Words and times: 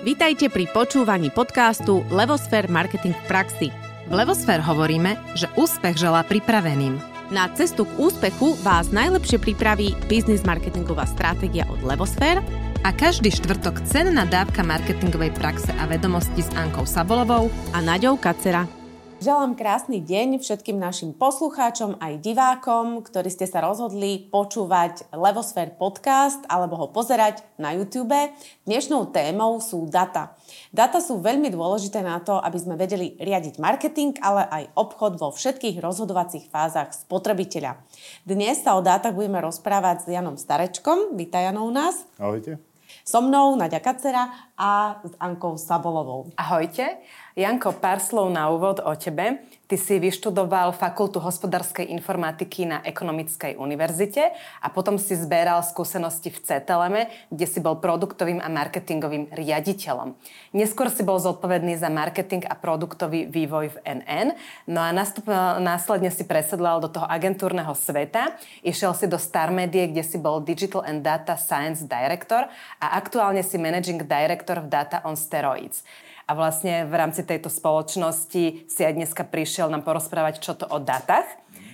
Vítajte 0.00 0.48
pri 0.48 0.64
počúvaní 0.72 1.28
podcastu 1.28 2.00
Levosfér 2.08 2.72
Marketing 2.72 3.12
v 3.12 3.24
praxi. 3.28 3.68
V 4.08 4.12
Levosfér 4.16 4.64
hovoríme, 4.64 5.20
že 5.36 5.44
úspech 5.60 6.00
želá 6.00 6.24
pripraveným. 6.24 6.96
Na 7.28 7.52
cestu 7.52 7.84
k 7.84 8.08
úspechu 8.08 8.56
vás 8.64 8.88
najlepšie 8.96 9.36
pripraví 9.36 9.92
biznis 10.08 10.40
marketingová 10.40 11.04
stratégia 11.04 11.68
od 11.68 11.84
Levosfér 11.84 12.40
a 12.80 12.96
každý 12.96 13.28
štvrtok 13.28 13.84
cenná 13.84 14.24
dávka 14.24 14.64
marketingovej 14.64 15.36
praxe 15.36 15.68
a 15.76 15.84
vedomosti 15.84 16.40
s 16.40 16.50
Ankou 16.56 16.88
Sabolovou 16.88 17.52
a 17.76 17.84
Naďou 17.84 18.16
Kacera. 18.16 18.79
Želám 19.20 19.52
krásny 19.52 20.00
deň 20.00 20.40
všetkým 20.40 20.80
našim 20.80 21.12
poslucháčom 21.12 22.00
aj 22.00 22.24
divákom, 22.24 23.04
ktorí 23.04 23.28
ste 23.28 23.44
sa 23.44 23.60
rozhodli 23.60 24.32
počúvať 24.32 25.12
Levosfér 25.12 25.76
podcast 25.76 26.40
alebo 26.48 26.80
ho 26.80 26.88
pozerať 26.88 27.44
na 27.60 27.76
YouTube. 27.76 28.16
Dnešnou 28.64 29.12
témou 29.12 29.60
sú 29.60 29.84
data. 29.84 30.32
Data 30.72 31.04
sú 31.04 31.20
veľmi 31.20 31.52
dôležité 31.52 32.00
na 32.00 32.16
to, 32.24 32.40
aby 32.40 32.64
sme 32.64 32.80
vedeli 32.80 33.12
riadiť 33.20 33.60
marketing, 33.60 34.16
ale 34.24 34.48
aj 34.48 34.72
obchod 34.72 35.20
vo 35.20 35.28
všetkých 35.36 35.84
rozhodovacích 35.84 36.48
fázach 36.48 36.96
spotrebiteľa. 36.96 37.76
Dnes 38.24 38.64
sa 38.64 38.72
o 38.72 38.80
dátach 38.80 39.12
budeme 39.12 39.44
rozprávať 39.44 40.08
s 40.08 40.16
Janom 40.16 40.40
Starečkom. 40.40 41.12
Vítaj 41.12 41.52
Jano 41.52 41.68
u 41.68 41.72
nás. 41.76 42.08
Ahojte. 42.16 42.69
So 43.04 43.24
mnou 43.24 43.56
Nadia 43.56 43.80
Kacera 43.80 44.28
a 44.58 45.00
s 45.04 45.14
Ankou 45.20 45.56
Sabolovou. 45.56 46.32
Ahojte. 46.36 46.96
Janko, 47.36 47.72
pár 47.72 48.00
slov 48.00 48.32
na 48.32 48.50
úvod 48.50 48.80
o 48.84 48.92
tebe. 48.96 49.38
Ty 49.70 49.78
si 49.78 50.02
vyštudoval 50.02 50.74
Fakultu 50.74 51.22
hospodárskej 51.22 51.94
informatiky 51.94 52.66
na 52.66 52.82
Ekonomickej 52.82 53.54
univerzite 53.54 54.34
a 54.58 54.66
potom 54.66 54.98
si 54.98 55.14
zberal 55.14 55.62
skúsenosti 55.62 56.34
v 56.34 56.42
CTLM, 56.42 57.06
kde 57.30 57.46
si 57.46 57.62
bol 57.62 57.78
produktovým 57.78 58.42
a 58.42 58.50
marketingovým 58.50 59.30
riaditeľom. 59.30 60.18
Neskôr 60.58 60.90
si 60.90 61.06
bol 61.06 61.22
zodpovedný 61.22 61.78
za 61.78 61.86
marketing 61.86 62.50
a 62.50 62.58
produktový 62.58 63.30
vývoj 63.30 63.78
v 63.78 64.02
NN, 64.02 64.34
no 64.66 64.82
a 64.82 64.90
nastup, 64.90 65.30
následne 65.62 66.10
si 66.10 66.26
presedlal 66.26 66.82
do 66.82 66.90
toho 66.90 67.06
agentúrneho 67.06 67.70
sveta, 67.70 68.34
išiel 68.66 68.90
si 68.98 69.06
do 69.06 69.22
Star 69.22 69.54
Media, 69.54 69.86
kde 69.86 70.02
si 70.02 70.18
bol 70.18 70.42
Digital 70.42 70.82
and 70.82 71.06
Data 71.06 71.38
Science 71.38 71.86
Director 71.86 72.50
a 72.82 72.98
aktuálne 72.98 73.46
si 73.46 73.54
Managing 73.54 74.02
Director 74.02 74.66
v 74.66 74.66
Data 74.66 74.98
on 75.06 75.14
Steroids. 75.14 75.86
A 76.30 76.38
vlastne 76.38 76.86
v 76.86 76.94
rámci 76.94 77.26
tejto 77.26 77.50
spoločnosti 77.50 78.70
si 78.70 78.80
aj 78.86 78.94
dneska 78.94 79.26
prišiel 79.26 79.66
nám 79.66 79.82
porozprávať, 79.82 80.38
čo 80.38 80.54
to 80.54 80.62
o 80.70 80.78
datách. 80.78 81.26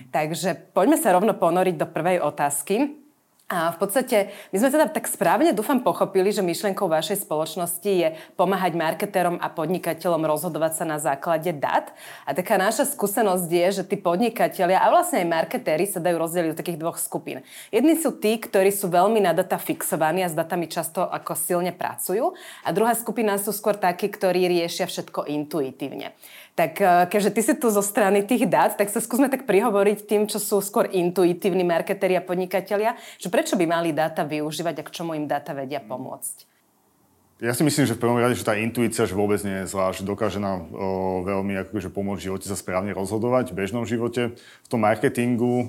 Takže 0.09 0.73
poďme 0.73 0.97
sa 0.97 1.13
rovno 1.13 1.37
ponoriť 1.37 1.77
do 1.77 1.85
prvej 1.85 2.25
otázky. 2.25 3.05
A 3.47 3.71
v 3.71 3.79
podstate 3.79 4.35
my 4.51 4.59
sme 4.59 4.75
teda 4.75 4.91
tak 4.91 5.07
správne, 5.07 5.55
dúfam, 5.55 5.79
pochopili, 5.79 6.35
že 6.35 6.43
myšlienkou 6.43 6.83
vašej 6.91 7.23
spoločnosti 7.23 7.87
je 7.87 8.11
pomáhať 8.35 8.75
marketérom 8.75 9.39
a 9.39 9.47
podnikateľom 9.47 10.19
rozhodovať 10.27 10.71
sa 10.75 10.83
na 10.83 10.99
základe 10.99 11.55
dát. 11.55 11.95
A 12.27 12.35
taká 12.35 12.59
naša 12.59 12.83
skúsenosť 12.83 13.47
je, 13.47 13.67
že 13.79 13.83
tí 13.87 13.95
podnikatelia 13.95 14.83
a 14.83 14.91
vlastne 14.91 15.23
aj 15.23 15.31
marketéri 15.31 15.87
sa 15.87 16.03
dajú 16.03 16.19
rozdeliť 16.19 16.49
do 16.51 16.59
takých 16.59 16.75
dvoch 16.75 16.99
skupín. 16.99 17.39
Jedni 17.71 17.95
sú 17.95 18.19
tí, 18.19 18.35
ktorí 18.35 18.67
sú 18.67 18.91
veľmi 18.91 19.23
na 19.23 19.31
data 19.31 19.55
fixovaní 19.55 20.27
a 20.27 20.31
s 20.31 20.35
datami 20.35 20.67
často 20.67 21.07
ako 21.07 21.31
silne 21.39 21.71
pracujú. 21.71 22.35
A 22.67 22.75
druhá 22.75 22.91
skupina 22.99 23.39
sú 23.39 23.55
skôr 23.55 23.79
takí, 23.79 24.11
ktorí 24.11 24.43
riešia 24.51 24.91
všetko 24.91 25.23
intuitívne. 25.23 26.11
Tak 26.57 26.73
eh, 26.81 27.05
keďže 27.05 27.31
ty 27.37 27.41
si 27.45 27.53
tu 27.53 27.69
zo 27.69 27.85
strany 27.85 28.25
tých 28.25 28.49
dát, 28.49 28.73
tak 28.73 28.89
sa 28.89 28.97
skúsme 28.97 29.29
tak 29.29 29.45
prihovoriť 29.45 30.09
tým, 30.09 30.25
čo 30.25 30.41
sú 30.41 30.57
skôr 30.57 30.89
intuitívni 30.89 31.61
marketéri 31.61 32.17
a 32.17 32.25
podnikatelia, 32.25 32.97
že 33.21 33.29
prečo 33.29 33.53
by 33.53 33.69
mali 33.69 33.93
dáta 33.93 34.25
využívať 34.25 34.81
a 34.81 34.83
k 34.83 34.89
čomu 34.89 35.13
im 35.13 35.29
dáta 35.29 35.53
vedia 35.53 35.77
pomôcť. 35.77 36.56
Ja 37.37 37.53
si 37.53 37.61
myslím, 37.61 37.85
že 37.85 37.93
v 37.93 38.01
prvom 38.01 38.17
rade, 38.17 38.33
že 38.33 38.41
tá 38.41 38.57
intuícia 38.57 39.05
že 39.05 39.13
vôbec 39.13 39.37
nie 39.45 39.61
je 39.61 39.69
zlá, 39.69 39.93
že 39.93 40.01
dokáže 40.01 40.41
nám 40.41 40.73
o, 40.73 41.21
veľmi 41.21 41.69
akože 41.69 41.93
pomôcť 41.93 42.17
v 42.17 42.27
živote 42.33 42.49
sa 42.49 42.57
správne 42.57 42.97
rozhodovať, 42.97 43.53
v 43.53 43.61
bežnom 43.61 43.85
živote. 43.85 44.33
V 44.65 44.67
tom 44.73 44.81
marketingu, 44.81 45.45
o, 45.45 45.61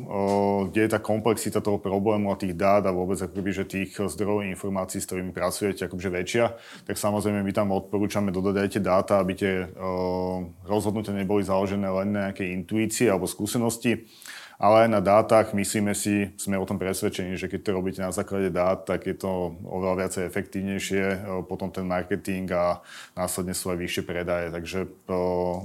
kde 0.72 0.88
je 0.88 0.90
tá 0.96 0.96
komplexita 0.96 1.60
toho 1.60 1.76
problému 1.76 2.32
a 2.32 2.40
tých 2.40 2.56
dát 2.56 2.88
a 2.88 2.96
vôbec 2.96 3.20
akoby, 3.20 3.52
že 3.52 3.68
tých 3.68 4.00
zdrojov 4.00 4.48
informácií, 4.48 5.04
s 5.04 5.12
ktorými 5.12 5.36
pracujete, 5.36 5.84
akože 5.84 6.08
väčšia, 6.08 6.56
tak 6.88 6.96
samozrejme 6.96 7.44
my 7.44 7.52
tam 7.52 7.68
odporúčame 7.76 8.32
dodať 8.32 8.64
aj 8.64 8.68
tie 8.72 8.80
dáta, 8.80 9.20
aby 9.20 9.32
tie 9.36 9.68
o, 9.76 10.48
rozhodnutia 10.64 11.12
neboli 11.12 11.44
založené 11.44 11.84
len 11.84 12.16
na 12.16 12.32
nejakej 12.32 12.48
intuícii 12.64 13.12
alebo 13.12 13.28
skúsenosti, 13.28 14.08
ale 14.58 14.84
aj 14.84 14.88
na 14.90 14.98
dátach 14.98 15.54
myslíme 15.54 15.94
si, 15.94 16.34
sme 16.34 16.58
o 16.58 16.66
tom 16.66 16.82
presvedčení, 16.82 17.38
že 17.38 17.46
keď 17.46 17.60
to 17.62 17.70
robíte 17.78 18.02
na 18.02 18.10
základe 18.10 18.50
dát, 18.50 18.82
tak 18.82 19.06
je 19.06 19.14
to 19.14 19.54
oveľa 19.62 19.94
viacej 20.02 20.22
efektívnejšie, 20.26 21.04
e, 21.06 21.18
potom 21.46 21.70
ten 21.70 21.86
marketing 21.86 22.50
a 22.50 22.82
následne 23.14 23.54
sú 23.54 23.70
aj 23.70 23.78
vyššie 23.78 24.02
predaje. 24.02 24.50
Takže 24.50 24.80
e, 24.82 24.88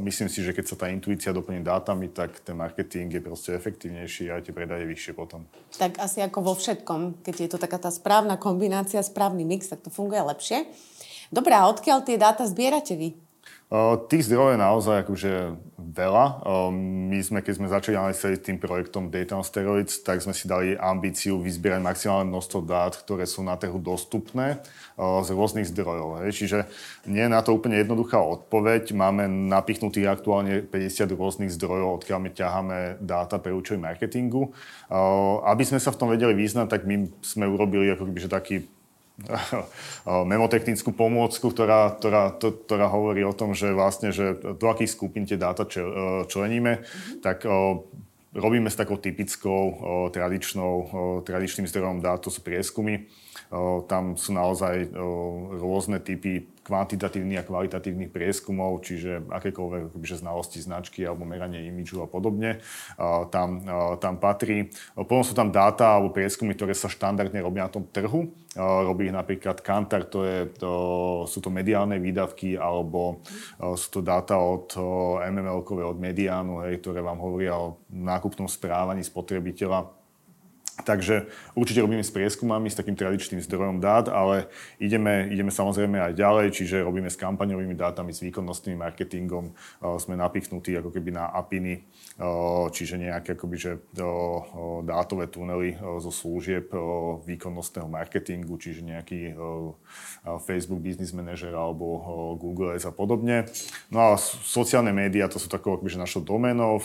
myslím 0.05 0.29
si, 0.29 0.45
že 0.45 0.53
keď 0.53 0.65
sa 0.69 0.75
tá 0.77 0.93
intuícia 0.93 1.33
doplní 1.33 1.65
dátami, 1.65 2.13
tak 2.13 2.37
ten 2.45 2.53
marketing 2.53 3.17
je 3.17 3.21
proste 3.25 3.57
efektívnejší 3.57 4.29
a 4.29 4.45
tie 4.45 4.53
predaje 4.53 4.85
vyššie 4.85 5.17
potom. 5.17 5.49
Tak 5.73 5.97
asi 5.97 6.21
ako 6.21 6.39
vo 6.45 6.53
všetkom, 6.53 7.25
keď 7.25 7.35
je 7.41 7.49
to 7.49 7.57
taká 7.57 7.81
tá 7.81 7.89
správna 7.89 8.37
kombinácia, 8.37 9.01
správny 9.01 9.41
mix, 9.41 9.73
tak 9.73 9.81
to 9.81 9.89
funguje 9.89 10.21
lepšie. 10.21 10.69
Dobre, 11.33 11.57
a 11.57 11.65
odkiaľ 11.65 12.05
tie 12.05 12.21
dáta 12.21 12.45
zbierate 12.45 12.93
vy? 12.93 13.17
Tých 14.05 14.29
zdrojov 14.29 14.53
je 14.53 14.61
naozaj 14.61 14.95
akože 15.01 15.31
veľa. 15.81 16.25
My 17.09 17.17
sme, 17.25 17.41
keď 17.41 17.53
sme 17.57 17.73
začali 17.73 17.97
analyzovať 17.97 18.45
tým 18.45 18.61
projektom 18.61 19.09
Data 19.09 19.33
on 19.33 19.41
Steroids, 19.41 19.97
tak 20.05 20.21
sme 20.21 20.29
si 20.29 20.45
dali 20.45 20.77
ambíciu 20.77 21.41
vyzbierať 21.41 21.81
maximálne 21.81 22.29
množstvo 22.29 22.61
dát, 22.69 22.93
ktoré 22.93 23.25
sú 23.25 23.41
na 23.41 23.57
trhu 23.57 23.81
dostupné 23.81 24.61
z 24.93 25.29
rôznych 25.33 25.65
zdrojov. 25.73 26.21
Čiže 26.29 26.69
nie 27.09 27.25
je 27.25 27.33
na 27.33 27.41
to 27.41 27.57
úplne 27.57 27.81
jednoduchá 27.81 28.21
odpoveď. 28.21 28.93
Máme 28.93 29.25
napichnutých 29.25 30.21
aktuálne 30.21 30.61
50 30.61 31.09
rôznych 31.17 31.49
zdrojov, 31.57 32.05
odkiaľ 32.05 32.19
my 32.21 32.29
ťaháme 32.29 32.77
dáta 33.01 33.41
pre 33.41 33.57
účely 33.57 33.81
marketingu. 33.81 34.53
Aby 35.49 35.65
sme 35.65 35.81
sa 35.81 35.89
v 35.89 35.97
tom 35.97 36.13
vedeli 36.13 36.37
význať, 36.37 36.69
tak 36.69 36.85
my 36.85 37.09
sme 37.25 37.49
urobili 37.49 37.89
ako 37.89 38.05
keby, 38.05 38.21
že 38.21 38.29
taký 38.29 38.69
memotechnickú 40.33 40.89
pomôcku, 40.89 41.53
ktorá, 41.53 41.93
ktorá, 41.93 42.33
to, 42.33 42.53
ktorá 42.65 42.89
hovorí 42.89 43.21
o 43.21 43.35
tom, 43.35 43.53
že 43.53 43.69
vlastne, 43.69 44.09
že 44.09 44.33
do 44.37 44.67
akých 44.69 44.93
skupín 44.93 45.29
tie 45.29 45.37
dáta 45.37 45.69
e, 45.69 45.81
členíme, 46.25 46.81
mm-hmm. 46.81 47.21
tak 47.21 47.45
o, 47.45 47.85
robíme 48.33 48.73
s 48.73 48.79
takou 48.79 48.97
typickou 48.97 49.61
o, 49.69 49.73
tradičnou, 50.09 50.73
o, 50.73 50.85
tradičným 51.21 51.69
zdrojom 51.69 52.01
dát, 52.01 52.25
to 52.25 52.33
sú 52.33 52.41
prieskumy. 52.41 53.05
O, 53.53 53.85
tam 53.85 54.17
sú 54.17 54.33
naozaj 54.33 54.89
o, 54.97 55.61
rôzne 55.61 56.01
typy 56.01 56.49
kvantitatívnych 56.63 57.43
a 57.43 57.47
kvalitatívnych 57.47 58.09
prieskumov, 58.09 58.87
čiže 58.87 59.27
akékoľvek 59.27 59.93
akože 59.93 60.23
znalosti 60.23 60.63
značky 60.63 61.03
alebo 61.03 61.27
meranie 61.27 61.67
imidžu 61.67 61.99
a 62.01 62.07
podobne, 62.07 62.63
tam, 63.29 63.59
tam 63.99 64.15
patrí. 64.15 64.71
Potom 64.95 65.27
sú 65.27 65.35
tam 65.35 65.51
dáta 65.51 65.99
alebo 65.99 66.15
prieskumy, 66.15 66.55
ktoré 66.55 66.71
sa 66.71 66.87
štandardne 66.87 67.43
robia 67.43 67.67
na 67.67 67.71
tom 67.71 67.83
trhu. 67.83 68.31
Robí 68.55 69.09
ich 69.09 69.15
napríklad 69.15 69.59
Kantar, 69.59 70.07
to 70.07 70.23
je, 70.23 70.45
to, 70.55 70.71
sú 71.27 71.43
to 71.43 71.51
mediálne 71.51 71.99
výdavky 71.99 72.55
alebo 72.55 73.19
sú 73.59 73.87
to 73.89 73.99
dáta 73.99 74.39
od 74.39 74.71
MML-kové, 75.19 75.83
od 75.83 75.99
Mediánu, 75.99 76.63
hej, 76.63 76.79
ktoré 76.79 77.03
vám 77.03 77.19
hovoria 77.19 77.59
o 77.59 77.81
nákupnom 77.91 78.47
správaní 78.47 79.03
spotrebiteľa 79.03 80.02
Takže 80.73 81.29
určite 81.53 81.85
robíme 81.85 82.01
s 82.01 82.09
prieskumami, 82.09 82.65
s 82.65 82.73
takým 82.73 82.97
tradičným 82.97 83.45
zdrojom 83.45 83.77
dát, 83.77 84.09
ale 84.09 84.49
ideme, 84.81 85.29
ideme 85.29 85.53
samozrejme 85.53 86.01
aj 86.01 86.17
ďalej, 86.17 86.47
čiže 86.49 86.81
robíme 86.81 87.13
s 87.13 87.19
kampaňovými 87.21 87.77
dátami, 87.77 88.09
s 88.09 88.25
výkonnostným 88.25 88.81
marketingom, 88.81 89.53
sme 90.01 90.17
napichnutí 90.17 90.73
ako 90.73 90.89
keby 90.89 91.13
na 91.13 91.29
APINy, 91.29 91.85
čiže 92.73 92.97
nejaké 92.97 93.37
akoby, 93.37 93.55
že 93.61 93.71
dátové 94.81 95.29
tunely 95.29 95.77
zo 95.77 96.09
služieb 96.09 96.73
výkonnostného 97.21 97.85
marketingu, 97.85 98.57
čiže 98.57 98.81
nejaký 98.81 99.37
Facebook 100.41 100.81
Business 100.81 101.13
Manager 101.13 101.53
alebo 101.53 101.85
Google 102.41 102.73
Ads 102.73 102.89
a 102.89 102.93
podobne. 102.93 103.45
No 103.93 104.17
a 104.17 104.17
sociálne 104.17 104.89
médiá, 104.89 105.29
to 105.29 105.37
sú 105.37 105.53
takou 105.53 105.77
akoby, 105.77 106.01
našou 106.01 106.25
doménou, 106.25 106.81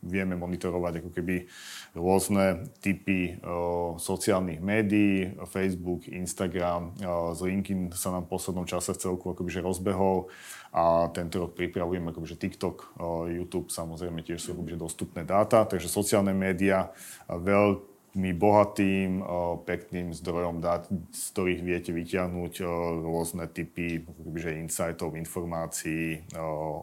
vieme 0.00 0.38
monitorovať 0.38 1.02
ako 1.02 1.10
keby 1.10 1.50
rôzne 1.94 2.70
typy 2.78 3.42
o, 3.42 3.98
sociálnych 3.98 4.62
médií, 4.62 5.34
Facebook, 5.50 6.06
Instagram, 6.06 6.94
o, 7.02 7.34
z 7.34 7.40
LinkedIn 7.50 7.90
sa 7.90 8.14
nám 8.14 8.30
v 8.30 8.32
poslednom 8.38 8.66
čase 8.66 8.94
v 8.94 9.02
celku 9.02 9.34
akoby, 9.34 9.58
rozbehol 9.58 10.30
a 10.70 11.10
tento 11.10 11.42
rok 11.42 11.58
pripravujeme 11.58 12.14
akoby, 12.14 12.38
TikTok, 12.38 12.76
o, 12.94 13.26
YouTube, 13.26 13.74
samozrejme 13.74 14.22
tiež 14.22 14.38
sú 14.38 14.48
akoby, 14.54 14.78
dostupné 14.78 15.26
dáta, 15.26 15.66
takže 15.66 15.90
sociálne 15.90 16.30
médiá 16.30 16.94
veľmi 17.26 18.30
bohatým, 18.38 19.26
pekným 19.66 20.14
zdrojom 20.14 20.62
dát, 20.62 20.86
z 21.10 21.22
ktorých 21.34 21.60
viete 21.66 21.90
vyťahnuť 21.90 22.62
rôzne 23.02 23.50
typy 23.50 24.06
že 24.38 24.62
insightov, 24.62 25.18
informácií 25.18 26.22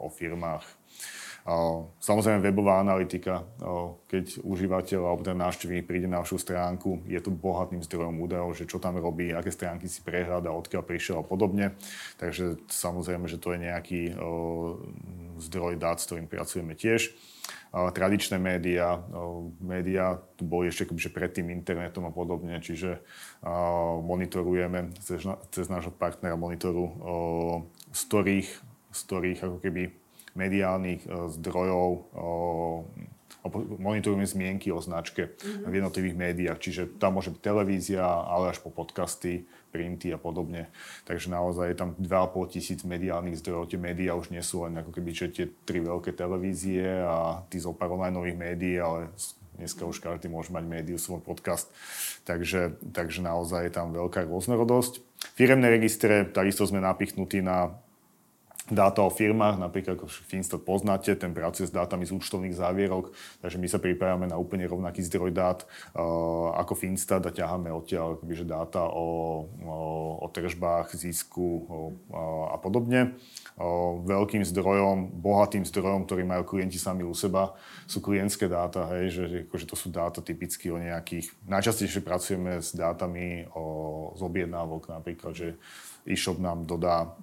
o 0.03 0.11
firmách 0.11 0.86
Samozrejme 2.03 2.43
webová 2.43 2.83
analytika, 2.83 3.47
keď 4.11 4.43
užívateľ 4.43 4.99
alebo 4.99 5.23
ten 5.23 5.39
návštevník 5.39 5.87
príde 5.87 6.03
na 6.03 6.19
našu 6.19 6.35
stránku, 6.35 7.07
je 7.07 7.15
to 7.23 7.31
bohatým 7.31 7.79
zdrojom 7.87 8.19
údajov, 8.19 8.51
že 8.51 8.67
čo 8.67 8.83
tam 8.83 8.99
robí, 8.99 9.31
aké 9.31 9.47
stránky 9.55 9.87
si 9.87 10.03
prehľada, 10.03 10.51
odkiaľ 10.51 10.83
prišiel 10.83 11.23
a 11.23 11.25
podobne. 11.25 11.71
Takže 12.19 12.67
samozrejme, 12.67 13.31
že 13.31 13.39
to 13.39 13.55
je 13.55 13.63
nejaký 13.63 14.01
zdroj 15.39 15.79
dát, 15.79 16.03
s 16.03 16.11
ktorým 16.11 16.27
pracujeme 16.27 16.75
tiež 16.75 17.15
tradičné 17.71 18.35
médiá. 18.43 18.99
Médiá 19.63 20.19
tu 20.35 20.43
boli 20.43 20.67
ešte 20.67 20.83
akoby, 20.83 20.99
pred 21.15 21.31
tým 21.31 21.47
internetom 21.47 22.03
a 22.03 22.11
podobne, 22.11 22.59
čiže 22.59 22.99
monitorujeme 24.03 24.91
cez, 24.99 25.23
cez 25.55 25.71
nášho 25.71 25.95
partnera 25.95 26.35
monitoru, 26.35 26.91
z 27.95 28.01
ktorých, 28.03 28.49
z 28.91 28.99
ktorých 28.99 29.39
ako 29.47 29.57
keby 29.63 29.95
mediálnych 30.37 31.01
zdrojov 31.09 32.07
monitorujeme 33.79 34.27
zmienky 34.27 34.71
o 34.75 34.79
značke 34.83 35.31
mm-hmm. 35.31 35.67
v 35.67 35.73
jednotlivých 35.73 36.15
médiách. 36.15 36.59
Čiže 36.59 36.81
tam 36.99 37.19
môže 37.19 37.31
byť 37.31 37.41
televízia, 37.41 38.03
ale 38.03 38.51
až 38.51 38.59
po 38.59 38.69
podcasty, 38.69 39.47
printy 39.71 40.11
a 40.11 40.19
podobne. 40.19 40.67
Takže 41.07 41.31
naozaj 41.31 41.71
je 41.71 41.77
tam 41.77 41.89
2,5 41.99 42.53
tisíc 42.53 42.79
mediálnych 42.83 43.39
zdrojov. 43.39 43.71
Tie 43.71 43.79
médiá 43.79 44.15
už 44.15 44.31
nie 44.31 44.43
sú 44.43 44.67
len 44.67 44.79
ako 44.79 44.91
keby 44.95 45.09
že 45.15 45.27
tie 45.31 45.45
tri 45.67 45.79
veľké 45.79 46.13
televízie 46.13 47.03
a 47.03 47.43
tí 47.47 47.57
zo 47.59 47.71
pár 47.71 47.95
online 47.95 48.35
médií, 48.35 48.77
ale 48.79 49.11
dneska 49.57 49.89
už 49.89 50.03
každý 50.03 50.29
môže 50.29 50.53
mať 50.53 50.63
médiu, 50.69 50.97
svoj 51.01 51.23
podcast. 51.23 51.71
Takže, 52.27 52.77
takže 52.93 53.25
naozaj 53.25 53.69
je 53.69 53.73
tam 53.73 53.95
veľká 53.95 54.27
rôznorodosť. 54.27 55.01
Firemné 55.33 55.73
registre, 55.73 56.29
takisto 56.29 56.67
sme 56.69 56.83
napichnutí 56.83 57.41
na 57.41 57.73
dáta 58.67 58.99
o 59.03 59.11
firmách, 59.11 59.59
napríklad 59.59 59.95
ako 59.95 60.11
Finstat 60.11 60.61
poznáte, 60.67 61.15
ten 61.15 61.31
pracuje 61.31 61.67
s 61.67 61.73
dátami 61.73 62.03
z 62.03 62.11
účtovných 62.11 62.55
závierok, 62.55 63.15
takže 63.39 63.57
my 63.57 63.67
sa 63.71 63.79
pripravíme 63.79 64.27
na 64.27 64.35
úplne 64.35 64.67
rovnaký 64.67 64.99
zdroj 65.07 65.31
dát 65.31 65.63
uh, 65.95 66.51
ako 66.59 66.75
Finstat 66.75 67.23
a 67.23 67.31
ťaháme 67.31 67.71
odtiaľ 67.71 68.19
akoby, 68.19 68.43
dáta 68.43 68.83
o, 68.87 69.47
o, 69.63 69.77
o 70.23 70.27
tržbách, 70.31 70.95
zisku 70.95 71.47
o, 71.67 71.77
a 72.51 72.55
podobne. 72.59 73.15
O, 73.57 73.99
veľkým 74.03 74.45
zdrojom, 74.45 75.15
bohatým 75.19 75.65
zdrojom, 75.65 76.05
ktorý 76.05 76.23
majú 76.27 76.43
klienti 76.45 76.77
sami 76.77 77.01
u 77.07 77.15
seba, 77.15 77.57
sú 77.89 78.03
klientské 78.03 78.45
dáta, 78.51 78.87
hej, 78.95 79.05
že, 79.09 79.23
akože 79.49 79.65
to 79.67 79.75
sú 79.75 79.87
dáta 79.89 80.19
typicky 80.21 80.69
o 80.69 80.77
nejakých, 80.77 81.33
najčastejšie 81.47 82.03
pracujeme 82.03 82.59
s 82.61 82.75
dátami 82.75 83.49
o, 83.55 84.13
z 84.13 84.21
objednávok 84.21 84.91
napríklad, 84.91 85.33
že 85.33 85.47
e-shop 86.07 86.39
nám 86.39 86.63
dodá 86.63 87.13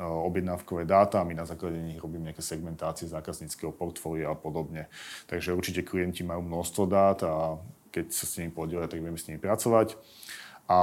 objednávkové 0.00 0.88
dáta 0.88 1.20
my 1.24 1.36
na 1.36 1.44
základe 1.44 1.76
nich 1.76 2.00
robíme 2.00 2.32
nejaké 2.32 2.40
segmentácie 2.42 3.04
zákazníckého 3.06 3.70
portfólia 3.76 4.32
a 4.32 4.36
podobne. 4.36 4.88
Takže 5.28 5.52
určite 5.52 5.84
klienti 5.84 6.24
majú 6.24 6.40
množstvo 6.42 6.82
dát 6.88 7.20
a 7.22 7.60
keď 7.92 8.12
sa 8.12 8.24
s 8.28 8.36
nimi 8.40 8.52
podielia, 8.52 8.88
tak 8.88 9.00
vieme 9.00 9.16
s 9.20 9.28
nimi 9.28 9.40
pracovať. 9.40 9.96
A 10.66 10.78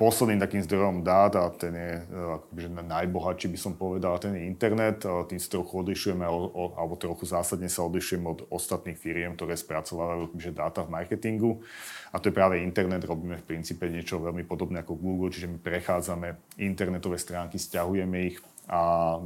posledným 0.00 0.40
takým 0.40 0.64
zdrojom 0.64 1.04
dát, 1.04 1.36
a 1.36 1.52
ten 1.52 1.76
je 1.76 1.92
e, 2.00 2.02
akože 2.40 2.68
najbohatší 2.72 3.52
by 3.52 3.58
som 3.60 3.76
povedal, 3.76 4.16
ten 4.16 4.32
je 4.32 4.48
internet. 4.48 5.04
Tým 5.04 5.36
sa 5.36 5.60
trochu 5.60 5.84
odlišujeme, 5.84 6.24
alebo 6.24 6.96
trochu 6.96 7.28
zásadne 7.28 7.68
sa 7.68 7.84
odlišujeme 7.84 8.24
od 8.24 8.40
ostatných 8.48 8.96
firiem, 8.96 9.36
ktoré 9.36 9.60
spracovávajú 9.60 10.32
akože 10.32 10.50
dáta 10.56 10.80
v 10.88 10.96
marketingu. 10.96 11.60
A 12.08 12.16
to 12.16 12.32
je 12.32 12.38
práve 12.40 12.64
internet. 12.64 13.04
Robíme 13.04 13.36
v 13.36 13.44
princípe 13.44 13.84
niečo 13.92 14.16
veľmi 14.24 14.48
podobné 14.48 14.80
ako 14.80 14.96
Google, 14.96 15.28
čiže 15.28 15.52
my 15.52 15.60
prechádzame 15.60 16.56
internetové 16.56 17.20
stránky, 17.20 17.60
stiahujeme 17.60 18.32
ich 18.32 18.40
a 18.70 19.18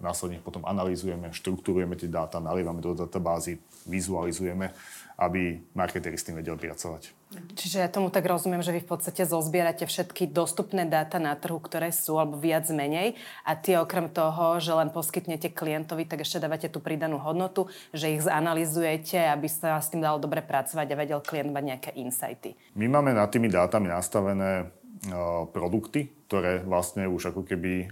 následne 0.00 0.40
ich 0.40 0.46
potom 0.46 0.64
analýzujeme, 0.64 1.28
štruktúrujeme 1.36 1.92
tie 1.92 2.08
dáta, 2.08 2.40
nalievame 2.40 2.80
do 2.80 2.96
databázy, 2.96 3.60
vizualizujeme 3.84 4.72
aby 5.22 5.62
marketeri 5.72 6.18
s 6.18 6.26
tým 6.26 6.38
vedeli 6.38 6.58
pracovať. 6.58 7.22
Čiže 7.32 7.80
ja 7.80 7.88
tomu 7.88 8.12
tak 8.12 8.28
rozumiem, 8.28 8.60
že 8.60 8.76
vy 8.76 8.84
v 8.84 8.90
podstate 8.92 9.24
zozbierate 9.24 9.88
všetky 9.88 10.28
dostupné 10.28 10.84
dáta 10.84 11.16
na 11.16 11.32
trhu, 11.32 11.56
ktoré 11.56 11.88
sú, 11.88 12.20
alebo 12.20 12.36
viac 12.36 12.68
menej 12.68 13.16
a 13.40 13.56
tie 13.56 13.80
okrem 13.80 14.12
toho, 14.12 14.60
že 14.60 14.76
len 14.76 14.92
poskytnete 14.92 15.48
klientovi, 15.48 16.04
tak 16.04 16.28
ešte 16.28 16.44
dávate 16.44 16.68
tú 16.68 16.84
pridanú 16.84 17.16
hodnotu, 17.16 17.72
že 17.96 18.12
ich 18.12 18.20
zanalizujete, 18.20 19.16
aby 19.32 19.48
sa 19.48 19.80
s 19.80 19.88
tým 19.88 20.04
dalo 20.04 20.20
dobre 20.20 20.44
pracovať 20.44 20.86
a 20.92 20.98
vedel 20.98 21.20
klient 21.24 21.48
mať 21.48 21.64
nejaké 21.64 21.90
insighty. 21.96 22.52
My 22.76 22.84
máme 22.92 23.16
nad 23.16 23.32
tými 23.32 23.48
dátami 23.48 23.88
nastavené 23.88 24.81
produkty, 25.50 26.14
ktoré 26.30 26.62
vlastne 26.62 27.10
už 27.10 27.34
ako 27.34 27.42
keby 27.42 27.90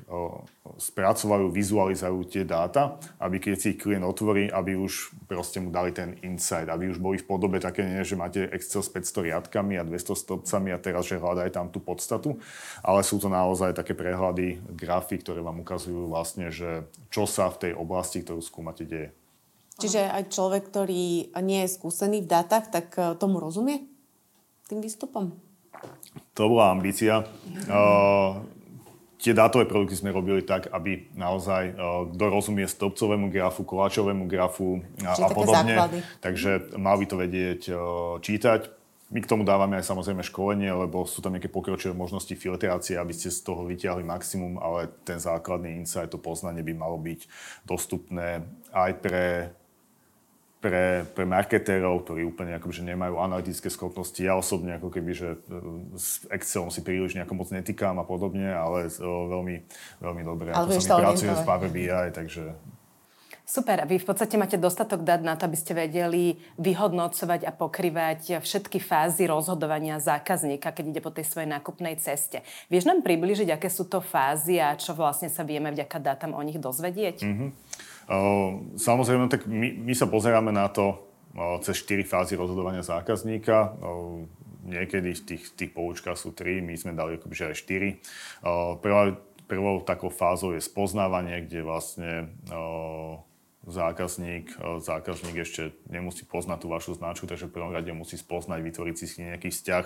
spracovajú, 0.78 1.50
vizualizujú 1.50 2.22
tie 2.30 2.46
dáta, 2.46 3.02
aby 3.18 3.42
keď 3.42 3.54
si 3.58 3.74
ich 3.74 3.82
klient 3.82 4.06
otvorí, 4.06 4.46
aby 4.46 4.78
už 4.78 5.10
proste 5.26 5.58
mu 5.58 5.74
dali 5.74 5.90
ten 5.90 6.14
insight, 6.22 6.70
aby 6.70 6.86
už 6.86 7.02
boli 7.02 7.18
v 7.18 7.26
podobe 7.26 7.58
také, 7.58 7.82
nie, 7.82 8.06
že 8.06 8.14
máte 8.14 8.46
Excel 8.54 8.86
s 8.86 8.94
500 8.94 9.26
riadkami 9.26 9.74
a 9.76 9.82
200 9.82 10.22
stopcami 10.22 10.70
a 10.70 10.78
teraz, 10.78 11.10
že 11.10 11.18
hľadaj 11.18 11.50
tam 11.50 11.66
tú 11.74 11.82
podstatu, 11.82 12.38
ale 12.86 13.02
sú 13.02 13.18
to 13.18 13.26
naozaj 13.26 13.74
také 13.74 13.98
prehľady, 13.98 14.62
grafy, 14.78 15.18
ktoré 15.18 15.42
vám 15.42 15.66
ukazujú 15.66 16.06
vlastne, 16.06 16.54
že 16.54 16.86
čo 17.10 17.26
sa 17.26 17.50
v 17.50 17.68
tej 17.68 17.72
oblasti, 17.74 18.22
ktorú 18.22 18.38
skúmate, 18.38 18.86
deje. 18.86 19.10
Čiže 19.82 20.14
aj 20.14 20.30
človek, 20.30 20.70
ktorý 20.70 21.34
nie 21.42 21.60
je 21.66 21.74
skúsený 21.74 22.22
v 22.22 22.30
dátach, 22.30 22.68
tak 22.68 22.94
e, 23.00 23.16
tomu 23.16 23.40
rozumie 23.40 23.88
tým 24.68 24.84
výstupom? 24.84 25.49
To 26.34 26.42
bola 26.48 26.72
ambícia. 26.72 27.26
Uh, 27.68 28.40
tie 29.20 29.36
dátové 29.36 29.68
produkty 29.68 29.98
sme 29.98 30.14
robili 30.14 30.40
tak, 30.40 30.72
aby 30.72 31.10
naozaj 31.12 31.76
uh, 31.76 32.08
kto 32.08 32.24
rozumie 32.32 32.64
stĺpcovému 32.64 33.28
grafu, 33.28 33.66
koláčovému 33.66 34.24
grafu 34.24 34.80
a, 35.04 35.12
a 35.12 35.28
podobne. 35.28 35.76
Základy. 35.76 35.98
Takže 36.24 36.50
mal 36.80 36.96
by 36.96 37.06
to 37.06 37.16
vedieť 37.20 37.60
uh, 37.70 37.78
čítať. 38.24 38.72
My 39.10 39.18
k 39.18 39.26
tomu 39.26 39.42
dávame 39.42 39.74
aj 39.74 39.90
samozrejme 39.90 40.22
školenie, 40.22 40.70
lebo 40.70 41.02
sú 41.02 41.18
tam 41.18 41.34
nejaké 41.34 41.50
pokročilé 41.50 41.90
možnosti 41.90 42.30
filtrácie, 42.30 42.94
aby 42.94 43.10
ste 43.10 43.34
z 43.34 43.42
toho 43.42 43.66
vyťahli 43.66 44.06
maximum, 44.06 44.54
ale 44.62 44.86
ten 45.02 45.18
základný 45.18 45.82
insight, 45.82 46.14
to 46.14 46.18
poznanie 46.22 46.62
by 46.62 46.78
malo 46.78 46.94
byť 46.94 47.26
dostupné 47.66 48.46
aj 48.70 48.90
pre 49.02 49.50
pre, 50.60 51.08
pre 51.16 51.24
marketérov, 51.24 52.04
ktorí 52.04 52.28
úplne 52.28 52.52
akoby, 52.60 52.72
že 52.76 52.84
nemajú 52.84 53.16
analytické 53.16 53.72
schopnosti. 53.72 54.20
Ja 54.20 54.36
osobne 54.36 54.76
ako 54.76 54.92
keby, 54.92 55.12
že 55.16 55.28
e, 55.34 55.96
s 55.96 56.28
Excelom 56.28 56.68
si 56.68 56.84
príliš 56.84 57.16
nejako 57.16 57.32
moc 57.32 57.48
netýkam 57.48 57.96
a 57.96 58.04
podobne, 58.04 58.52
ale 58.52 58.92
o, 59.00 59.26
veľmi, 59.32 59.56
veľmi 60.04 60.22
dobre. 60.22 60.52
Ale 60.52 60.76
ako 60.76 60.84
sa 60.84 61.00
mi 61.00 61.08
pracuje 61.08 61.32
s 61.32 61.42
Power 61.48 61.70
BI, 61.72 61.88
takže 62.12 62.52
Super. 63.50 63.82
Vy 63.82 63.98
v 63.98 64.06
podstate 64.06 64.38
máte 64.38 64.54
dostatok 64.54 65.02
dát 65.02 65.18
na 65.26 65.34
to, 65.34 65.50
aby 65.50 65.58
ste 65.58 65.74
vedeli 65.74 66.38
vyhodnocovať 66.54 67.42
a 67.42 67.50
pokrývať 67.50 68.38
všetky 68.38 68.78
fázy 68.78 69.26
rozhodovania 69.26 69.98
zákazníka, 69.98 70.70
keď 70.70 70.84
ide 70.94 71.02
po 71.02 71.10
tej 71.10 71.26
svojej 71.26 71.50
nákupnej 71.50 71.98
ceste. 71.98 72.46
Vieš 72.70 72.86
nám 72.86 73.02
približiť, 73.02 73.50
aké 73.50 73.66
sú 73.66 73.90
to 73.90 73.98
fázy 73.98 74.62
a 74.62 74.78
čo 74.78 74.94
vlastne 74.94 75.26
sa 75.26 75.42
vieme 75.42 75.74
vďaka 75.74 75.98
dátam 75.98 76.30
o 76.30 76.42
nich 76.46 76.62
dozvedieť? 76.62 77.26
Mm-hmm. 77.26 77.50
Samozrejme, 78.74 79.30
tak 79.30 79.46
my, 79.46 79.86
my 79.86 79.94
sa 79.94 80.10
pozeráme 80.10 80.50
na 80.50 80.66
to 80.66 81.06
cez 81.62 81.78
4 81.86 82.02
fázy 82.02 82.34
rozhodovania 82.34 82.82
zákazníka. 82.82 83.78
Niekedy 84.66 85.14
v 85.14 85.22
tých, 85.22 85.54
tých 85.54 85.70
poučkách 85.70 86.18
sú 86.18 86.34
3, 86.34 86.58
my 86.58 86.74
sme 86.74 86.92
dali 86.92 87.16
akoby 87.16 87.54
aj 87.54 87.56
4. 87.62 88.82
Prvá, 88.82 89.14
prvou 89.46 89.82
takou 89.86 90.10
fázou 90.10 90.58
je 90.58 90.62
spoznávanie, 90.62 91.46
kde 91.46 91.62
vlastne 91.62 92.34
zákazník, 93.60 94.58
zákazník 94.82 95.36
ešte 95.38 95.70
nemusí 95.86 96.26
poznať 96.26 96.58
tú 96.64 96.68
vašu 96.72 96.98
značku, 96.98 97.30
takže 97.30 97.46
v 97.46 97.54
prvom 97.54 97.70
rade 97.70 97.94
musí 97.94 98.18
spoznať, 98.18 98.58
vytvoriť 98.58 98.94
si 98.98 99.06
nejaký 99.22 99.54
vzťah 99.54 99.84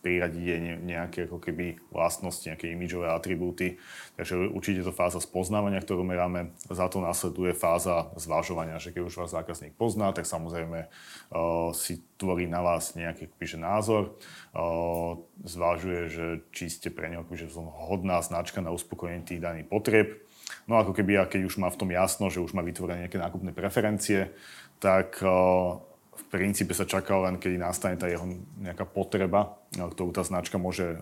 priradiť 0.00 0.42
jej 0.42 0.60
nejaké 0.80 1.28
ako 1.28 1.38
keby 1.38 1.76
vlastnosti, 1.92 2.48
nejaké 2.48 2.72
imidžové 2.72 3.12
atribúty. 3.12 3.76
Takže 4.16 4.50
určite 4.50 4.80
to 4.80 4.92
fáza 4.96 5.20
spoznávania, 5.20 5.84
ktorú 5.84 6.02
meráme. 6.02 6.56
Za 6.68 6.88
to 6.88 7.04
následuje 7.04 7.52
fáza 7.52 8.08
zvažovania, 8.16 8.80
že 8.80 8.96
keď 8.96 9.02
už 9.06 9.18
vás 9.24 9.30
zákazník 9.36 9.76
pozná, 9.76 10.12
tak 10.16 10.24
samozrejme 10.24 10.88
uh, 10.88 11.70
si 11.76 12.00
tvorí 12.16 12.48
na 12.48 12.64
vás 12.64 12.96
nejaký 12.96 13.28
akoby, 13.28 13.60
názor. 13.60 14.16
Uh, 14.56 15.20
zvažuje, 15.44 16.00
že 16.08 16.26
či 16.50 16.72
ste 16.72 16.88
pre 16.88 17.12
neho 17.12 17.24
akoby, 17.24 17.68
hodná 17.68 18.24
značka 18.24 18.64
na 18.64 18.72
uspokojenie 18.72 19.24
tých 19.24 19.44
daných 19.44 19.68
potrieb. 19.68 20.24
No 20.66 20.80
ako 20.80 20.96
keby, 20.96 21.20
keď 21.28 21.46
už 21.46 21.60
má 21.60 21.68
v 21.70 21.78
tom 21.78 21.90
jasno, 21.92 22.32
že 22.32 22.42
už 22.42 22.56
má 22.56 22.64
vytvorené 22.64 23.06
nejaké 23.06 23.20
nákupné 23.20 23.52
preferencie, 23.52 24.32
tak 24.80 25.20
uh, 25.20 25.76
v 26.20 26.24
princípe 26.28 26.76
sa 26.76 26.84
čaká 26.84 27.16
len, 27.24 27.40
keď 27.40 27.56
nastane 27.56 27.96
tá 27.96 28.04
jeho 28.04 28.28
nejaká 28.60 28.84
potreba, 28.84 29.56
ktorú 29.72 30.12
tá 30.12 30.20
značka 30.20 30.60
môže 30.60 31.00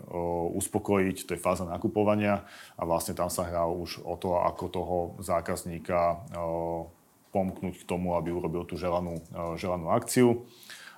uspokojiť, 0.54 1.26
to 1.26 1.34
je 1.34 1.42
fáza 1.42 1.66
nakupovania 1.66 2.46
a 2.78 2.82
vlastne 2.86 3.18
tam 3.18 3.26
sa 3.26 3.42
hrá 3.42 3.66
už 3.66 4.06
o 4.06 4.14
to, 4.14 4.38
ako 4.38 4.64
toho 4.70 4.96
zákazníka 5.18 6.22
pomknúť 7.34 7.82
k 7.82 7.88
tomu, 7.88 8.16
aby 8.16 8.32
urobil 8.32 8.64
tú 8.64 8.78
želanú, 8.80 9.20
želanú 9.60 9.92
akciu. 9.92 10.46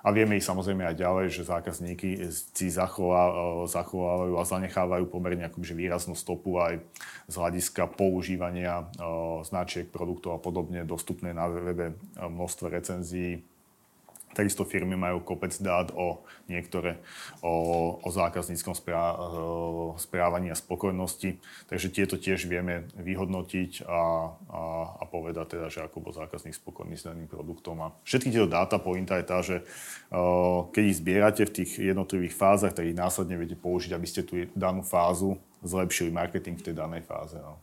A 0.01 0.09
vieme 0.09 0.33
ich 0.33 0.49
samozrejme 0.49 0.81
aj 0.81 0.97
ďalej, 0.97 1.25
že 1.29 1.45
zákazníky 1.45 2.25
si 2.33 2.73
zachová, 2.73 3.29
zachovávajú 3.69 4.33
a 4.33 4.49
zanechávajú 4.49 5.05
pomerne 5.05 5.45
akože 5.45 5.77
výraznú 5.77 6.17
stopu 6.17 6.57
aj 6.57 6.81
z 7.29 7.35
hľadiska 7.37 7.85
používania 7.85 8.89
značiek, 9.45 9.85
produktov 9.93 10.33
a 10.33 10.41
podobne 10.41 10.89
dostupné 10.89 11.37
na 11.37 11.45
webe 11.45 11.93
množstvo 12.17 12.73
recenzií 12.73 13.45
Takisto 14.31 14.63
firmy 14.63 14.95
majú 14.95 15.19
kopec 15.19 15.51
dát 15.59 15.91
o 15.91 16.23
niektoré, 16.47 16.99
o, 17.43 17.99
o 17.99 18.09
zákazníckom 18.11 18.75
sprá, 18.75 19.15
správaní 19.99 20.51
a 20.51 20.55
spokojnosti, 20.55 21.39
takže 21.67 21.87
tieto 21.91 22.15
tiež 22.15 22.47
vieme 22.47 22.87
vyhodnotiť 22.95 23.83
a, 23.83 24.01
a, 24.51 24.61
a 24.99 25.03
povedať 25.07 25.59
teda, 25.59 25.67
že 25.67 25.83
ako 25.83 25.97
bol 25.99 26.13
zákazník 26.15 26.55
spokojný 26.55 26.95
s 26.95 27.07
daným 27.07 27.27
produktom. 27.27 27.79
A 27.83 27.91
všetky 28.07 28.31
tieto 28.31 28.47
dáta, 28.47 28.79
pointa 28.79 29.19
je 29.19 29.25
tá, 29.27 29.39
že 29.43 29.67
keď 30.71 30.83
ich 30.87 30.99
zbierate 30.99 31.43
v 31.47 31.55
tých 31.61 31.71
jednotlivých 31.91 32.35
fázach, 32.35 32.71
tak 32.71 32.87
ich 32.87 32.95
následne 32.95 33.35
viete 33.35 33.59
použiť, 33.59 33.91
aby 33.91 34.07
ste 34.07 34.23
tú 34.23 34.39
danú 34.55 34.83
fázu 34.83 35.35
zlepšili 35.61 36.09
marketing 36.09 36.57
v 36.57 36.71
tej 36.71 36.75
danej 36.79 37.03
fáze. 37.05 37.37
No. 37.37 37.59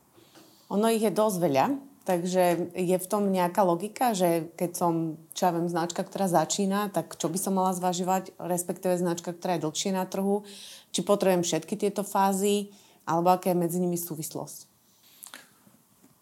Ono 0.69 0.87
ich 0.93 1.03
je 1.03 1.11
dosť 1.11 1.37
veľa, 1.41 1.67
Takže 2.05 2.73
je 2.73 2.97
v 2.97 3.07
tom 3.11 3.29
nejaká 3.29 3.65
logika, 3.67 4.17
že 4.17 4.49
keď 4.57 4.71
som, 4.73 4.93
čo 5.37 5.49
ja 5.49 5.53
viem, 5.53 5.69
značka, 5.69 6.01
ktorá 6.01 6.25
začína, 6.25 6.89
tak 6.89 7.17
čo 7.21 7.29
by 7.29 7.37
som 7.37 7.57
mala 7.57 7.77
zvažovať, 7.77 8.33
respektíve 8.41 8.97
značka, 8.97 9.37
ktorá 9.37 9.61
je 9.61 9.65
dlhšie 9.69 9.91
na 9.93 10.09
trhu, 10.09 10.43
či 10.89 11.05
potrebujem 11.05 11.45
všetky 11.45 11.77
tieto 11.77 12.01
fázy, 12.01 12.73
alebo 13.05 13.37
aká 13.37 13.53
je 13.53 13.61
medzi 13.61 13.79
nimi 13.81 14.01
súvislosť? 14.01 14.69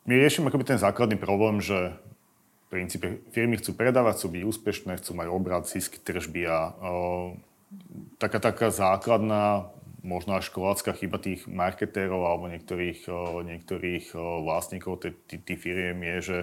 My 0.06 0.18
riešime 0.18 0.50
akoby 0.50 0.74
ten 0.74 0.78
základný 0.78 1.18
problém, 1.18 1.58
že 1.58 1.94
v 2.66 2.66
princípe 2.70 3.22
firmy 3.30 3.58
chcú 3.58 3.78
predávať, 3.78 4.22
chcú 4.22 4.26
byť 4.38 4.42
úspešné, 4.42 4.92
chcú 4.98 5.18
mať 5.18 5.26
obrad, 5.30 5.70
zisky, 5.70 6.02
tržby 6.02 6.50
a 6.50 6.74
o, 6.78 7.34
taká, 8.18 8.42
taká 8.42 8.74
základná 8.74 9.70
možno 10.06 10.38
až 10.38 10.54
školácka 10.54 10.94
chyba 10.94 11.18
tých 11.18 11.50
marketérov 11.50 12.22
alebo 12.22 12.46
niektorých, 12.46 13.10
niektorých 13.42 14.14
vlastníkov 14.46 15.02
tých 15.26 15.58
firiem 15.58 15.98
je, 15.98 16.16
že 16.22 16.38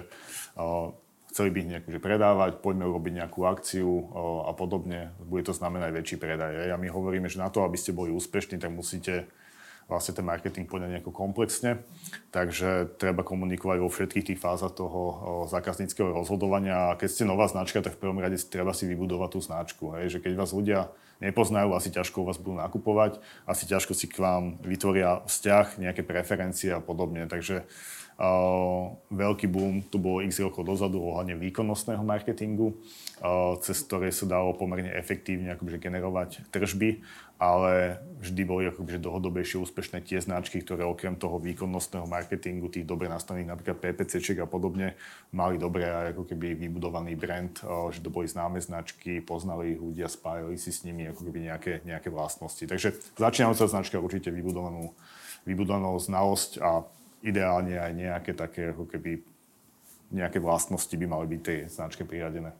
chceli 1.32 1.50
by 1.50 1.60
nejak 1.66 1.86
že 1.88 1.98
predávať, 2.04 2.62
poďme 2.62 2.86
urobiť 2.92 3.14
nejakú 3.24 3.48
akciu 3.48 4.12
a 4.46 4.52
podobne. 4.54 5.16
Bude 5.24 5.48
to 5.48 5.56
znamenať 5.56 5.90
väčší 5.96 6.16
predaj. 6.22 6.70
A 6.70 6.78
my 6.78 6.92
hovoríme, 6.92 7.32
že 7.32 7.42
na 7.42 7.48
to, 7.50 7.64
aby 7.64 7.80
ste 7.80 7.96
boli 7.96 8.14
úspešní, 8.14 8.60
tak 8.60 8.70
musíte 8.70 9.26
vlastne 9.84 10.16
ten 10.16 10.24
marketing 10.24 10.64
poňať 10.64 10.90
nejako 10.96 11.12
komplexne. 11.12 11.84
Takže 12.32 12.96
treba 13.02 13.26
komunikovať 13.26 13.78
vo 13.84 13.90
všetkých 13.92 14.28
tých 14.32 14.40
fázach 14.40 14.78
toho 14.78 15.44
zákazníckého 15.50 16.14
rozhodovania. 16.14 16.94
A 16.94 16.98
keď 17.02 17.10
ste 17.10 17.24
nová 17.28 17.50
značka, 17.50 17.82
tak 17.82 17.98
v 17.98 18.02
prvom 18.06 18.22
rade 18.22 18.38
treba 18.48 18.72
si 18.72 18.88
vybudovať 18.88 19.30
tú 19.34 19.40
značku. 19.44 19.84
Hej? 20.00 20.20
Že 20.20 20.20
keď 20.30 20.34
vás 20.38 20.54
ľudia 20.54 20.88
nepoznajú, 21.24 21.72
asi 21.72 21.90
ťažko 21.90 22.22
u 22.22 22.28
vás 22.28 22.38
budú 22.38 22.60
nakupovať, 22.60 23.24
asi 23.48 23.64
ťažko 23.64 23.96
si 23.96 24.12
k 24.12 24.20
vám 24.20 24.60
vytvoria 24.60 25.24
vzťah, 25.24 25.80
nejaké 25.80 26.04
preferencie 26.04 26.76
a 26.76 26.84
podobne. 26.84 27.26
Takže 27.26 27.64
Uh, 28.14 28.94
veľký 29.10 29.50
boom 29.50 29.82
tu 29.90 29.98
bolo 29.98 30.22
x 30.22 30.38
rokov 30.38 30.70
dozadu 30.70 31.02
ohľadne 31.02 31.34
výkonnostného 31.34 32.06
marketingu, 32.06 32.70
uh, 32.70 33.58
cez 33.58 33.82
ktoré 33.90 34.14
sa 34.14 34.30
dalo 34.30 34.54
pomerne 34.54 34.94
efektívne 34.94 35.50
akoby, 35.50 35.82
generovať 35.82 36.46
tržby, 36.54 37.02
ale 37.42 38.00
vždy 38.24 38.42
boli 38.48 38.64
akoby, 38.72 39.04
dlhodobejšie 39.04 39.60
úspešné 39.60 40.00
tie 40.08 40.24
značky, 40.24 40.64
ktoré 40.64 40.88
okrem 40.88 41.20
toho 41.20 41.44
výkonnostného 41.44 42.08
marketingu, 42.08 42.72
tých 42.72 42.88
dobre 42.88 43.12
nastavených 43.12 43.52
napríklad 43.52 43.78
PPCček 43.84 44.40
a 44.40 44.48
podobne, 44.48 44.96
mali 45.36 45.60
dobre 45.60 45.84
aj 45.84 46.16
ako 46.16 46.24
keby 46.32 46.56
vybudovaný 46.56 47.20
brand, 47.20 47.52
že 47.92 48.00
to 48.00 48.08
boli 48.08 48.32
známe 48.32 48.64
značky, 48.64 49.20
poznali 49.20 49.76
ich 49.76 49.82
ľudia, 49.84 50.08
spájali 50.08 50.56
si 50.56 50.72
s 50.72 50.88
nimi 50.88 51.10
ako 51.12 51.28
keby 51.28 51.52
nejaké, 51.52 51.72
nejaké 51.84 52.08
vlastnosti. 52.08 52.64
Takže 52.64 52.96
začínajúca 53.20 53.68
značka 53.68 54.00
určite 54.00 54.32
vybudovanú, 54.32 54.96
vybudovanú 55.44 56.00
znalosť 56.00 56.64
a 56.64 56.88
ideálne 57.28 57.76
aj 57.76 57.92
nejaké 57.92 58.32
také, 58.32 58.72
ako 58.72 58.88
keby, 58.88 59.20
nejaké 60.16 60.40
vlastnosti 60.40 60.96
by 60.96 61.06
mali 61.12 61.26
byť 61.28 61.42
tej 61.44 61.60
značke 61.68 62.08
priradené. 62.08 62.56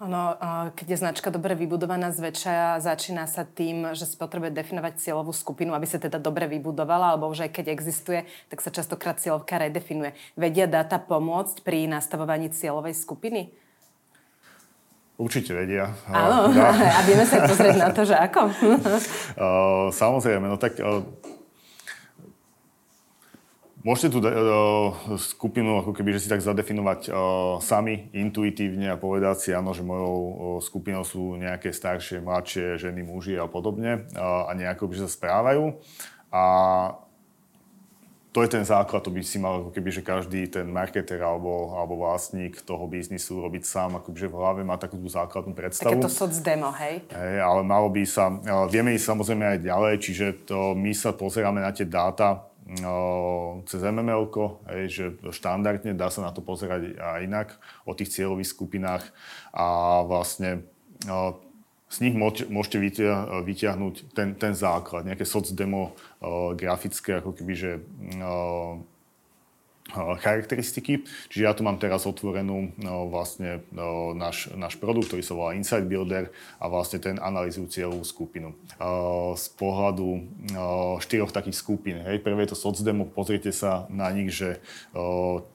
Ono, 0.00 0.32
keď 0.72 0.86
je 0.96 1.00
značka 1.04 1.28
dobre 1.28 1.52
vybudovaná, 1.52 2.08
zväčša 2.08 2.80
začína 2.80 3.28
sa 3.28 3.44
tým, 3.44 3.92
že 3.92 4.08
si 4.08 4.16
potrebuje 4.16 4.48
definovať 4.56 4.96
cieľovú 4.96 5.28
skupinu, 5.36 5.76
aby 5.76 5.84
sa 5.84 6.00
teda 6.00 6.16
dobre 6.16 6.48
vybudovala, 6.48 7.12
alebo 7.12 7.28
už 7.28 7.44
aj 7.44 7.60
keď 7.60 7.66
existuje, 7.68 8.24
tak 8.48 8.64
sa 8.64 8.72
častokrát 8.72 9.20
cieľovka 9.20 9.60
redefinuje. 9.60 10.16
Vedia 10.40 10.64
dáta 10.64 10.96
pomôcť 10.96 11.60
pri 11.60 11.84
nastavovaní 11.84 12.48
cieľovej 12.48 12.96
skupiny? 12.96 13.52
Určite 15.20 15.52
vedia. 15.52 15.92
Áno, 16.08 16.48
a 16.48 17.00
vieme 17.08 17.28
sa 17.28 17.44
pozrieť 17.44 17.76
na 17.76 17.92
to, 17.92 18.08
že 18.08 18.16
ako? 18.16 18.48
Samozrejme, 20.00 20.48
no 20.48 20.56
tak 20.56 20.80
Môžete 23.80 24.12
tú 24.12 24.20
uh, 24.20 24.92
skupinu 25.16 25.80
ako 25.80 25.96
keby, 25.96 26.12
že 26.12 26.28
si 26.28 26.28
tak 26.28 26.44
zadefinovať 26.44 27.08
uh, 27.08 27.14
sami 27.64 28.12
intuitívne 28.12 28.92
a 28.92 29.00
povedať 29.00 29.36
si, 29.40 29.50
áno, 29.56 29.72
že 29.72 29.80
mojou 29.80 30.16
uh, 30.20 30.32
skupinou 30.60 31.00
sú 31.00 31.40
nejaké 31.40 31.72
staršie, 31.72 32.20
mladšie 32.20 32.76
ženy, 32.76 33.00
muži 33.00 33.40
a 33.40 33.48
podobne 33.48 34.04
uh, 34.12 34.48
a 34.48 34.52
nejako 34.52 34.84
by 34.84 34.94
sa 35.00 35.08
správajú. 35.08 35.80
A 36.28 36.42
to 38.36 38.44
je 38.44 38.52
ten 38.52 38.62
základ, 38.68 39.00
to 39.02 39.10
by 39.10 39.24
si 39.24 39.40
mal 39.40 39.64
ako 39.64 39.70
keby, 39.74 39.90
že 39.90 40.06
každý 40.06 40.46
ten 40.46 40.68
marketer 40.68 41.18
alebo, 41.18 41.74
alebo 41.74 42.04
vlastník 42.04 42.62
toho 42.62 42.84
biznisu 42.84 43.42
robiť 43.42 43.64
sám, 43.66 43.98
akoby, 43.98 44.28
že 44.28 44.30
v 44.30 44.38
hlave 44.38 44.60
má 44.62 44.76
takú 44.76 45.00
základnú 45.02 45.56
predstavu. 45.56 45.98
Takéto 45.98 46.12
soc 46.12 46.36
demo, 46.44 46.70
hej? 46.78 47.02
hej? 47.10 47.36
Ale 47.42 47.64
malo 47.66 47.90
by 47.90 48.04
sa, 48.06 48.30
vieme 48.70 48.94
ísť 48.94 49.08
samozrejme 49.08 49.56
aj 49.56 49.58
ďalej, 49.66 49.94
čiže 49.98 50.26
to, 50.46 50.78
my 50.78 50.94
sa 50.94 51.10
pozeráme 51.10 51.58
na 51.58 51.74
tie 51.74 51.88
dáta, 51.88 52.49
cez 53.66 53.80
mml 53.82 54.30
že 54.86 55.18
štandardne 55.34 55.94
dá 55.98 56.06
sa 56.06 56.22
na 56.22 56.30
to 56.30 56.38
pozerať 56.38 56.94
aj 56.98 57.20
inak 57.26 57.48
o 57.82 57.92
tých 57.98 58.14
cieľových 58.14 58.52
skupinách 58.54 59.04
a 59.50 60.00
vlastne 60.06 60.62
z 61.90 61.96
nich 62.06 62.14
môžete 62.46 62.78
vyťahnuť 62.78 64.14
ten, 64.14 64.38
ten 64.38 64.54
základ, 64.54 65.02
nejaké 65.02 65.26
socdemo 65.26 65.98
grafické, 66.54 67.18
ako 67.18 67.34
keby, 67.34 67.52
že 67.58 67.70
charakteristiky. 69.94 71.02
Čiže 71.28 71.42
ja 71.42 71.52
tu 71.52 71.66
mám 71.66 71.76
teraz 71.82 72.06
otvorenú 72.06 72.72
vlastne 73.10 73.66
náš, 74.16 74.50
náš 74.54 74.78
produkt, 74.78 75.10
ktorý 75.10 75.22
sa 75.26 75.34
volá 75.34 75.58
Insight 75.58 75.90
Builder 75.90 76.30
a 76.62 76.70
vlastne 76.70 77.02
ten 77.02 77.18
analýzuje 77.18 77.68
cieľovú 77.70 78.06
skupinu. 78.06 78.54
Z 79.36 79.46
pohľadu 79.58 80.26
štyroch 81.02 81.34
takých 81.34 81.58
skupín. 81.58 82.00
Hej. 82.02 82.22
Prvé 82.22 82.46
je 82.46 82.54
to 82.54 82.58
socdemo, 82.58 83.10
pozrite 83.10 83.50
sa 83.50 83.90
na 83.90 84.08
nich, 84.14 84.30
že 84.30 84.62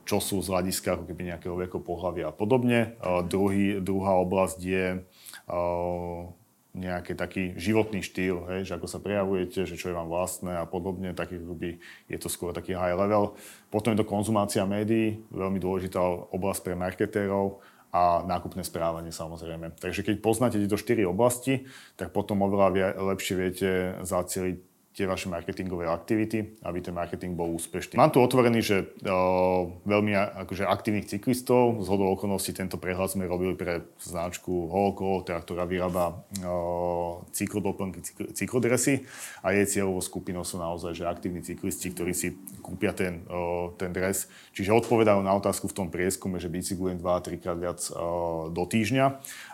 čo 0.05 0.17
sú 0.19 0.43
z 0.43 0.51
hľadiska 0.51 0.99
ako 0.99 1.03
keby 1.07 1.33
nejakého 1.33 1.55
veku, 1.55 1.79
pohľavia 1.81 2.29
a 2.29 2.35
podobne. 2.35 2.99
Druhý, 3.31 3.79
druhá 3.79 4.19
oblasť 4.21 4.59
je 4.61 4.87
nejaký 6.75 7.15
taký 7.15 7.55
životný 7.55 8.03
štýl, 8.03 8.43
hej, 8.51 8.67
že 8.67 8.75
ako 8.75 8.87
sa 8.91 8.99
prejavujete, 8.99 9.63
že 9.63 9.79
čo 9.79 9.89
je 9.89 9.97
vám 9.97 10.11
vlastné 10.11 10.59
a 10.59 10.67
podobne, 10.67 11.15
taký 11.15 11.39
by 11.39 11.79
je 12.11 12.17
to 12.19 12.27
skôr 12.27 12.51
taký 12.51 12.75
high 12.75 12.93
level. 12.93 13.39
Potom 13.71 13.95
je 13.95 14.03
to 14.03 14.11
konzumácia 14.11 14.67
médií, 14.67 15.23
veľmi 15.31 15.57
dôležitá 15.57 15.97
oblasť 16.35 16.61
pre 16.67 16.75
marketérov 16.75 17.63
a 17.95 18.27
nákupné 18.27 18.67
správanie 18.67 19.15
samozrejme. 19.15 19.79
Takže 19.79 20.03
keď 20.03 20.15
poznáte 20.19 20.59
tieto 20.59 20.75
štyri 20.75 21.07
oblasti, 21.07 21.63
tak 21.95 22.11
potom 22.11 22.43
oveľa 22.43 22.99
lepšie 23.15 23.33
viete 23.39 23.69
zacieliť 24.03 24.74
tie 24.95 25.03
vaše 25.03 25.27
marketingové 25.27 25.91
aktivity, 25.91 26.55
aby 26.63 26.79
ten 26.79 26.95
marketing 26.95 27.35
bol 27.35 27.51
úspešný. 27.51 27.99
Mám 27.99 28.15
tu 28.15 28.23
otvorený, 28.23 28.63
že 28.63 28.95
o, 29.03 29.75
veľmi 29.83 30.15
akože 30.15 30.63
aktívnych 30.63 31.11
cyklistov, 31.11 31.83
z 31.83 31.87
hodou 31.91 32.15
okolností 32.15 32.55
tento 32.55 32.79
prehľad 32.79 33.11
sme 33.11 33.27
robili 33.27 33.59
pre 33.59 33.83
značku 33.99 34.71
Holko, 34.71 35.27
teda, 35.27 35.43
ktorá 35.43 35.67
vyrába 35.67 36.23
o, 36.47 37.27
cyklodoplnky, 37.35 37.99
cyklodresy 38.31 39.03
a 39.43 39.51
jej 39.51 39.67
cieľovou 39.67 39.99
skupinou 39.99 40.47
sú 40.47 40.63
naozaj 40.63 40.95
že 40.95 41.03
aktívni 41.03 41.43
cyklisti, 41.43 41.91
ktorí 41.91 42.15
si 42.15 42.39
kúpia 42.63 42.95
ten, 42.95 43.27
o, 43.27 43.75
ten 43.75 43.91
dres. 43.91 44.31
Čiže 44.55 44.71
odpovedajú 44.79 45.19
na 45.19 45.35
otázku 45.35 45.67
v 45.67 45.75
tom 45.75 45.87
prieskume, 45.91 46.39
že 46.39 46.47
bicyklujem 46.47 47.03
2-3 47.03 47.43
krát 47.43 47.59
viac 47.59 47.83
o, 47.91 48.47
do 48.47 48.63
týždňa 48.63 49.05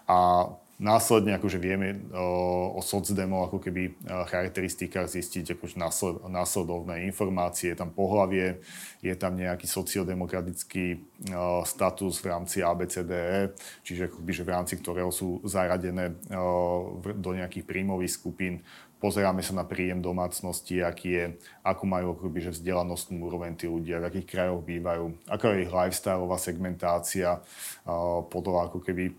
a 0.06 0.18
Následne 0.82 1.38
akože 1.38 1.62
vieme 1.62 2.10
o, 2.10 2.74
o 2.74 2.82
socdemo 2.82 3.46
ako 3.46 3.62
keby 3.62 4.02
charakteristikách 4.02 5.14
zistiť 5.14 5.54
akože 5.54 5.78
násled, 5.78 6.26
následovné 6.26 7.06
informácie. 7.06 7.70
Je 7.70 7.78
tam 7.78 7.94
pohlavie, 7.94 8.66
je 9.06 9.14
tam 9.14 9.38
nejaký 9.38 9.70
sociodemokratický 9.70 10.98
o, 10.98 11.62
status 11.70 12.18
v 12.18 12.26
rámci 12.34 12.66
ABCDE, 12.66 13.54
čiže 13.86 14.10
akoby, 14.10 14.32
že 14.34 14.42
v 14.42 14.54
rámci 14.58 14.74
ktorého 14.82 15.14
sú 15.14 15.38
zaradené 15.46 16.18
o, 16.34 16.98
do 16.98 17.30
nejakých 17.38 17.70
príjmových 17.70 18.18
skupín. 18.18 18.66
Pozeráme 18.98 19.46
sa 19.46 19.54
na 19.54 19.66
príjem 19.70 20.02
domácnosti, 20.02 20.82
aký 20.82 21.10
je, 21.14 21.26
ako 21.62 21.84
majú 21.86 22.18
akoby, 22.18 22.50
že 22.50 22.58
vzdelanostnú 22.58 23.22
úroveň 23.22 23.54
tí 23.54 23.70
ľudia, 23.70 24.02
v 24.02 24.10
akých 24.10 24.30
krajoch 24.34 24.66
bývajú, 24.66 25.30
aká 25.30 25.54
je 25.54 25.66
ich 25.66 25.74
lifestyleová 25.74 26.38
segmentácia, 26.42 27.42
podľa 28.30 28.70
ako 28.70 28.82
keby 28.82 29.14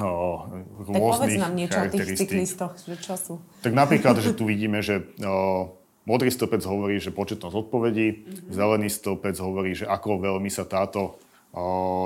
o, 0.00 0.48
Tak 0.90 0.94
povedz 0.98 1.36
nám 1.38 1.54
niečo 1.54 1.78
o 1.78 1.86
tých 1.90 2.18
cyklistoch, 2.18 2.74
že 2.80 2.96
čo 2.98 3.14
sú. 3.14 3.34
Tak 3.62 3.72
napríklad, 3.74 4.18
že 4.18 4.34
tu 4.34 4.46
vidíme, 4.48 4.82
že 4.82 5.02
o, 5.22 5.74
modrý 6.08 6.30
stĺpec 6.30 6.62
hovorí, 6.66 6.98
že 6.98 7.14
početnosť 7.14 7.54
odpovedí, 7.54 8.06
mm-hmm. 8.10 8.52
zelený 8.52 8.88
stĺpec 8.90 9.36
hovorí, 9.40 9.72
že 9.78 9.86
ako 9.88 10.20
veľmi 10.20 10.50
sa 10.50 10.66
táto 10.66 11.18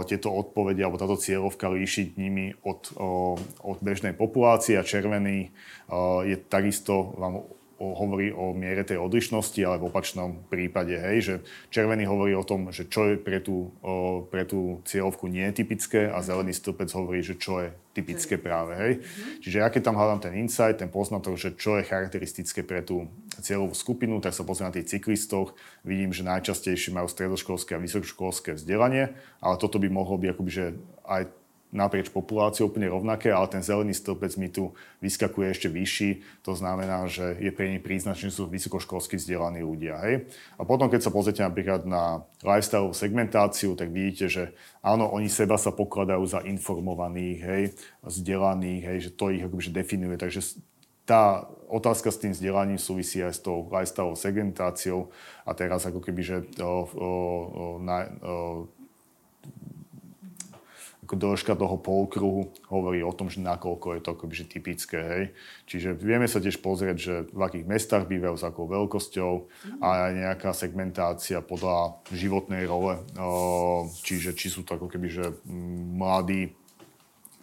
tieto 0.05 0.29
odpovede 0.29 0.85
alebo 0.85 1.01
táto 1.01 1.17
cieľovka 1.17 1.73
líši 1.73 2.21
nimi 2.21 2.53
od, 2.69 2.93
od 3.65 3.79
bežnej 3.81 4.13
populácie 4.13 4.77
a 4.77 4.85
červený 4.85 5.49
je 6.29 6.37
takisto 6.37 7.17
vám 7.17 7.49
o, 7.79 7.95
hovorí 7.95 8.35
o 8.35 8.53
miere 8.53 8.83
tej 8.83 8.99
odlišnosti, 8.99 9.59
ale 9.63 9.79
v 9.79 9.89
opačnom 9.89 10.45
prípade, 10.51 10.99
hej, 10.99 11.19
že 11.23 11.35
červený 11.71 12.11
hovorí 12.11 12.35
o 12.35 12.45
tom, 12.45 12.75
že 12.75 12.91
čo 12.91 13.11
je 13.11 13.15
pre 13.17 13.39
tú, 13.39 13.71
o, 13.81 14.27
pre 14.27 14.43
tú 14.43 14.83
cieľovku 14.85 15.31
nie 15.31 15.47
je 15.51 15.63
typické 15.63 16.11
a 16.11 16.19
zelený 16.21 16.53
stĺpec 16.59 16.91
hovorí, 16.93 17.23
že 17.23 17.39
čo 17.39 17.63
je 17.63 17.71
typické 17.95 18.39
práve, 18.39 18.75
hej. 18.79 18.93
Čiže 19.43 19.57
ja 19.63 19.71
keď 19.71 19.91
tam 19.91 19.99
hľadám 19.99 20.31
ten 20.31 20.35
insight, 20.39 20.79
ten 20.79 20.91
poznatok, 20.91 21.39
že 21.39 21.55
čo 21.55 21.79
je 21.79 21.87
charakteristické 21.87 22.67
pre 22.67 22.83
tú 22.83 23.07
cieľovú 23.39 23.75
skupinu, 23.75 24.19
tak 24.19 24.35
sa 24.35 24.43
pozriem 24.43 24.71
na 24.71 24.77
tých 24.77 24.99
cyklistoch, 24.99 25.55
vidím, 25.87 26.11
že 26.11 26.27
najčastejšie 26.27 26.95
majú 26.95 27.07
stredoškolské 27.07 27.79
a 27.79 27.83
vysokoškolské 27.83 28.59
vzdelanie, 28.59 29.15
ale 29.39 29.55
toto 29.59 29.79
by 29.79 29.87
mohlo 29.87 30.19
byť 30.19 30.29
akoby, 30.35 30.51
že 30.51 30.67
aj 31.07 31.38
naprieč 31.69 32.09
populáciou 32.09 32.73
úplne 32.73 32.89
rovnaké, 32.89 33.29
ale 33.29 33.45
ten 33.53 33.61
zelený 33.61 33.93
stĺpec 33.93 34.33
mi 34.41 34.49
tu 34.49 34.73
vyskakuje 35.05 35.47
ešte 35.53 35.69
vyšší. 35.69 36.11
To 36.49 36.57
znamená, 36.57 37.05
že 37.05 37.37
je 37.37 37.53
pre 37.53 37.69
nich 37.69 37.85
príznačný, 37.85 38.33
že 38.33 38.41
sú 38.41 38.49
vysokoškolsky 38.49 39.21
vzdelaní 39.21 39.61
ľudia. 39.61 40.01
Hej? 40.01 40.33
A 40.57 40.65
potom, 40.65 40.89
keď 40.89 41.05
sa 41.05 41.13
pozrite 41.13 41.45
napríklad 41.45 41.85
na 41.85 42.25
lifestyle 42.41 42.89
segmentáciu, 42.97 43.77
tak 43.77 43.93
vidíte, 43.93 44.33
že 44.33 44.45
áno, 44.81 45.13
oni 45.13 45.29
seba 45.29 45.61
sa 45.61 45.69
pokladajú 45.69 46.25
za 46.25 46.41
informovaných, 46.41 47.39
hej, 47.45 47.63
vzdelaných, 48.01 48.83
hej, 48.89 48.99
že 49.09 49.11
to 49.13 49.29
ich 49.29 49.45
akoby, 49.45 49.69
definuje. 49.69 50.17
Takže 50.17 50.41
tá 51.09 51.49
otázka 51.73 52.13
s 52.13 52.21
tým 52.21 52.33
vzdelaním 52.37 52.77
súvisí 52.77 53.25
aj 53.25 53.33
s 53.33 53.41
tou 53.41 53.65
lifestyle 53.73 54.13
segmentáciou 54.13 55.09
a 55.49 55.57
teraz 55.57 55.89
ako 55.89 56.05
keby, 56.05 56.21
že 56.21 56.37
o, 56.61 56.65
o, 56.65 56.77
o, 56.85 57.11
na, 57.81 58.09
o, 58.21 58.69
dĺžka 61.15 61.57
toho 61.57 61.81
polkruhu 61.81 62.53
hovorí 62.69 63.01
o 63.01 63.15
tom, 63.15 63.33
že 63.33 63.41
nakoľko 63.41 63.97
je 63.97 64.01
to 64.05 64.11
akoby, 64.13 64.35
že 64.35 64.51
typické. 64.51 64.99
Hej. 64.99 65.25
Čiže 65.71 65.89
vieme 65.97 66.29
sa 66.29 66.43
tiež 66.43 66.61
pozrieť, 66.61 66.97
že 66.99 67.15
v 67.33 67.41
akých 67.41 67.65
mestách 67.65 68.05
bývajú, 68.11 68.37
s 68.37 68.45
akou 68.45 68.69
veľkosťou 68.69 69.33
a 69.81 70.11
aj 70.11 70.13
nejaká 70.19 70.51
segmentácia 70.53 71.41
podľa 71.41 72.03
životnej 72.13 72.69
role. 72.69 73.01
Čiže 74.05 74.37
či 74.37 74.53
sú 74.53 74.67
to 74.67 74.77
ako 74.77 74.91
keby, 74.91 75.09
že 75.09 75.25
mm, 75.47 75.97
mladí 75.97 76.59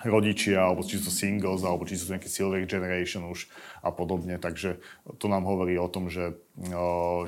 rodičia, 0.05 0.61
alebo 0.61 0.85
či 0.85 1.01
sú 1.01 1.09
singles, 1.09 1.65
alebo 1.65 1.87
či 1.87 1.97
sú 1.97 2.13
nejaké 2.13 2.29
silver 2.29 2.61
generation 2.69 3.25
už 3.25 3.49
a 3.85 3.93
podobne. 3.93 4.41
Takže 4.41 4.81
to 5.21 5.29
nám 5.29 5.45
hovorí 5.45 5.77
o 5.77 5.85
tom, 5.85 6.09
že, 6.09 6.33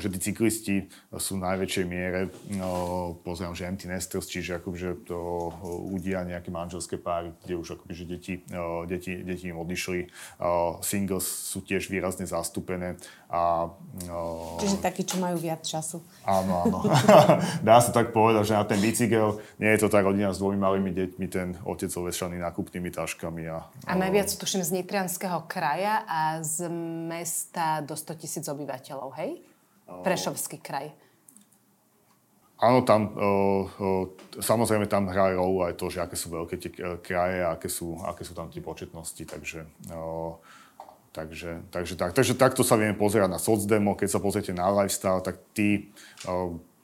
že 0.01 0.07
tí 0.17 0.19
cyklisti 0.33 0.75
sú 1.13 1.37
v 1.37 1.45
najväčšej 1.45 1.85
miere, 1.85 2.33
o, 2.57 3.13
pozriem, 3.21 3.53
že 3.53 3.69
empty 3.69 3.85
nesters, 3.85 4.25
čiže 4.25 4.57
akože 4.57 5.05
to 5.05 5.53
ľudia, 5.93 6.25
nejaké 6.25 6.49
manželské 6.49 6.97
páry, 6.97 7.29
kde 7.45 7.61
už 7.61 7.77
akoby, 7.77 7.93
že 7.93 8.05
deti, 8.09 8.33
deti, 8.89 9.21
deti 9.21 9.53
im 9.53 9.61
odišli. 9.61 10.09
Singles 10.81 11.29
sú 11.29 11.61
tiež 11.61 11.93
výrazne 11.93 12.25
zastúpené. 12.25 12.97
A, 13.29 13.69
Čiže 14.57 14.79
takí, 14.79 15.03
čo 15.03 15.19
majú 15.19 15.35
viac 15.37 15.59
času. 15.59 15.99
Áno, 16.23 16.63
áno. 16.63 16.79
Dá 17.67 17.83
sa 17.83 17.91
tak 17.91 18.15
povedať, 18.15 18.49
že 18.49 18.53
na 18.55 18.63
ten 18.63 18.79
bicykel 18.79 19.43
nie 19.59 19.67
je 19.75 19.83
to 19.83 19.91
tá 19.91 19.99
rodina 19.99 20.31
s 20.31 20.39
dvomi 20.39 20.55
malými 20.55 20.95
deťmi, 20.95 21.25
ten 21.27 21.59
otec 21.67 21.91
ovešaný 21.91 22.39
nákupnými 22.39 22.87
taškami. 22.87 23.43
A, 23.51 23.67
A 23.83 23.93
najviac 23.99 24.31
tuším 24.31 24.63
z 24.63 24.79
Nitrianského 24.79 25.43
kraja 25.43 26.07
a 26.07 26.19
z 26.39 26.46
mesta 27.07 27.81
do 27.83 27.93
100 27.93 28.21
tisíc 28.21 28.45
obyvateľov, 28.47 29.11
hej? 29.19 29.43
Prešovský 30.03 30.59
kraj. 30.59 30.91
Áno, 32.57 32.81
tam, 32.81 33.13
o, 33.13 33.29
o, 33.69 33.89
samozrejme 34.41 34.89
tam 34.89 35.05
hrá 35.13 35.29
rolu 35.37 35.61
aj 35.61 35.77
to, 35.77 35.93
že 35.93 36.01
aké 36.01 36.17
sú 36.17 36.33
veľké 36.33 36.55
tie 36.57 36.71
kraje 37.05 37.45
a 37.45 37.53
aké 37.53 37.69
sú, 37.69 38.01
aké 38.01 38.25
sú 38.25 38.33
tam 38.33 38.49
tie 38.49 38.65
početnosti, 38.65 39.21
takže, 39.21 39.61
o, 39.93 40.41
takže, 41.13 41.69
takže, 41.69 41.93
tak, 41.93 42.17
takže 42.17 42.33
takto 42.33 42.65
sa 42.65 42.73
vieme 42.73 42.97
pozerať 42.97 43.29
na 43.29 43.37
socdemo, 43.37 43.93
keď 43.93 44.09
sa 44.09 44.17
pozriete 44.17 44.57
na 44.57 44.73
lifestyle, 44.73 45.21
tak 45.21 45.37
tí, 45.53 45.93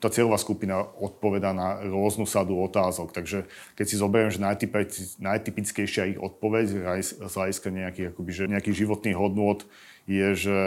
tá 0.03 0.11
cieľová 0.11 0.35
skupina 0.35 0.83
odpoveda 0.83 1.55
na 1.55 1.79
rôznu 1.87 2.27
sadu 2.27 2.59
otázok. 2.59 3.15
Takže 3.15 3.47
keď 3.79 3.85
si 3.87 3.95
zoberiem, 3.95 4.27
že 4.27 4.43
najtypic, 4.43 4.91
najtypickejšia 5.23 6.11
ich 6.11 6.19
odpoveď 6.19 6.65
z 6.99 7.31
hľadiska 7.31 7.71
nejakých, 7.71 8.07
akoby, 8.11 8.31
že 8.35 8.51
nejakých 8.51 8.83
životných 8.83 9.15
hodnôt 9.15 9.63
je, 10.03 10.27
že 10.35 10.57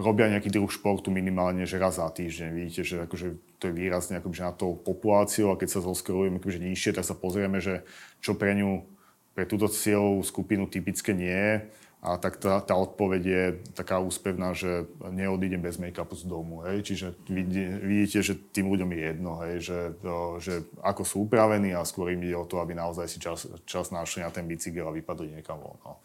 robia 0.00 0.32
nejaký 0.32 0.48
druh 0.48 0.72
športu 0.72 1.12
minimálne 1.12 1.68
že 1.68 1.76
raz 1.76 2.00
za 2.00 2.08
týždeň. 2.08 2.48
Vidíte, 2.56 2.82
že 2.82 2.96
akože 3.04 3.36
to 3.60 3.68
je 3.68 3.76
výrazne 3.76 4.16
akoby, 4.16 4.34
že 4.40 4.48
na 4.48 4.56
tou 4.56 4.72
populáciou 4.72 5.52
a 5.52 5.60
keď 5.60 5.68
sa 5.68 5.80
zoskrolujeme 5.84 6.40
akoby, 6.40 6.56
že 6.56 6.64
nižšie, 6.64 6.96
tak 6.96 7.04
sa 7.04 7.12
pozrieme, 7.12 7.60
že 7.60 7.84
čo 8.24 8.32
pre 8.32 8.56
ňu, 8.56 8.88
pre 9.36 9.44
túto 9.44 9.68
cieľovú 9.68 10.24
skupinu 10.24 10.64
typické 10.64 11.12
nie 11.12 11.28
je. 11.28 11.54
A 12.02 12.18
tak 12.18 12.42
tá, 12.42 12.58
tá 12.58 12.74
odpoveď 12.74 13.22
je 13.22 13.44
taká 13.78 14.02
úspevná, 14.02 14.58
že 14.58 14.90
neodídem 15.06 15.62
bez 15.62 15.78
make-upu 15.78 16.18
z 16.18 16.26
domu. 16.26 16.66
Hej? 16.66 16.82
Čiže 16.82 17.14
vidí, 17.30 17.62
vidíte, 17.62 18.26
že 18.26 18.34
tým 18.34 18.66
ľuďom 18.74 18.90
je 18.90 19.00
jedno, 19.06 19.32
hej? 19.46 19.54
Že, 19.62 19.78
to, 20.02 20.14
že 20.42 20.54
ako 20.82 21.02
sú 21.06 21.16
upravení 21.30 21.70
a 21.78 21.86
skôr 21.86 22.10
im 22.10 22.26
ide 22.26 22.34
o 22.34 22.42
to, 22.42 22.58
aby 22.58 22.74
naozaj 22.74 23.06
si 23.06 23.22
čas, 23.22 23.46
čas 23.62 23.94
našli 23.94 24.26
na 24.26 24.34
ten 24.34 24.50
bicykel 24.50 24.82
a 24.82 24.90
vypadli 24.90 25.38
niekam 25.38 25.62
von. 25.62 25.78
No. 25.86 26.02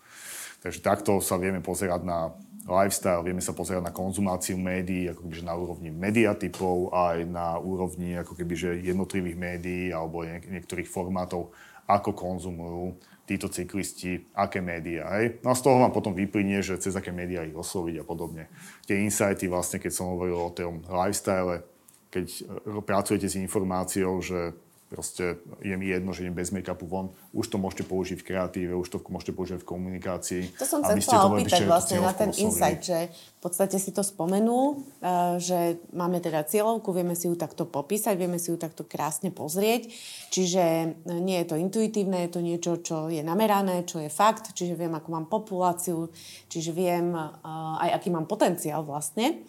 Takže 0.62 0.86
takto 0.86 1.18
sa 1.18 1.34
vieme 1.42 1.66
pozerať 1.66 2.06
na 2.06 2.30
lifestyle, 2.70 3.26
vieme 3.26 3.42
sa 3.42 3.58
pozerať 3.58 3.90
na 3.90 3.94
konzumáciu 3.96 4.54
médií, 4.54 5.10
ako 5.10 5.26
keby, 5.26 5.36
že 5.42 5.50
na 5.50 5.58
úrovni 5.58 5.90
mediatypov, 5.90 6.94
aj 6.94 7.26
na 7.26 7.58
úrovni 7.58 8.22
ako 8.22 8.38
keby, 8.38 8.54
že 8.54 8.70
jednotlivých 8.86 9.38
médií 9.38 9.90
alebo 9.90 10.22
niek- 10.22 10.46
niektorých 10.46 10.86
formátov, 10.86 11.50
ako 11.90 12.14
konzumujú 12.14 13.00
títo 13.28 13.52
cyklisti, 13.52 14.32
aké 14.32 14.64
médiá. 14.64 15.20
Hej? 15.20 15.44
No 15.44 15.52
a 15.52 15.60
z 15.60 15.62
toho 15.68 15.84
vám 15.84 15.92
potom 15.92 16.16
vyplynie, 16.16 16.64
že 16.64 16.80
cez 16.80 16.96
aké 16.96 17.12
médiá 17.12 17.44
ich 17.44 17.54
osloviť 17.54 18.00
a 18.00 18.06
podobne. 18.08 18.48
Tie 18.88 18.96
insighty 19.04 19.52
vlastne, 19.52 19.84
keď 19.84 19.92
som 19.92 20.16
hovoril 20.16 20.40
o 20.40 20.56
tom 20.56 20.80
lifestyle, 20.88 21.68
keď 22.08 22.26
e, 22.32 22.42
pracujete 22.88 23.28
s 23.28 23.36
informáciou, 23.36 24.24
že 24.24 24.56
proste 24.88 25.44
je 25.60 25.76
mi 25.76 25.92
jedno, 25.92 26.16
že 26.16 26.24
idem 26.24 26.36
bez 26.36 26.56
make-upu 26.56 26.88
von, 26.88 27.12
už 27.36 27.52
to 27.52 27.60
môžete 27.60 27.84
použiť 27.92 28.24
v 28.24 28.28
kreatíve, 28.28 28.72
už 28.72 28.88
to 28.88 28.98
môžete 29.12 29.36
použiť 29.36 29.60
v 29.60 29.68
komunikácii. 29.68 30.44
To 30.56 30.68
som 30.68 30.80
sa 30.80 30.96
chcela 30.96 31.28
opýtať 31.28 31.68
vlastne 31.68 32.00
na 32.00 32.16
ten 32.16 32.32
insight, 32.40 32.82
že 32.82 33.12
v 33.12 33.40
podstate 33.44 33.78
si 33.78 33.92
to 33.92 34.02
spomenul, 34.02 34.80
eh, 35.04 35.36
že 35.44 35.84
máme 35.92 36.24
teda 36.24 36.48
cieľovku, 36.48 36.96
vieme 36.96 37.20
si 37.20 37.28
ju 37.28 37.36
takto 37.36 37.68
popísať, 37.68 38.16
vieme 38.16 38.40
si 38.40 38.50
ju 38.50 38.58
takto 38.58 38.88
krásne 38.88 39.30
pozrieť, 39.30 39.92
čiže 40.32 40.64
eh, 40.64 41.20
nie 41.20 41.44
je 41.44 41.48
to 41.52 41.56
intuitívne, 41.60 42.24
je 42.26 42.32
to 42.32 42.42
niečo, 42.42 42.72
čo 42.80 42.98
je 43.12 43.20
namerané, 43.22 43.84
čo 43.84 44.00
je 44.00 44.08
fakt, 44.08 44.56
čiže 44.56 44.80
viem, 44.80 44.96
akú 44.96 45.12
mám 45.12 45.28
populáciu, 45.28 46.08
čiže 46.48 46.72
viem 46.72 47.12
eh, 47.12 47.84
aj, 47.84 48.00
aký 48.00 48.08
mám 48.08 48.26
potenciál 48.26 48.88
vlastne. 48.88 49.44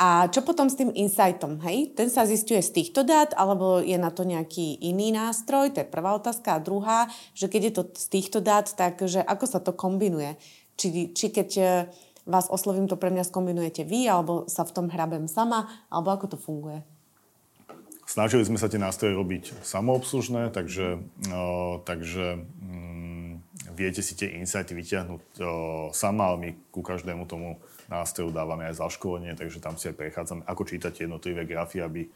A 0.00 0.32
čo 0.32 0.40
potom 0.40 0.72
s 0.72 0.80
tým 0.80 0.88
insightom, 0.96 1.60
hej? 1.60 1.92
Ten 1.92 2.08
sa 2.08 2.24
zistuje 2.24 2.64
z 2.64 2.72
týchto 2.72 3.04
dát, 3.04 3.36
alebo 3.36 3.84
je 3.84 4.00
na 4.00 4.08
to 4.08 4.24
nejaký 4.24 4.80
iný 4.80 5.12
nástroj? 5.12 5.76
To 5.76 5.84
je 5.84 5.92
prvá 5.92 6.16
otázka. 6.16 6.56
A 6.56 6.64
druhá, 6.64 7.12
že 7.36 7.52
keď 7.52 7.62
je 7.68 7.72
to 7.76 7.82
z 7.92 8.06
týchto 8.08 8.40
dát, 8.40 8.64
tak 8.72 8.96
že 9.04 9.20
ako 9.20 9.44
sa 9.44 9.60
to 9.60 9.76
kombinuje? 9.76 10.40
Či, 10.80 11.12
či 11.12 11.26
keď 11.28 11.48
e, 11.60 11.64
vás 12.24 12.48
oslovím, 12.48 12.88
to 12.88 12.96
pre 12.96 13.12
mňa 13.12 13.28
skombinujete 13.28 13.84
vy, 13.84 14.08
alebo 14.08 14.48
sa 14.48 14.64
v 14.64 14.72
tom 14.72 14.88
hrabem 14.88 15.28
sama, 15.28 15.68
alebo 15.92 16.16
ako 16.16 16.32
to 16.32 16.38
funguje? 16.40 16.80
Snažili 18.08 18.48
sme 18.48 18.56
sa 18.56 18.72
tie 18.72 18.80
nástroje 18.80 19.12
robiť 19.12 19.60
samoobslužné, 19.60 20.48
takže, 20.48 20.96
o, 21.28 21.76
takže 21.84 22.40
mm, 22.40 23.30
viete 23.76 24.00
si 24.00 24.16
tie 24.16 24.32
insighty 24.40 24.72
vyťahnuť 24.72 25.22
o, 25.38 25.48
sama, 25.92 26.32
ale 26.32 26.36
my 26.40 26.50
ku 26.72 26.80
každému 26.80 27.28
tomu 27.28 27.60
nástroju 27.90 28.30
dávame 28.30 28.70
aj 28.70 28.78
zaškolenie, 28.78 29.34
takže 29.34 29.58
tam 29.58 29.74
si 29.74 29.90
aj 29.90 29.98
prechádzame, 29.98 30.46
ako 30.46 30.62
čítať 30.62 31.04
jednotlivé 31.04 31.42
grafy, 31.44 31.82
aby... 31.82 32.06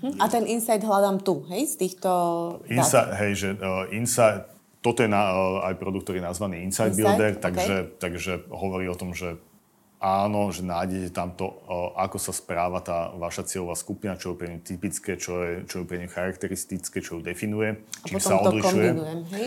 Hm? 0.00 0.16
A 0.22 0.24
ten 0.30 0.46
insight 0.46 0.80
hľadám 0.80 1.20
tu, 1.26 1.42
hej, 1.50 1.66
z 1.66 1.74
týchto 1.76 2.10
Insight, 2.70 3.10
hej, 3.18 3.32
že 3.34 3.48
uh, 3.58 3.90
insight, 3.90 4.46
toto 4.78 5.02
je 5.02 5.10
na, 5.10 5.34
uh, 5.34 5.66
aj 5.66 5.74
produkt, 5.76 6.06
ktorý 6.06 6.22
je 6.22 6.26
nazvaný 6.30 6.56
Insight, 6.62 6.94
Insight, 6.94 7.02
Builder, 7.02 7.32
okay. 7.34 7.42
takže, 7.42 7.76
takže 7.98 8.32
hovorí 8.54 8.86
o 8.86 8.96
tom, 8.96 9.10
že 9.12 9.36
áno, 10.04 10.52
že 10.52 10.60
nájdete 10.60 11.16
tam 11.16 11.32
to, 11.32 11.48
ako 11.96 12.20
sa 12.20 12.36
správa 12.36 12.84
tá 12.84 13.08
vaša 13.16 13.48
cieľová 13.48 13.72
skupina, 13.72 14.20
čo 14.20 14.36
je 14.36 14.36
pre 14.36 14.48
ňu 14.52 14.60
typické, 14.60 15.16
čo 15.16 15.40
je, 15.40 15.52
čo 15.64 15.80
je 15.80 15.84
pre 15.88 15.96
ňu 16.04 16.12
charakteristické, 16.12 17.00
čo 17.00 17.16
ju 17.16 17.20
definuje, 17.24 17.80
A 17.80 18.04
čím 18.04 18.20
potom 18.20 18.28
sa 18.28 18.34
odlišuje. 18.44 18.88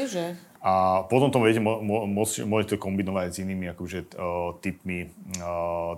že... 0.09 0.25
A 0.57 1.05
potom 1.05 1.29
to 1.29 1.37
viete, 1.45 1.61
môžete, 1.61 2.81
kombinovať 2.81 3.29
s 3.29 3.37
inými 3.45 3.69
akože, 3.77 4.17
typmi, 4.65 5.13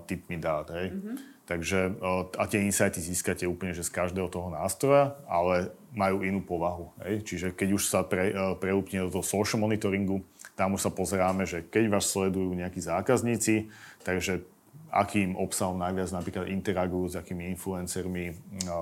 typmi 0.04 0.36
dát. 0.36 0.68
Hej? 0.76 0.92
Mm-hmm. 0.92 1.16
Takže 1.50 1.98
a 2.38 2.44
tie 2.46 2.62
insighty 2.62 3.02
získate 3.02 3.50
úplne 3.50 3.74
že 3.74 3.82
z 3.82 3.90
každého 3.90 4.30
toho 4.30 4.54
nástroja, 4.54 5.18
ale 5.26 5.74
majú 5.98 6.22
inú 6.22 6.46
povahu. 6.46 6.94
Hej? 7.02 7.26
Čiže 7.26 7.48
keď 7.58 7.70
už 7.74 7.84
sa 7.90 8.06
pre, 8.06 8.30
preúpne 8.62 9.10
do 9.10 9.18
toho 9.18 9.26
social 9.26 9.58
monitoringu, 9.58 10.22
tam 10.54 10.78
už 10.78 10.86
sa 10.86 10.92
pozeráme, 10.94 11.50
že 11.50 11.66
keď 11.66 11.90
vás 11.90 12.06
sledujú 12.06 12.54
nejakí 12.54 12.78
zákazníci, 12.78 13.66
takže 14.06 14.46
akým 14.90 15.38
obsahom 15.38 15.78
najviac 15.78 16.10
napríklad 16.14 16.46
interagujú 16.50 17.14
s 17.14 17.16
akými 17.18 17.50
influencermi, 17.54 18.34
o, 18.70 18.74
o, 18.74 18.82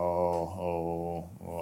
o, 0.59 0.67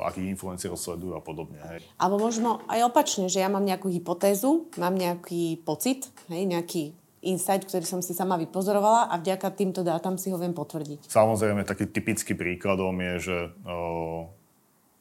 akých 0.05 0.37
influencerov 0.37 0.77
sledujú 0.77 1.17
a 1.17 1.21
podobne. 1.21 1.57
Hej. 1.69 1.85
Alebo 1.97 2.21
možno 2.21 2.61
aj 2.69 2.85
opačne, 2.85 3.25
že 3.29 3.41
ja 3.41 3.49
mám 3.49 3.65
nejakú 3.65 3.89
hypotézu, 3.89 4.69
mám 4.77 4.93
nejaký 4.97 5.61
pocit, 5.65 6.09
hej, 6.29 6.45
nejaký 6.45 6.93
insight, 7.25 7.65
ktorý 7.65 7.83
som 7.83 8.01
si 8.05 8.13
sama 8.13 8.37
vypozorovala 8.37 9.09
a 9.09 9.17
vďaka 9.17 9.51
týmto 9.57 9.81
dátam 9.81 10.15
si 10.15 10.29
ho 10.29 10.37
viem 10.37 10.53
potvrdiť. 10.53 11.09
Samozrejme, 11.09 11.65
taký 11.65 11.89
typický 11.89 12.37
príkladom 12.37 12.93
je, 13.01 13.13
že 13.19 13.37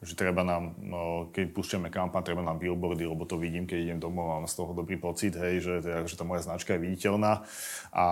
že 0.04 0.14
treba 0.20 0.44
nám, 0.44 0.76
keď 1.32 1.44
púšťame 1.56 1.88
kampaň, 1.88 2.20
treba 2.28 2.44
nám 2.44 2.60
billboardy, 2.60 3.08
lebo 3.08 3.24
to 3.24 3.40
vidím, 3.40 3.64
keď 3.64 3.78
idem 3.80 3.98
domov, 4.04 4.36
mám 4.36 4.44
z 4.44 4.60
toho 4.60 4.76
dobrý 4.76 5.00
pocit, 5.00 5.32
hej, 5.32 5.64
že, 5.64 5.74
teda, 5.80 6.04
že 6.04 6.14
tá 6.20 6.28
moja 6.28 6.44
značka 6.44 6.76
je 6.76 6.84
viditeľná. 6.84 7.40
A 7.88 8.04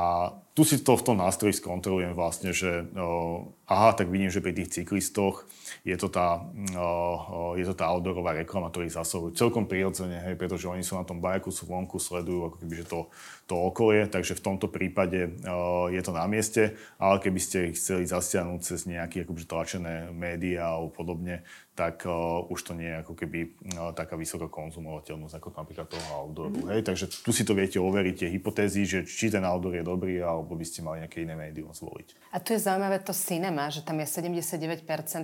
tu 0.53 0.69
si 0.69 0.85
to 0.85 0.93
v 1.01 1.07
tom 1.07 1.17
nástroji 1.17 1.57
skontrolujem 1.57 2.13
vlastne, 2.13 2.53
že 2.53 2.85
o, 2.93 3.49
aha, 3.65 3.97
tak 3.97 4.13
vidím, 4.13 4.29
že 4.29 4.45
pri 4.45 4.53
tých 4.53 4.69
cyklistoch 4.69 5.49
je 5.81 5.97
to 5.97 6.13
tá, 6.13 6.45
o, 6.77 7.57
je 7.57 7.65
to 7.65 7.73
tá 7.73 7.89
outdoorová 7.89 8.37
reklama, 8.37 8.69
ktorý 8.69 8.93
zasahujú 8.93 9.33
celkom 9.33 9.65
prirodzene, 9.65 10.21
hej, 10.21 10.37
pretože 10.37 10.69
oni 10.69 10.85
sú 10.85 11.01
na 11.01 11.09
tom 11.09 11.25
bajku, 11.25 11.49
sú 11.49 11.65
vonku, 11.65 11.97
sledujú 11.97 12.53
ako 12.53 12.57
keby, 12.61 12.75
že 12.85 12.87
to, 12.87 13.09
to 13.49 13.55
okolie, 13.57 14.05
takže 14.05 14.37
v 14.37 14.45
tomto 14.45 14.69
prípade 14.69 15.41
o, 15.49 15.89
je 15.89 16.03
to 16.05 16.13
na 16.13 16.29
mieste, 16.29 16.77
ale 17.01 17.17
keby 17.17 17.41
ste 17.41 17.73
ich 17.73 17.81
chceli 17.81 18.05
zasiahnuť 18.05 18.61
cez 18.61 18.85
nejaké 18.85 19.25
akoby, 19.25 19.49
tlačené 19.49 20.13
médiá 20.13 20.77
alebo 20.77 20.93
podobne, 20.93 21.41
tak 21.73 22.05
uh, 22.05 22.45
už 22.53 22.61
to 22.69 22.73
nie 22.77 22.85
je 22.85 23.01
ako 23.01 23.17
keby 23.17 23.39
uh, 23.49 23.97
taká 23.97 24.13
vysoká 24.21 24.45
konzumovateľnosť 24.45 25.35
ako 25.41 25.49
napríklad 25.57 25.89
toho 25.89 26.09
outdooru. 26.21 26.53
Mm-hmm. 26.61 26.73
Hej? 26.77 26.81
Takže 26.85 27.05
tu 27.25 27.33
si 27.33 27.49
to 27.49 27.57
viete 27.57 27.81
overiť, 27.81 28.15
tie 28.21 28.29
hypotézy, 28.29 28.85
že 28.85 28.99
či 29.09 29.33
ten 29.33 29.41
outdoor 29.41 29.81
je 29.81 29.85
dobrý, 29.85 30.21
alebo 30.43 30.59
by 30.59 30.67
ste 30.67 30.83
mali 30.83 31.07
nejaké 31.07 31.23
iné 31.23 31.39
médium 31.39 31.71
zvoliť. 31.71 32.35
A 32.35 32.43
tu 32.43 32.53
je 32.53 32.61
zaujímavé 32.61 32.99
to 33.01 33.15
cinema, 33.15 33.71
že 33.71 33.87
tam 33.87 34.03
je 34.03 34.07
79% 34.11 34.83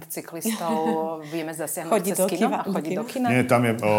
cyklistov, 0.08 0.74
vieme 1.34 1.52
zasiahnuť 1.52 1.92
chodí 1.92 2.10
cez 2.14 2.24
kino 2.30 2.48
a 2.54 2.62
chodí 2.62 2.94
do 2.94 3.04
kina. 3.04 3.26
Nie, 3.28 3.42
tam 3.44 3.66
je, 3.66 3.72
o, 3.82 3.86
o, 3.86 3.96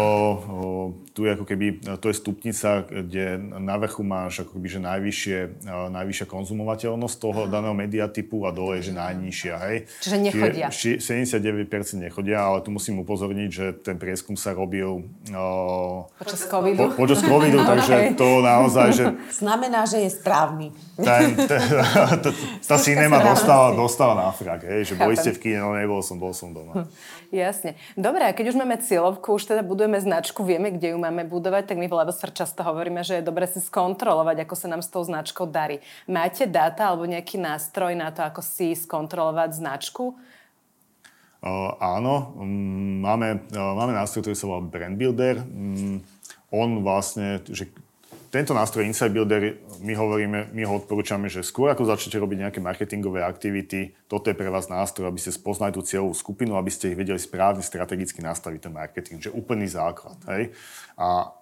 tu 1.14 1.28
je 1.28 1.36
ako 1.36 1.44
keby, 1.44 1.84
to 2.00 2.08
je 2.08 2.16
stupnica, 2.16 2.88
kde 2.88 3.38
na 3.60 3.76
vrchu 3.76 4.02
máš 4.02 4.48
ako 4.48 4.58
keby, 4.58 4.68
že 4.72 4.80
najvyššie, 4.80 5.38
o, 5.68 5.86
najvyššia 5.92 6.26
konzumovateľnosť 6.26 7.16
toho 7.20 7.40
daného 7.46 7.76
mediatypu 7.76 8.48
a 8.48 8.50
dole 8.50 8.80
je, 8.80 8.90
že 8.90 8.92
najnižšia. 8.96 9.54
Hej? 9.68 9.76
Čiže 10.00 10.16
nechodia. 10.18 10.66
79% 10.72 12.00
nechodia 12.00 12.40
ale 12.40 12.64
tu 12.64 12.72
musím 12.72 13.04
upozorniť, 13.04 13.50
že 13.52 13.66
ten 13.84 14.00
prieskum 14.00 14.34
sa 14.34 14.56
robil 14.56 15.04
uh, 15.30 16.08
počas 16.16 16.48
covidu, 16.48 16.88
po, 16.94 17.04
počas 17.04 17.20
covidu 17.20 17.60
takže 17.70 17.94
okay. 17.94 18.10
to 18.16 18.28
naozaj, 18.40 18.88
že... 18.96 19.04
Znamená, 19.42 19.84
že 19.84 20.06
je 20.06 20.10
správny. 20.10 20.72
Ten, 21.18 21.30
ten, 21.50 21.62
tá, 22.22 22.30
tá 22.62 22.76
cinema 22.78 23.18
dostala, 23.18 23.74
dostala 23.74 24.14
na 24.14 24.30
frak, 24.30 24.62
hej, 24.62 24.92
že 24.92 24.94
boli 24.94 25.18
ste 25.18 25.34
v 25.34 25.38
kine, 25.42 25.58
no 25.58 25.74
nebol 25.74 25.98
som, 26.04 26.20
bol 26.20 26.30
som 26.30 26.54
doma. 26.54 26.86
Jasne. 27.34 27.74
Dobre, 27.98 28.26
a 28.26 28.34
keď 28.34 28.54
už 28.54 28.58
máme 28.58 28.78
cieľovku, 28.78 29.34
už 29.34 29.50
teda 29.50 29.62
budujeme 29.66 29.98
značku, 29.98 30.46
vieme, 30.46 30.74
kde 30.74 30.94
ju 30.94 30.98
máme 30.98 31.26
budovať, 31.26 31.70
tak 31.70 31.78
my 31.78 31.86
v 31.86 31.98
Levosfer 32.02 32.30
často 32.30 32.62
hovoríme, 32.62 33.02
že 33.02 33.18
je 33.18 33.26
dobre 33.26 33.46
si 33.50 33.58
skontrolovať, 33.58 34.46
ako 34.46 34.54
sa 34.54 34.66
nám 34.70 34.82
s 34.82 34.90
tou 34.90 35.02
značkou 35.02 35.46
darí. 35.50 35.82
Máte 36.06 36.46
dáta 36.46 36.90
alebo 36.90 37.06
nejaký 37.06 37.38
nástroj 37.38 37.94
na 37.98 38.14
to, 38.14 38.22
ako 38.22 38.42
si 38.42 38.74
skontrolovať 38.74 39.58
značku? 39.58 40.14
Uh, 41.40 41.72
áno, 41.80 42.36
um, 42.36 43.00
máme, 43.00 43.48
uh, 43.56 43.72
máme 43.72 43.96
nástroj, 43.96 44.28
ktorý 44.28 44.36
sa 44.36 44.44
volá 44.44 44.60
Brand 44.60 44.92
Builder. 44.92 45.40
Um, 45.40 46.04
on 46.52 46.84
vlastne, 46.84 47.40
že 47.48 47.70
tento 48.30 48.54
nástroj 48.54 48.86
Insight 48.86 49.10
Builder, 49.10 49.58
my 49.82 49.94
hovoríme, 49.98 50.54
my 50.54 50.62
ho 50.62 50.78
odporúčame, 50.78 51.26
že 51.26 51.42
skôr 51.42 51.66
ako 51.74 51.90
začnete 51.90 52.14
robiť 52.14 52.38
nejaké 52.46 52.60
marketingové 52.62 53.26
aktivity, 53.26 53.90
toto 54.06 54.30
je 54.30 54.38
pre 54.38 54.46
vás 54.46 54.70
nástroj, 54.70 55.10
aby 55.10 55.18
ste 55.18 55.34
spoznali 55.34 55.74
tú 55.74 55.82
cieľovú 55.82 56.14
skupinu, 56.14 56.54
aby 56.54 56.70
ste 56.70 56.94
ich 56.94 56.98
vedeli 56.98 57.18
správne 57.18 57.58
strategicky 57.58 58.22
nastaviť 58.22 58.60
ten 58.62 58.72
marketing, 58.72 59.18
že 59.18 59.34
úplný 59.34 59.66
základ. 59.66 60.14
Hej? 60.30 60.54
A 60.94 61.34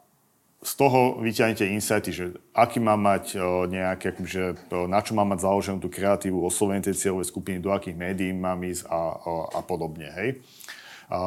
z 0.65 0.73
toho 0.75 1.23
vyťahnete 1.23 1.69
insighty, 1.71 2.11
že 2.11 2.25
aký 2.51 2.83
má 2.83 2.99
mať 2.99 3.39
nejaké, 3.71 4.11
akože, 4.17 4.73
na 4.91 4.99
čo 5.05 5.13
má 5.15 5.23
mať 5.23 5.45
založenú 5.45 5.79
tú 5.79 5.93
kreatívu, 5.93 6.41
oslovenie 6.41 6.83
tej 6.83 6.99
cieľovej 6.99 7.31
skupiny, 7.31 7.63
do 7.63 7.71
akých 7.71 7.95
médií 7.95 8.33
mám 8.35 8.65
ísť 8.65 8.89
a, 8.89 8.97
a, 8.97 9.01
a 9.55 9.61
podobne. 9.63 10.09
Hej. 10.09 10.43
A, 11.13 11.21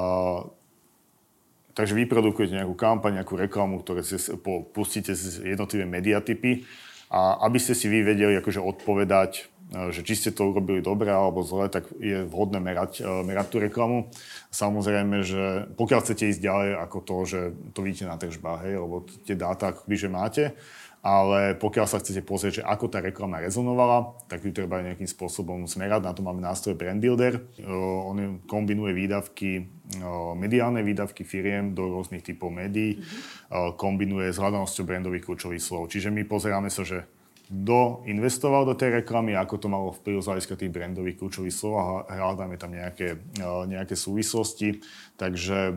takže 1.81 1.97
vy 1.97 2.05
produkujete 2.05 2.53
nejakú 2.53 2.77
kampaň, 2.77 3.17
nejakú 3.17 3.33
reklamu, 3.33 3.81
ktoré 3.81 4.05
si 4.05 4.21
pustíte 4.69 5.17
z 5.17 5.41
jednotlivé 5.41 5.89
mediatypy 5.89 6.61
a 7.09 7.41
aby 7.49 7.57
ste 7.57 7.73
si 7.73 7.89
vy 7.89 8.05
vedeli 8.05 8.37
akože 8.37 8.61
odpovedať 8.61 9.51
E, 9.71 9.95
že 9.95 10.03
či 10.03 10.19
ste 10.19 10.29
to 10.35 10.51
urobili 10.51 10.83
dobre 10.83 11.07
alebo 11.07 11.47
zle, 11.47 11.71
tak 11.71 11.87
je 11.95 12.27
vhodné 12.27 12.59
merať, 12.59 12.99
e, 12.99 13.07
merať 13.23 13.47
tú 13.47 13.57
reklamu. 13.63 14.11
Samozrejme, 14.51 15.23
že 15.23 15.71
pokiaľ 15.79 15.99
chcete 16.03 16.27
ísť 16.27 16.41
ďalej 16.43 16.69
ako 16.75 16.97
to, 16.99 17.17
že 17.23 17.39
to 17.71 17.79
vidíte 17.79 18.11
na 18.11 18.19
tržbách, 18.19 18.67
hej, 18.67 18.75
lebo 18.83 19.07
tie 19.23 19.39
dáta 19.39 19.71
akoby, 19.71 19.95
že 19.95 20.09
máte, 20.11 20.43
ale 21.01 21.57
pokiaľ 21.57 21.89
sa 21.89 21.97
chcete 21.97 22.21
pozrieť, 22.21 22.61
že 22.61 22.63
ako 22.63 22.85
tá 22.85 23.01
reklama 23.01 23.41
rezonovala, 23.41 24.13
tak 24.29 24.45
ju 24.45 24.53
treba 24.53 24.85
nejakým 24.85 25.09
spôsobom 25.09 25.65
smerať. 25.65 26.05
Na 26.05 26.13
to 26.13 26.21
máme 26.21 26.37
nástroj 26.45 26.77
Brand 26.77 27.01
Builder. 27.01 27.41
On 28.05 28.37
kombinuje 28.45 28.93
výdavky, 28.93 29.65
mediálne 30.37 30.85
výdavky 30.85 31.25
firiem 31.25 31.73
do 31.73 31.89
rôznych 31.89 32.21
typov 32.21 32.53
médií, 32.53 33.01
kombinuje 33.81 34.29
s 34.29 34.37
hľadanosťou 34.37 34.85
brandových 34.85 35.25
kľúčových 35.25 35.65
slov. 35.65 35.89
Čiže 35.89 36.13
my 36.13 36.21
pozeráme 36.29 36.69
sa, 36.69 36.85
že 36.85 37.09
kto 37.51 38.07
investoval 38.07 38.63
do 38.63 38.79
tej 38.79 39.03
reklamy, 39.03 39.35
ako 39.35 39.59
to 39.59 39.67
malo 39.67 39.91
vplyv 39.91 40.23
z 40.23 40.29
hľadiska 40.31 40.55
tých 40.55 40.71
brandových 40.71 41.19
kľúčových 41.19 41.51
slov 41.51 42.07
a 42.07 42.15
hľadáme 42.15 42.55
tam 42.55 42.71
nejaké, 42.71 43.19
e, 43.19 43.47
nejaké 43.67 43.99
súvislosti. 43.99 44.79
Takže 45.19 45.59
e, 45.67 45.73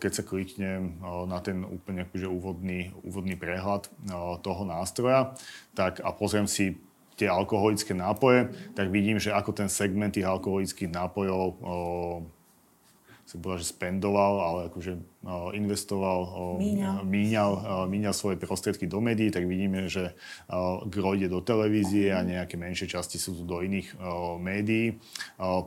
keď 0.00 0.10
sa 0.16 0.24
kliknem 0.24 0.96
e, 0.96 1.28
na 1.28 1.44
ten 1.44 1.60
úplne 1.68 2.08
akože 2.08 2.24
úvodný, 2.24 2.88
úvodný 3.04 3.36
prehľad 3.36 3.92
toho 4.40 4.62
nástroja 4.64 5.36
tak, 5.76 6.00
a 6.00 6.08
pozriem 6.08 6.48
si 6.48 6.80
tie 7.20 7.28
alkoholické 7.28 7.92
nápoje, 7.92 8.48
tak 8.72 8.88
vidím, 8.88 9.20
že 9.20 9.36
ako 9.36 9.52
ten 9.52 9.68
segment 9.68 10.16
tých 10.16 10.24
alkoholických 10.24 10.88
nápojov 10.88 11.60
som 13.32 13.40
povedal, 13.40 13.64
že 13.64 13.72
spendoval, 13.72 14.34
ale 14.44 14.60
akože 14.68 14.92
uh, 15.24 15.56
investoval, 15.56 16.20
míňal. 16.60 17.00
Míňal, 17.00 17.52
míňal 17.88 18.12
svoje 18.12 18.36
prostriedky 18.36 18.84
do 18.84 19.00
médií, 19.00 19.32
tak 19.32 19.48
vidíme, 19.48 19.88
že 19.88 20.12
gro 20.92 21.16
ide 21.16 21.32
do 21.32 21.40
televízie 21.40 22.12
a 22.12 22.20
nejaké 22.20 22.60
menšie 22.60 22.92
časti 22.92 23.16
sú 23.16 23.32
tu 23.32 23.48
do 23.48 23.64
iných 23.64 23.96
médií. 24.36 25.00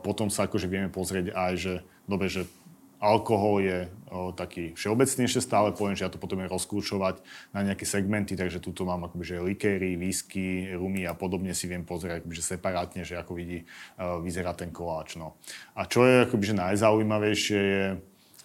Potom 0.06 0.30
sa 0.30 0.46
akože 0.46 0.70
vieme 0.70 0.94
pozrieť 0.94 1.34
aj, 1.34 1.52
že 1.58 1.74
dobre, 2.06 2.30
že 2.30 2.46
Alkohol 2.96 3.56
je 3.60 3.78
taký 4.38 4.72
všeobecnejšie 4.72 5.44
stále 5.44 5.74
pojem, 5.76 5.98
že 5.98 6.04
ja 6.08 6.12
to 6.12 6.16
potom 6.16 6.40
je 6.40 6.48
rozkľúčovať 6.48 7.20
na 7.52 7.60
nejaké 7.66 7.84
segmenty, 7.84 8.38
takže 8.38 8.62
tuto 8.62 8.88
mám 8.88 9.04
akoby, 9.04 9.24
že 9.26 9.44
likéry, 9.44 10.00
whisky, 10.00 10.72
rumy 10.72 11.04
a 11.04 11.12
podobne 11.12 11.52
si 11.52 11.68
viem 11.68 11.84
pozrieť 11.84 12.22
akoby, 12.22 12.34
že 12.38 12.44
separátne, 12.56 13.02
že 13.04 13.18
ako 13.20 13.36
vidí, 13.36 13.66
uh, 14.00 14.22
vyzerá 14.22 14.56
ten 14.56 14.72
koláč. 14.72 15.20
No. 15.20 15.36
A 15.76 15.84
čo 15.84 16.08
je 16.08 16.24
akoby, 16.24 16.44
že 16.48 16.54
najzaujímavejšie 16.56 17.60
je 17.60 17.84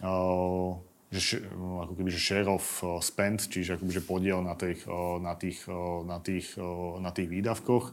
uh, 0.03 0.71
že, 1.11 1.43
ako 1.83 1.93
keby, 1.99 2.07
že 2.07 2.23
share 2.23 2.47
of 2.47 2.63
spend, 3.03 3.43
čiže 3.51 3.75
akoby, 3.75 3.91
že 3.99 4.07
podiel 4.07 4.39
na 4.39 4.55
tých, 4.55 4.87
na 5.19 5.35
tých, 5.35 5.67
na 6.07 6.17
tých, 6.23 6.55
na 7.03 7.11
tých 7.11 7.27
výdavkoch 7.27 7.91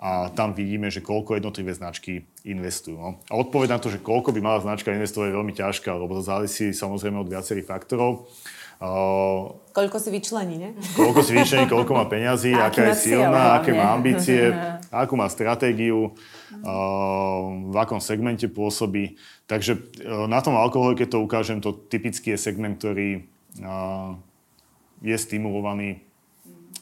a 0.00 0.32
tam 0.32 0.56
vidíme, 0.56 0.88
že 0.88 1.04
koľko 1.04 1.36
jednotlivé 1.36 1.76
značky 1.76 2.24
investujú. 2.48 2.96
No. 2.96 3.10
A 3.28 3.36
odpoveď 3.36 3.76
na 3.76 3.78
to, 3.84 3.92
že 3.92 4.00
koľko 4.00 4.32
by 4.32 4.40
mala 4.40 4.64
značka 4.64 4.96
investovať, 4.96 5.28
je 5.28 5.36
veľmi 5.36 5.52
ťažká, 5.52 5.92
lebo 5.92 6.16
to 6.16 6.24
závisí 6.24 6.72
samozrejme 6.72 7.20
od 7.20 7.28
viacerých 7.28 7.68
faktorov. 7.68 8.24
Uh, 8.80 9.60
koľko 9.76 10.00
si 10.00 10.08
vyčlení, 10.08 10.56
ne? 10.56 10.72
Koľko 10.96 11.20
si 11.20 11.36
vyčlení, 11.36 11.68
koľko 11.68 11.92
má 11.92 12.08
peňazí, 12.08 12.56
aká 12.56 12.88
je 12.88 13.12
silná, 13.12 13.60
aké 13.60 13.76
má 13.76 13.92
ambície, 13.92 14.48
akú 15.04 15.20
má 15.20 15.28
stratégiu, 15.28 16.08
uh, 16.08 17.40
v 17.68 17.76
akom 17.76 18.00
segmente 18.00 18.48
pôsobí. 18.48 19.20
Takže 19.44 19.76
uh, 19.76 20.24
na 20.24 20.40
tom 20.40 20.56
alkohole, 20.56 20.96
keď 20.96 21.12
to 21.12 21.18
ukážem, 21.20 21.60
to 21.60 21.76
typicky 21.76 22.32
je 22.32 22.40
segment, 22.40 22.80
ktorý 22.80 23.28
je 25.00 25.16
stimulovaný 25.16 26.09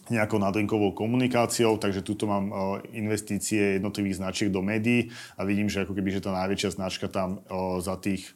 nejakou 0.09 0.41
nadrinkovou 0.41 0.97
komunikáciou, 0.97 1.77
takže 1.77 2.01
tuto 2.01 2.25
mám 2.25 2.51
investície 2.97 3.77
jednotlivých 3.77 4.25
značiek 4.25 4.49
do 4.49 4.65
médií 4.65 5.13
a 5.37 5.45
vidím, 5.45 5.69
že 5.69 5.85
ako 5.85 5.93
keby, 5.93 6.17
že 6.17 6.25
tá 6.25 6.33
najväčšia 6.33 6.81
značka 6.81 7.13
tam 7.13 7.45
za 7.85 8.01
tých, 8.01 8.33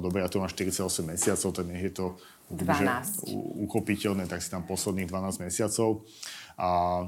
dobre, 0.00 0.20
ja 0.20 0.28
to 0.28 0.40
mám 0.42 0.52
48 0.52 0.84
mesiacov, 1.06 1.50
tak 1.56 1.64
nech 1.70 1.84
je 1.88 1.94
to 1.96 2.06
12. 2.52 3.32
uchopiteľné, 3.66 4.30
tak 4.30 4.38
si 4.38 4.52
tam 4.52 4.62
posledných 4.62 5.10
12 5.10 5.42
mesiacov. 5.42 6.06
A 6.56 7.04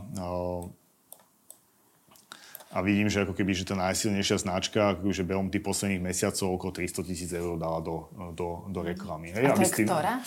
a 2.68 2.84
vidím, 2.84 3.08
že 3.08 3.24
ako 3.24 3.32
keby, 3.32 3.56
že 3.56 3.64
tá 3.64 3.72
najsilnejšia 3.80 4.44
značka, 4.44 4.92
že 5.08 5.24
behom 5.24 5.48
tých 5.48 5.64
posledných 5.64 6.04
mesiacov 6.04 6.60
okolo 6.60 6.72
300 6.76 7.08
tisíc 7.08 7.30
eur 7.32 7.56
dala 7.56 7.80
do, 7.80 8.12
do, 8.36 8.68
do 8.68 8.80
reklamy. 8.84 9.32
Hej? 9.32 9.44
A 9.48 9.56
to 9.56 9.64
je 9.64 9.72
tým, 9.72 9.88
ktorá? 9.88 10.20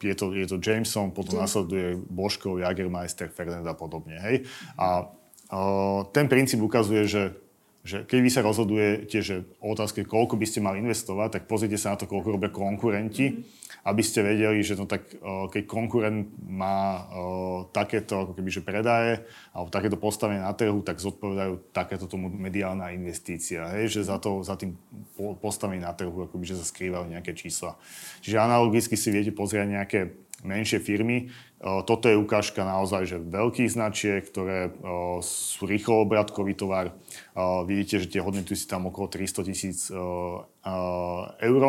Je 0.00 0.14
to, 0.16 0.32
je 0.32 0.46
to 0.48 0.56
Jameson, 0.56 1.12
potom 1.12 1.36
James. 1.36 1.44
nasleduje 1.44 2.00
Božkov, 2.08 2.64
Jagermeister, 2.64 3.28
Ferdinand 3.28 3.68
a 3.68 3.76
podobne. 3.76 4.16
Hej? 4.16 4.48
A 4.80 5.12
o, 5.52 6.08
ten 6.08 6.24
princíp 6.24 6.64
ukazuje, 6.64 7.04
že 7.04 7.36
že 7.84 8.08
keď 8.08 8.18
vy 8.24 8.30
sa 8.32 8.40
rozhodujete, 8.40 9.18
že 9.20 9.44
o 9.60 9.76
otázke, 9.76 10.08
koľko 10.08 10.40
by 10.40 10.46
ste 10.48 10.64
mali 10.64 10.80
investovať, 10.80 11.28
tak 11.36 11.42
pozrite 11.44 11.76
sa 11.76 11.92
na 11.92 12.00
to, 12.00 12.08
koľko 12.08 12.40
robia 12.40 12.50
konkurenti. 12.50 13.28
Mm-hmm 13.30 13.62
aby 13.84 14.00
ste 14.00 14.24
vedeli, 14.24 14.64
že 14.64 14.80
no 14.80 14.88
tak, 14.88 15.12
keď 15.52 15.62
konkurent 15.68 16.32
má 16.40 17.04
takéto 17.68 18.24
ako 18.24 18.32
keby, 18.32 18.48
že 18.48 18.64
predaje 18.64 19.20
alebo 19.52 19.68
takéto 19.68 20.00
postavenie 20.00 20.40
na 20.40 20.56
trhu, 20.56 20.80
tak 20.80 20.96
zodpovedajú 21.04 21.68
takéto 21.68 22.08
tomu 22.08 22.32
mediálna 22.32 22.96
investícia. 22.96 23.68
Hej? 23.76 24.00
Že 24.00 24.00
za, 24.08 24.16
to, 24.16 24.40
za 24.40 24.56
tým 24.56 24.72
postavením 25.36 25.84
na 25.84 25.92
trhu 25.92 26.16
akoby, 26.24 26.48
že 26.48 26.56
sa 26.56 26.64
skrývajú 26.64 27.12
nejaké 27.12 27.36
čísla. 27.36 27.76
Čiže 28.24 28.40
analogicky 28.40 28.96
si 28.96 29.12
viete 29.12 29.36
pozrieť 29.36 29.68
nejaké 29.68 30.00
menšie 30.44 30.78
firmy. 30.78 31.32
Toto 31.64 32.12
je 32.12 32.20
ukážka 32.20 32.60
naozaj 32.60 33.08
že 33.08 33.16
veľkých 33.16 33.72
značiek, 33.72 34.20
ktoré 34.20 34.68
sú 35.24 35.64
rýchlo 35.64 36.04
obratkový 36.04 36.52
tovar. 36.52 36.92
Vidíte, 37.64 38.04
že 38.04 38.12
tie 38.12 38.20
hodnoty 38.20 38.52
sú 38.52 38.68
tam 38.68 38.92
okolo 38.92 39.08
300 39.08 39.48
tisíc 39.48 39.88
eur. 41.40 41.62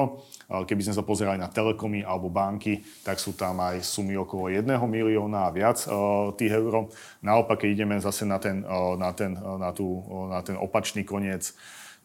Keby 0.46 0.82
sme 0.84 0.98
sa 1.00 1.08
pozerali 1.08 1.40
na 1.40 1.48
telekomy 1.48 2.04
alebo 2.04 2.28
banky, 2.28 2.84
tak 3.08 3.24
sú 3.24 3.40
tam 3.40 3.64
aj 3.64 3.80
sumy 3.80 4.20
okolo 4.20 4.52
1 4.52 4.68
milióna 4.68 5.48
a 5.48 5.54
viac 5.56 5.88
tých 6.36 6.52
eur. 6.52 6.92
Naopak, 7.24 7.64
keď 7.64 7.70
ideme 7.72 7.96
zase 8.04 8.28
na 8.28 8.36
ten, 8.44 8.68
na 9.00 9.16
ten, 9.16 9.32
na 9.40 9.72
tú, 9.72 10.04
na 10.28 10.44
ten 10.44 10.60
opačný 10.60 11.08
koniec, 11.08 11.56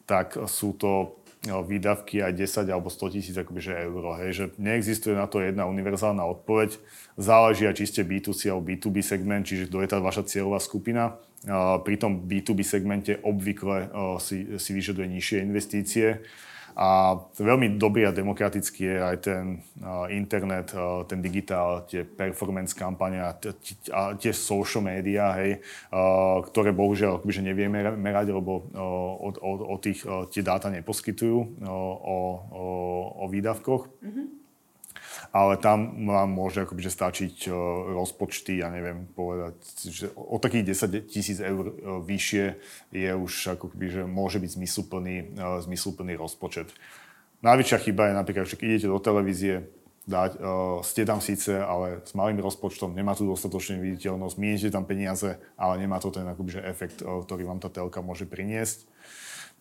tak 0.07 0.39
sú 0.47 0.79
to 0.79 1.20
výdavky 1.41 2.21
aj 2.21 2.37
10 2.37 2.69
alebo 2.69 2.93
100 2.93 3.17
tisíc 3.17 3.33
akoby, 3.33 3.65
eur. 3.65 4.03
Hej, 4.21 4.31
že 4.31 4.45
neexistuje 4.61 5.17
na 5.17 5.25
to 5.25 5.41
jedna 5.41 5.65
univerzálna 5.65 6.21
odpoveď. 6.37 6.77
Záleží 7.17 7.65
aj 7.65 7.81
či 7.81 7.89
ste 7.89 8.01
B2C 8.05 8.53
alebo 8.53 8.69
B2B 8.69 9.01
segment, 9.01 9.41
čiže 9.41 9.65
kto 9.65 9.81
je 9.81 9.89
tá 9.89 9.97
vaša 9.97 10.29
cieľová 10.29 10.61
skupina. 10.61 11.17
Pri 11.81 11.97
tom 11.97 12.29
B2B 12.29 12.61
segmente 12.61 13.17
obvykle 13.25 13.89
si, 14.21 14.61
si 14.61 14.69
vyžaduje 14.77 15.09
nižšie 15.09 15.41
investície 15.41 16.21
a 16.75 17.15
veľmi 17.37 17.77
dobrý 17.77 18.07
a 18.07 18.15
demokratický 18.15 18.81
je 18.83 18.97
aj 18.97 19.17
ten 19.21 19.43
uh, 19.81 20.07
internet, 20.11 20.73
uh, 20.75 21.03
ten 21.05 21.19
digitál, 21.21 21.85
tie 21.87 22.03
performance 22.03 22.73
kampania 22.73 23.35
a 23.91 24.01
tie 24.15 24.33
social 24.33 24.83
media, 24.83 25.35
hej, 25.39 25.59
uh, 25.91 26.41
ktoré 26.47 26.71
bohužiaľ 26.75 27.23
že 27.31 27.39
nevieme 27.39 27.79
merať, 27.95 28.35
lebo 28.35 28.67
o, 28.75 29.31
o, 29.31 29.51
o 29.71 29.75
tých 29.79 30.03
tie 30.35 30.43
dáta 30.43 30.67
neposkytujú 30.67 31.63
o, 31.63 31.79
o, 32.01 32.17
o 33.23 33.25
výdavkoch. 33.31 33.87
Mm-hmm 34.03 34.40
ale 35.31 35.55
tam 35.55 36.07
vám 36.11 36.27
môže 36.27 36.67
akoby, 36.67 36.83
že 36.83 36.91
stačiť 36.91 37.47
uh, 37.47 37.55
rozpočty, 37.95 38.59
ja 38.59 38.67
neviem 38.67 39.07
povedať, 39.15 39.55
že 39.87 40.05
o 40.15 40.35
takých 40.35 40.75
10 40.75 41.07
tisíc 41.07 41.39
eur 41.39 41.71
uh, 41.71 42.03
vyššie 42.03 42.45
je 42.91 43.11
už 43.15 43.55
akoby, 43.55 43.85
že 43.87 44.01
môže 44.03 44.43
byť 44.43 44.51
zmysluplný, 44.59 45.15
uh, 45.39 45.63
zmysluplný 45.63 46.19
rozpočet. 46.19 46.67
Najväčšia 47.41 47.77
chyba 47.79 48.11
je 48.11 48.19
napríklad, 48.19 48.45
že 48.45 48.59
keď 48.59 48.67
idete 48.67 48.91
do 48.91 48.99
televízie, 49.01 49.65
dať, 50.01 50.37
ste 50.81 51.05
tam 51.05 51.21
síce, 51.21 51.61
ale 51.61 52.01
s 52.01 52.17
malým 52.17 52.41
rozpočtom, 52.41 52.93
nemá 52.93 53.13
tu 53.13 53.25
dostatočne 53.25 53.77
viditeľnosť, 53.81 54.35
mienite 54.37 54.73
tam 54.73 54.85
peniaze, 54.85 55.37
ale 55.57 55.73
nemá 55.77 56.01
to 56.01 56.09
ten 56.09 56.25
akoby, 56.25 56.57
že 56.57 56.65
efekt, 56.65 57.05
ktorý 57.05 57.45
vám 57.45 57.61
tá 57.61 57.69
telka 57.69 58.01
môže 58.01 58.25
priniesť. 58.25 58.85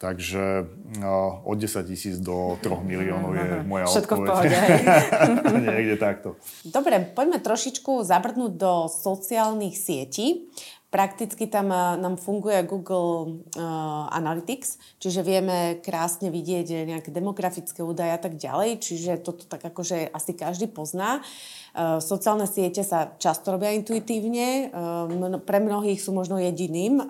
Takže 0.00 0.64
no, 0.96 1.44
od 1.44 1.60
10 1.60 1.84
tisíc 1.84 2.16
do 2.24 2.56
3 2.64 2.72
miliónov 2.88 3.36
je 3.36 3.48
moja 3.68 3.84
Všetko 3.84 4.14
odpoveď. 4.16 4.24
v 4.24 4.32
pohode. 4.32 5.60
Niekde 5.76 5.96
takto. 6.00 6.28
Dobre, 6.64 7.04
poďme 7.12 7.36
trošičku 7.36 8.00
zabrnúť 8.08 8.52
do 8.56 8.88
sociálnych 8.88 9.76
sietí. 9.76 10.48
Prakticky 10.88 11.44
tam 11.52 11.68
eh, 11.68 12.00
nám 12.00 12.16
funguje 12.16 12.64
Google 12.64 13.44
uh, 13.60 14.08
Analytics, 14.10 14.98
čiže 14.98 15.20
vieme 15.20 15.78
krásne 15.84 16.32
vidieť 16.32 16.88
nejaké 16.88 17.12
demografické 17.12 17.84
údaje 17.84 18.16
a 18.16 18.18
tak 18.18 18.40
ďalej, 18.40 18.80
čiže 18.80 19.20
toto 19.20 19.44
tak 19.44 19.60
akože 19.68 20.10
asi 20.16 20.32
každý 20.32 20.66
pozná. 20.66 21.20
Uh, 21.20 21.59
sociálne 22.02 22.50
siete 22.50 22.82
sa 22.82 23.14
často 23.14 23.54
robia 23.54 23.70
intuitívne, 23.70 24.70
eh, 24.70 25.38
pre 25.42 25.62
mnohých 25.62 26.02
sú 26.02 26.10
možno 26.10 26.42
jediným, 26.42 26.98
eh, 26.98 27.06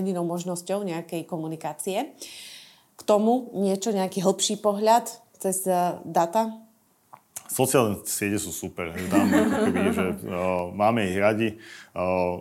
jedinou 0.00 0.28
možnosťou 0.28 0.84
nejakej 0.84 1.24
komunikácie. 1.24 2.12
K 2.92 3.00
tomu 3.08 3.50
niečo, 3.56 3.90
nejaký 3.90 4.20
hĺbší 4.20 4.60
pohľad 4.60 5.08
cez 5.40 5.66
data? 6.06 6.54
Sociálne 7.52 8.00
siete 8.08 8.38
sú 8.38 8.48
super. 8.54 8.94
Tam, 9.12 9.26
akoby, 9.28 9.80
že, 9.92 10.06
uh, 10.24 10.72
máme 10.72 11.04
ich 11.10 11.18
radi. 11.20 11.48
Uh, 11.92 12.40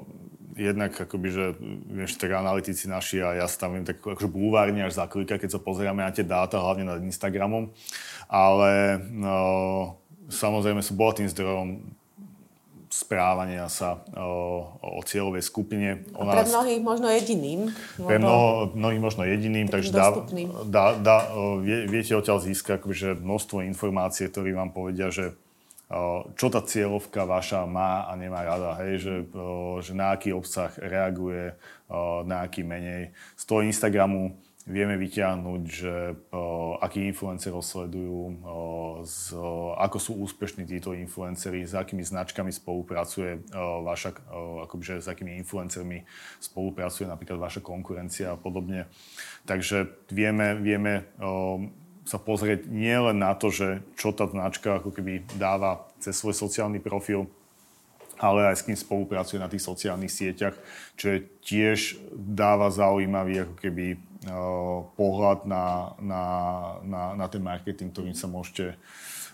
jednak 0.55 0.95
akoby, 0.95 1.27
že 1.31 1.45
vieš, 1.91 2.15
tak 2.15 2.31
analytici 2.31 2.87
naši 2.87 3.19
a 3.19 3.35
ja 3.35 3.47
viem 3.71 3.83
tak 3.83 3.99
akože 3.99 4.29
búvárne 4.31 4.83
až 4.83 4.99
zaklika, 4.99 5.35
keď 5.35 5.57
sa 5.57 5.59
pozeráme 5.59 6.03
na 6.03 6.15
tie 6.15 6.23
dáta, 6.23 6.63
hlavne 6.63 6.87
nad 6.87 7.03
Instagramom. 7.03 7.71
Ale 8.31 9.01
uh, 9.01 9.99
samozrejme 10.31 10.79
sú 10.81 10.95
bohatým 10.95 11.27
zdrojom 11.29 11.83
správania 12.91 13.71
sa 13.71 14.03
o, 14.19 14.67
o 14.83 14.99
cieľovej 15.07 15.47
skupine. 15.47 16.03
O 16.11 16.27
nás, 16.27 16.43
pre 16.43 16.51
mnohých 16.51 16.81
možno 16.83 17.07
jediným. 17.07 17.71
Pre 17.95 18.19
mnoho, 18.19 18.75
mnohých 18.75 19.01
možno 19.01 19.23
jediným, 19.23 19.71
takže 19.71 19.95
dá, 19.95 20.11
dá, 20.67 20.85
dá, 20.99 21.17
vie, 21.63 21.87
viete 21.87 22.11
odtiaľ 22.11 22.43
získať 22.43 22.83
akože 22.83 23.15
množstvo 23.23 23.63
informácií, 23.63 24.27
ktoré 24.27 24.51
vám 24.51 24.75
povedia, 24.75 25.07
že 25.07 25.39
čo 26.39 26.47
tá 26.47 26.63
cieľovka 26.63 27.27
vaša 27.27 27.67
má 27.67 28.07
a 28.07 28.15
nemá 28.15 28.47
rada, 28.47 28.79
hej, 28.83 29.03
že, 29.03 29.15
že 29.83 29.91
na 29.91 30.15
aký 30.15 30.31
obsah 30.31 30.71
reaguje, 30.79 31.51
na 32.23 32.47
aký 32.47 32.63
menej. 32.63 33.11
Z 33.35 33.43
toho 33.43 33.59
Instagramu 33.63 34.35
vieme 34.69 34.97
vyťahnuť, 34.97 35.61
že 35.65 35.93
uh, 36.13 36.77
akí 36.81 37.01
influencerov 37.09 37.65
sledujú, 37.65 38.45
ako 39.77 39.97
sú 39.97 40.21
úspešní 40.21 40.69
títo 40.69 40.93
influenceri, 40.93 41.65
s 41.65 41.73
akými 41.73 42.05
značkami 42.05 42.53
spolupracuje 42.53 43.41
vaša, 43.85 44.13
uh, 44.29 44.65
akoby, 44.69 45.01
s 45.01 45.07
akými 45.09 45.37
influencermi 45.41 46.05
spolupracuje 46.37 47.09
napríklad 47.09 47.41
vaša 47.41 47.61
konkurencia 47.65 48.33
a 48.33 48.37
podobne. 48.37 48.85
Takže 49.49 50.07
vieme, 50.13 50.53
vieme 50.57 51.09
sa 52.05 52.17
pozrieť 52.17 52.65
nielen 52.65 53.21
na 53.21 53.37
to, 53.37 53.53
že 53.53 53.85
čo 53.97 54.09
tá 54.13 54.25
značka 54.25 54.81
ako 54.81 54.89
keby 54.89 55.25
dáva 55.37 55.85
cez 56.01 56.17
svoj 56.17 56.33
sociálny 56.33 56.81
profil, 56.81 57.29
ale 58.21 58.53
aj 58.53 58.61
s 58.61 58.65
kým 58.65 58.77
spolupracuje 58.77 59.41
na 59.41 59.49
tých 59.49 59.65
sociálnych 59.65 60.13
sieťach, 60.13 60.53
čo 60.93 61.13
je 61.13 61.25
tiež 61.41 61.97
dáva 62.13 62.69
zaujímavý 62.69 63.49
ako 63.49 63.55
keby 63.57 63.97
pohľad 64.95 65.49
na, 65.49 65.97
na, 65.97 66.23
na, 66.85 67.01
na 67.17 67.25
ten 67.25 67.41
marketing, 67.41 67.89
ktorým 67.89 68.13
sa 68.13 68.29
môžete, 68.29 68.77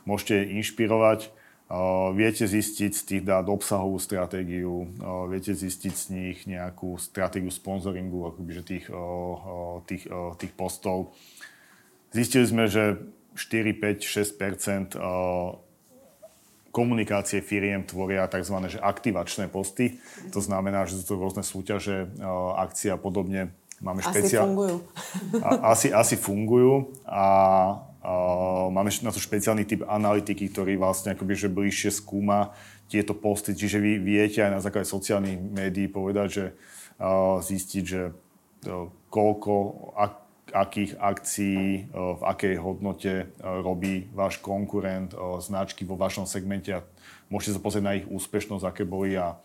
môžete 0.08 0.48
inšpirovať. 0.60 1.32
Viete 2.16 2.48
zistiť 2.48 2.92
z 2.96 3.04
tých 3.04 3.24
dát 3.28 3.44
obsahovú 3.52 4.00
stratégiu, 4.00 4.88
viete 5.28 5.52
zistiť 5.52 5.92
z 5.92 6.06
nich 6.16 6.38
nejakú 6.48 6.96
stratégiu 6.96 7.52
sponzoringu, 7.52 8.32
akoby, 8.32 8.52
že 8.56 8.64
tých, 8.64 8.86
tých, 9.84 10.04
tých 10.40 10.54
postov. 10.56 11.12
Zistili 12.16 12.48
sme, 12.48 12.72
že 12.72 13.04
4, 13.36 13.84
5, 13.84 14.00
6% 14.00 14.96
komunikácie 16.72 17.42
firiem 17.42 17.84
tvoria 17.84 18.30
tzv. 18.30 18.56
Že 18.72 18.80
aktivačné 18.80 19.46
posty. 19.50 20.00
To 20.32 20.40
znamená, 20.40 20.86
že 20.86 21.02
sú 21.02 21.04
to 21.04 21.16
rôzne 21.18 21.42
súťaže, 21.44 22.08
akcie 22.56 22.94
a 22.94 23.00
podobne, 23.02 23.52
Máme 23.78 24.02
špeciál... 24.02 24.44
Asi 24.44 24.50
fungujú. 24.50 24.76
A, 25.42 25.50
asi, 25.74 25.88
asi 25.94 26.16
fungujú 26.18 26.74
a, 27.06 27.22
a 27.22 27.26
máme 28.74 28.90
na 29.06 29.14
to 29.14 29.22
špeciálny 29.22 29.70
typ 29.70 29.86
analytiky, 29.86 30.50
ktorý 30.50 30.82
vlastne 30.82 31.14
akoby, 31.14 31.34
že 31.38 31.54
bližšie 31.54 31.92
skúma 31.94 32.58
tieto 32.90 33.14
posty. 33.14 33.54
Čiže 33.54 33.78
vy 33.78 34.02
viete 34.02 34.42
aj 34.42 34.52
na 34.58 34.62
základe 34.64 34.90
sociálnych 34.90 35.38
médií 35.38 35.86
povedať, 35.92 36.28
že 36.28 36.46
a, 36.98 37.38
zistiť, 37.42 37.84
že 37.86 38.16
to, 38.66 38.90
koľko, 39.14 39.54
ak, 39.94 40.14
akých 40.48 40.96
akcií, 40.98 41.92
v 41.94 42.22
akej 42.24 42.56
hodnote 42.58 43.30
robí 43.44 44.08
váš 44.16 44.40
konkurent, 44.40 45.12
značky 45.44 45.84
vo 45.84 46.00
vašom 46.00 46.24
segmente 46.24 46.72
a 46.72 46.88
môžete 47.28 47.60
sa 47.60 47.62
pozrieť 47.62 47.86
na 47.86 47.94
ich 48.00 48.08
úspešnosť, 48.08 48.64
aké 48.64 48.88
boli 48.88 49.20
a 49.20 49.38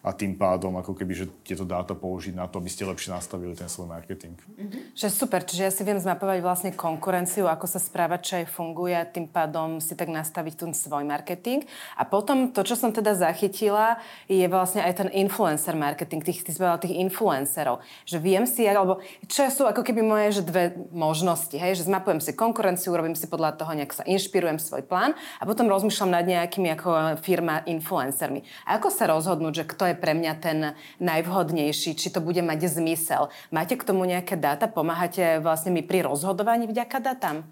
a 0.00 0.16
tým 0.16 0.36
pádom 0.36 0.80
ako 0.80 0.96
keby, 0.96 1.12
že 1.12 1.26
tieto 1.44 1.68
dáta 1.68 1.92
použiť 1.92 2.32
na 2.32 2.48
to, 2.48 2.60
aby 2.60 2.72
ste 2.72 2.88
lepšie 2.88 3.12
nastavili 3.12 3.52
ten 3.52 3.68
svoj 3.68 3.92
marketing. 3.92 4.36
Mm-hmm. 4.36 4.96
Že 4.96 5.06
super, 5.12 5.44
čiže 5.44 5.62
ja 5.68 5.72
si 5.72 5.82
viem 5.84 6.00
zmapovať 6.00 6.38
vlastne 6.40 6.70
konkurenciu, 6.72 7.44
ako 7.46 7.68
sa 7.68 7.76
správa, 7.76 8.16
čo 8.16 8.40
aj 8.40 8.48
funguje 8.48 8.96
a 8.96 9.04
tým 9.04 9.28
pádom 9.28 9.78
si 9.78 9.92
tak 9.92 10.08
nastaviť 10.08 10.54
ten 10.56 10.72
svoj 10.72 11.04
marketing. 11.04 11.68
A 12.00 12.08
potom 12.08 12.48
to, 12.50 12.64
čo 12.64 12.80
som 12.80 12.90
teda 12.90 13.12
zachytila, 13.12 14.00
je 14.24 14.44
vlastne 14.48 14.80
aj 14.80 15.04
ten 15.04 15.08
influencer 15.12 15.76
marketing, 15.76 16.24
tých, 16.24 16.48
ty 16.48 16.52
tých 16.56 16.94
influencerov. 16.96 17.84
Že 18.08 18.16
viem 18.24 18.44
si, 18.48 18.64
alebo 18.64 19.04
čo 19.28 19.44
sú 19.52 19.68
ako 19.68 19.84
keby 19.84 20.00
moje 20.00 20.40
že 20.40 20.42
dve 20.46 20.64
možnosti, 20.90 21.54
hej? 21.54 21.76
že 21.76 21.86
zmapujem 21.86 22.22
si 22.22 22.32
konkurenciu, 22.32 22.96
robím 22.96 23.14
si 23.18 23.28
podľa 23.28 23.56
toho, 23.60 23.76
nejak 23.76 23.92
sa 23.92 24.04
inšpirujem 24.06 24.56
svoj 24.56 24.86
plán 24.86 25.12
a 25.38 25.42
potom 25.44 25.68
rozmýšľam 25.68 26.10
nad 26.10 26.24
nejakými 26.24 26.68
ako 26.74 27.20
firma 27.20 27.62
influencermi. 27.66 28.42
A 28.66 28.78
ako 28.78 28.88
sa 28.88 29.10
rozhodnúť, 29.10 29.64
že 29.64 29.69
kto 29.70 29.86
je 29.86 29.94
pre 29.94 30.18
mňa 30.18 30.32
ten 30.42 30.58
najvhodnejší, 30.98 31.94
či 31.94 32.10
to 32.10 32.18
bude 32.18 32.42
mať 32.42 32.66
zmysel. 32.66 33.30
Máte 33.54 33.78
k 33.78 33.86
tomu 33.86 34.02
nejaké 34.02 34.34
dáta? 34.34 34.66
Pomáhate 34.66 35.38
vlastne 35.38 35.70
mi 35.70 35.86
pri 35.86 36.02
rozhodovaní 36.02 36.66
vďaka 36.66 36.98
datám? 36.98 37.46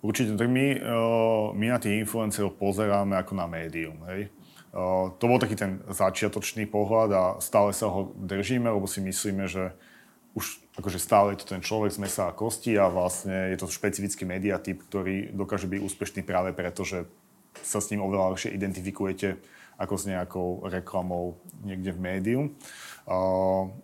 Určite, 0.00 0.34
tak 0.34 0.48
my, 0.48 0.80
my 1.54 1.66
na 1.68 1.78
tých 1.78 2.02
influencerov 2.02 2.58
pozeráme 2.58 3.14
ako 3.20 3.38
na 3.38 3.46
médium. 3.46 4.00
Hej? 4.10 4.32
To 5.20 5.24
bol 5.28 5.36
taký 5.36 5.54
ten 5.54 5.84
začiatočný 5.86 6.64
pohľad 6.66 7.10
a 7.12 7.24
stále 7.38 7.76
sa 7.76 7.92
ho 7.92 8.10
držíme, 8.16 8.72
lebo 8.72 8.88
si 8.88 9.04
myslíme, 9.04 9.44
že 9.44 9.76
už 10.32 10.64
akože 10.80 10.96
stále 10.96 11.36
je 11.36 11.44
to 11.44 11.52
ten 11.52 11.60
človek 11.60 11.92
z 11.92 12.00
mesa 12.00 12.32
a 12.32 12.32
kosti 12.32 12.72
a 12.80 12.88
vlastne 12.88 13.52
je 13.52 13.60
to 13.60 13.68
špecifický 13.68 14.24
mediatyp, 14.24 14.80
ktorý 14.88 15.28
dokáže 15.36 15.68
byť 15.68 15.80
úspešný 15.84 16.24
práve 16.24 16.56
preto, 16.56 16.88
že 16.88 17.04
sa 17.60 17.84
s 17.84 17.92
ním 17.92 18.00
oveľa 18.00 18.32
ľahšie 18.32 18.56
identifikujete 18.56 19.36
ako 19.76 19.94
s 19.98 20.04
nejakou 20.08 20.48
reklamou 20.72 21.36
niekde 21.66 21.92
v 21.92 22.00
médiu. 22.00 22.40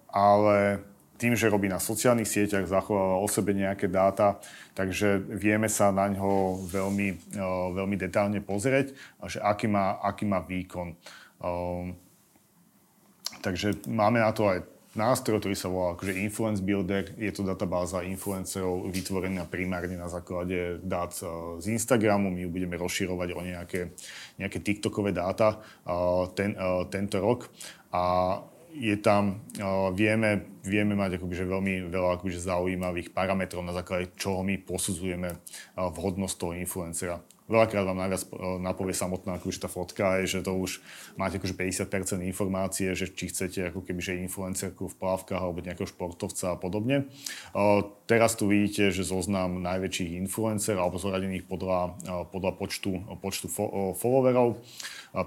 Ale 0.08 0.80
tým, 1.18 1.34
že 1.34 1.50
robí 1.50 1.66
na 1.66 1.82
sociálnych 1.82 2.30
sieťach, 2.30 2.70
zachováva 2.70 3.18
o 3.18 3.26
sebe 3.26 3.50
nejaké 3.50 3.90
dáta, 3.90 4.38
takže 4.78 5.18
vieme 5.18 5.66
sa 5.66 5.90
na 5.90 6.06
ňo 6.06 6.62
veľmi, 6.70 7.34
veľmi 7.74 7.96
detálne 7.98 8.38
pozrieť, 8.38 8.94
že 9.26 9.42
aký 9.42 9.66
má, 9.66 9.98
aký 9.98 10.22
má 10.30 10.38
výkon. 10.38 10.94
Takže 13.42 13.90
máme 13.90 14.22
na 14.22 14.30
to 14.30 14.46
aj 14.46 14.62
nástroj, 14.98 15.38
ktorý 15.38 15.54
sa 15.54 15.70
volá 15.70 15.94
akože 15.94 16.18
Influence 16.18 16.58
Builder. 16.58 17.14
Je 17.14 17.30
to 17.30 17.46
databáza 17.46 18.02
influencerov 18.02 18.90
vytvorená 18.90 19.46
primárne 19.46 19.94
na 19.94 20.10
základe 20.10 20.82
dát 20.82 21.14
e, 21.22 21.22
z 21.62 21.66
Instagramu. 21.70 22.34
My 22.34 22.42
ju 22.42 22.50
budeme 22.50 22.74
rozširovať 22.74 23.28
o 23.38 23.40
nejaké, 23.46 23.94
nejaké 24.42 24.58
TikTokové 24.58 25.14
dáta 25.14 25.54
e, 25.54 25.96
ten, 26.34 26.58
e, 26.58 26.66
tento 26.90 27.22
rok. 27.22 27.46
A 27.94 28.36
je 28.68 28.94
tam, 29.00 29.42
vieme, 29.96 30.60
vieme 30.60 30.92
mať 30.92 31.18
akoby, 31.18 31.34
že 31.34 31.50
veľmi 31.50 31.88
veľa 31.88 32.20
akoby, 32.20 32.30
že 32.36 32.46
zaujímavých 32.46 33.10
parametrov, 33.16 33.64
na 33.64 33.72
základe 33.72 34.12
čoho 34.14 34.44
my 34.44 34.60
posudzujeme 34.60 35.40
vhodnosť 35.74 36.34
toho 36.36 36.52
influencera 36.52 37.16
veľakrát 37.48 37.84
vám 37.88 37.98
najviac 37.98 38.22
eh, 38.22 38.28
napovie 38.60 38.94
samotná 38.94 39.40
akože 39.40 39.58
tá 39.64 39.68
fotka, 39.72 40.20
je, 40.22 40.38
že 40.38 40.46
to 40.46 40.54
už 40.54 40.84
máte 41.16 41.40
akože 41.40 41.56
50% 41.56 42.22
informácie, 42.28 42.92
že 42.92 43.10
či 43.10 43.32
chcete 43.32 43.72
ako 43.72 43.82
keby, 43.82 44.00
že 44.04 44.20
influencerku 44.22 44.86
v 44.86 44.98
plávkach 45.00 45.40
alebo 45.40 45.64
nejakého 45.64 45.88
športovca 45.88 46.54
a 46.54 46.60
podobne. 46.60 47.08
Uh, 47.56 47.82
teraz 48.04 48.36
tu 48.36 48.46
vidíte, 48.46 48.92
že 48.92 49.02
zoznam 49.02 49.64
najväčších 49.64 50.20
influencerov 50.28 50.80
alebo 50.84 51.00
zoradených 51.00 51.48
podľa, 51.48 51.96
uh, 52.04 52.24
podľa 52.28 52.52
počtu, 52.60 53.18
počtu 53.18 53.48
fo- 53.48 53.96
followerov. 53.96 54.60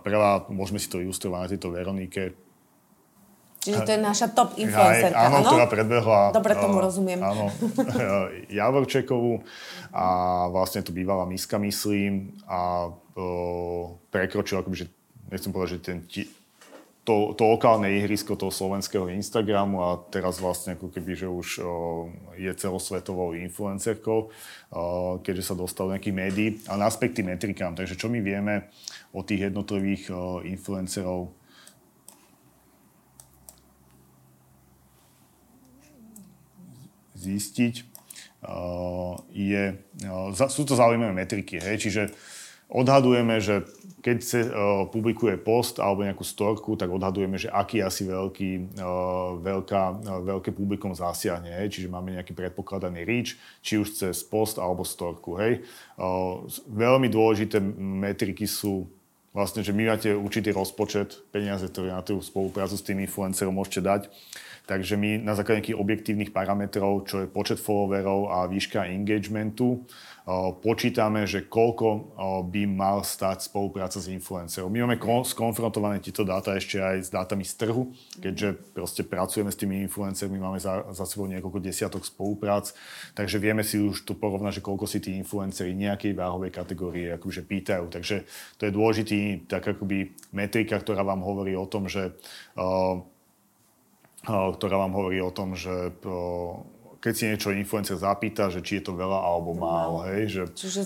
Prvá, 0.05 0.45
môžeme 0.53 0.77
si 0.77 0.87
to 0.87 1.01
ilustrovať 1.01 1.39
na 1.41 1.51
tejto 1.57 1.73
Veronike, 1.73 2.37
Čiže 3.61 3.85
to 3.85 3.91
je 3.93 3.99
naša 4.01 4.27
top 4.33 4.57
influencerka, 4.57 5.21
áno? 5.21 5.45
Áno, 5.45 5.53
ktorá 5.53 5.65
predbehla... 5.69 6.33
Dobre 6.33 6.57
tomu 6.57 6.81
uh, 6.81 6.85
rozumiem. 6.89 7.21
Áno, 7.21 7.53
Javorčekovú 8.49 9.45
a 9.93 10.05
vlastne 10.49 10.81
tu 10.81 10.89
bývala 10.89 11.29
Miska, 11.29 11.61
myslím, 11.61 12.33
a 12.49 12.89
uh, 12.89 13.85
prekročila, 14.09 14.65
akoby, 14.65 14.81
že, 14.81 14.85
nechcem 15.29 15.53
povedať, 15.53 15.69
že 15.77 15.79
ten, 15.85 15.97
to, 17.05 17.37
to 17.37 17.43
lokálne 17.45 17.85
ihrisko 17.85 18.33
toho 18.33 18.49
slovenského 18.49 19.09
Instagramu 19.13 19.77
a 19.81 19.89
teraz 20.09 20.41
vlastne 20.41 20.73
ako 20.73 20.89
keby, 20.89 21.11
že 21.17 21.29
už 21.29 21.47
uh, 21.61 21.65
je 22.41 22.49
celosvetovou 22.57 23.37
influencerkou, 23.37 24.29
uh, 24.29 25.21
keďže 25.21 25.53
sa 25.53 25.55
dostal 25.57 25.89
do 25.89 25.93
nejakých 25.93 26.17
médií. 26.17 26.49
A 26.65 26.81
naspäť 26.81 27.21
tým 27.21 27.33
metrikám, 27.33 27.77
takže 27.77 27.93
čo 27.93 28.09
my 28.09 28.25
vieme 28.25 28.73
o 29.13 29.21
tých 29.21 29.53
jednotlivých 29.53 30.09
uh, 30.09 30.41
influencerov 30.45 31.40
zistiť, 37.21 37.75
uh, 38.49 39.13
je, 39.29 39.77
uh, 40.09 40.49
sú 40.49 40.65
to 40.65 40.73
zaujímavé 40.73 41.13
metriky. 41.13 41.61
Hej? 41.61 41.85
Čiže 41.85 42.03
odhadujeme, 42.71 43.37
že 43.37 43.67
keď 44.01 44.17
sa 44.25 44.41
uh, 44.41 44.49
publikuje 44.89 45.37
post 45.37 45.77
alebo 45.77 46.01
nejakú 46.01 46.25
storku, 46.25 46.73
tak 46.73 46.89
odhadujeme, 46.89 47.37
že 47.37 47.53
aký 47.53 47.85
asi 47.85 48.09
veľký, 48.09 48.81
veľká, 49.45 49.83
veľké 50.25 50.49
publikum 50.57 50.97
zasiahne. 50.97 51.53
Hej? 51.61 51.77
Čiže 51.77 51.93
máme 51.93 52.17
nejaký 52.17 52.33
predpokladaný 52.33 53.05
reach, 53.05 53.37
či 53.61 53.77
už 53.77 53.93
cez 53.93 54.25
post 54.25 54.57
alebo 54.57 54.81
storku. 54.81 55.37
Hej? 55.37 55.61
Veľmi 56.65 57.13
dôležité 57.13 57.61
metriky 57.77 58.49
sú 58.49 58.89
vlastne, 59.31 59.63
že 59.63 59.71
my 59.71 59.87
máte 59.87 60.11
určitý 60.11 60.51
rozpočet 60.51 61.23
peniaze, 61.31 61.63
ktoré 61.63 61.95
na 61.95 62.03
tú 62.03 62.19
spoluprácu 62.19 62.75
s 62.75 62.83
tým 62.83 62.99
influencerom 62.99 63.55
môžete 63.55 63.79
dať 63.79 64.01
Takže 64.71 64.95
my 64.95 65.19
na 65.19 65.35
základe 65.35 65.59
nejakých 65.59 65.83
objektívnych 65.83 66.31
parametrov, 66.31 67.03
čo 67.03 67.19
je 67.19 67.27
počet 67.27 67.59
followerov 67.59 68.31
a 68.31 68.47
výška 68.47 68.87
engagementu, 68.87 69.83
počítame, 70.63 71.27
že 71.27 71.43
koľko 71.43 72.15
by 72.47 72.63
mal 72.71 73.03
stať 73.03 73.51
spolupráca 73.51 73.99
s 73.99 74.07
influencerom. 74.07 74.71
My 74.71 74.87
máme 74.87 74.95
skonfrontované 75.27 75.99
tieto 75.99 76.23
dáta 76.23 76.55
ešte 76.55 76.79
aj 76.79 76.97
s 77.03 77.09
dátami 77.11 77.43
z 77.43 77.53
trhu, 77.59 77.91
keďže 78.15 78.71
proste 78.71 79.03
pracujeme 79.03 79.51
s 79.51 79.59
tými 79.59 79.83
influencermi, 79.91 80.39
máme 80.39 80.63
za, 80.63 80.87
za 80.95 81.03
sebou 81.03 81.27
niekoľko 81.27 81.59
desiatok 81.59 82.07
spoluprác, 82.07 82.71
takže 83.11 83.43
vieme 83.43 83.67
si 83.67 83.75
už 83.75 84.07
tu 84.07 84.15
porovnať, 84.15 84.61
že 84.61 84.65
koľko 84.65 84.87
si 84.87 85.03
tí 85.03 85.19
influenceri 85.19 85.75
nejakej 85.75 86.15
váhovej 86.15 86.55
kategórie 86.55 87.11
akože 87.11 87.43
pýtajú. 87.43 87.91
Takže 87.91 88.23
to 88.55 88.69
je 88.69 88.71
dôležitý 88.71 89.19
tak 89.51 89.67
akoby 89.67 90.15
metrika, 90.31 90.79
ktorá 90.79 91.03
vám 91.03 91.27
hovorí 91.27 91.59
o 91.59 91.67
tom, 91.67 91.91
že 91.91 92.15
uh, 92.55 93.03
ktorá 94.25 94.75
vám 94.77 94.93
hovorí 94.93 95.17
o 95.21 95.33
tom, 95.33 95.57
že 95.57 95.93
keď 97.01 97.13
si 97.17 97.23
niečo 97.25 97.49
influencer 97.49 97.97
zapýta, 97.97 98.53
že 98.53 98.61
či 98.61 98.77
je 98.77 98.89
to 98.89 98.93
veľa 98.93 99.19
alebo 99.25 99.57
málo, 99.57 100.05
hej, 100.05 100.29
že... 100.29 100.43
Čiže 100.53 100.81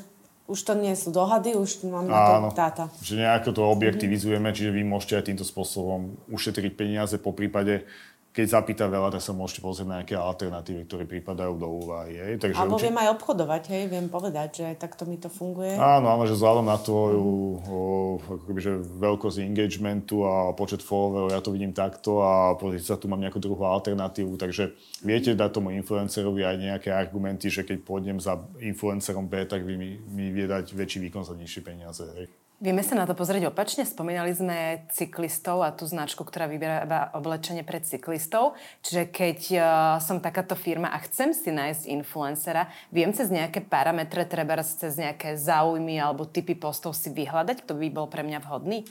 už 0.46 0.60
to 0.62 0.74
nie 0.78 0.94
sú 0.94 1.10
dohady, 1.10 1.58
už 1.58 1.90
máme 1.90 2.06
na 2.06 2.48
to 2.48 2.54
dáta. 2.54 2.86
že 3.02 3.18
nejako 3.18 3.50
to 3.50 3.62
objektivizujeme, 3.66 4.54
čiže 4.54 4.72
vy 4.72 4.86
môžete 4.86 5.14
aj 5.18 5.26
týmto 5.34 5.46
spôsobom 5.46 6.22
ušetriť 6.30 6.72
peniaze, 6.78 7.18
po 7.18 7.34
prípade 7.34 7.90
keď 8.36 8.48
zapýta 8.52 8.92
veľa, 8.92 9.16
tak 9.16 9.24
sa 9.24 9.32
môžete 9.32 9.64
pozrieť 9.64 9.88
na 9.88 9.96
nejaké 10.04 10.20
alternatívy, 10.20 10.84
ktoré 10.92 11.08
pripadajú 11.08 11.56
do 11.56 11.72
úvahy. 11.72 12.20
Hej. 12.20 12.34
Takže 12.44 12.60
Alebo 12.60 12.76
určite... 12.76 12.92
viem 12.92 13.00
aj 13.00 13.10
obchodovať, 13.16 13.64
hej, 13.72 13.84
viem 13.88 14.08
povedať, 14.12 14.50
že 14.60 14.68
takto 14.76 15.08
mi 15.08 15.16
to 15.16 15.32
funguje. 15.32 15.80
Áno, 15.80 16.12
áno, 16.12 16.28
že 16.28 16.36
vzhľadom 16.36 16.68
na 16.68 16.76
tvoju 16.76 17.24
mm. 17.64 18.60
že 18.60 18.76
veľkosť 19.00 19.40
engagementu 19.40 20.28
a 20.28 20.52
počet 20.52 20.84
followerov, 20.84 21.32
ja 21.32 21.40
to 21.40 21.56
vidím 21.56 21.72
takto 21.72 22.20
a 22.20 22.60
pozrite 22.60 22.84
sa, 22.84 23.00
tu 23.00 23.08
mám 23.08 23.24
nejakú 23.24 23.40
druhú 23.40 23.64
alternatívu, 23.64 24.36
takže 24.36 24.76
viete 25.00 25.32
dať 25.32 25.50
tomu 25.56 25.72
influencerovi 25.72 26.44
aj 26.44 26.56
nejaké 26.60 26.90
argumenty, 26.92 27.48
že 27.48 27.64
keď 27.64 27.88
pôjdem 27.88 28.20
za 28.20 28.36
influencerom 28.60 29.32
B, 29.32 29.48
tak 29.48 29.64
vy 29.64 29.80
mi, 29.80 29.96
mi 30.12 30.36
vie 30.36 30.44
dať 30.44 30.76
väčší 30.76 31.00
výkon 31.08 31.24
za 31.24 31.40
nižšie 31.40 31.62
peniaze. 31.64 32.04
Hej. 32.20 32.28
Vieme 32.56 32.88
sa 32.88 32.96
na 32.96 33.04
to 33.04 33.12
pozrieť 33.20 33.52
opačne. 33.52 33.84
Spomínali 33.84 34.32
sme 34.32 34.88
cyklistov 34.96 35.60
a 35.60 35.76
tú 35.76 35.84
značku, 35.84 36.24
ktorá 36.24 36.48
vyberáva 36.48 37.12
oblečenie 37.12 37.68
pre 37.68 37.84
cyklistov. 37.84 38.56
Čiže 38.80 39.12
keď 39.12 39.40
uh, 39.60 39.64
som 40.00 40.24
takáto 40.24 40.56
firma 40.56 40.88
a 40.88 41.04
chcem 41.04 41.36
si 41.36 41.52
nájsť 41.52 41.92
influencera, 41.92 42.72
viem 42.96 43.12
cez 43.12 43.28
nejaké 43.28 43.60
parametre, 43.60 44.24
treba 44.24 44.56
cez 44.64 44.96
nejaké 44.96 45.36
záujmy 45.36 46.00
alebo 46.00 46.24
typy 46.24 46.56
postov 46.56 46.96
si 46.96 47.12
vyhľadať, 47.12 47.68
kto 47.68 47.76
by 47.76 47.88
bol 47.92 48.08
pre 48.08 48.24
mňa 48.24 48.40
vhodný? 48.48 48.88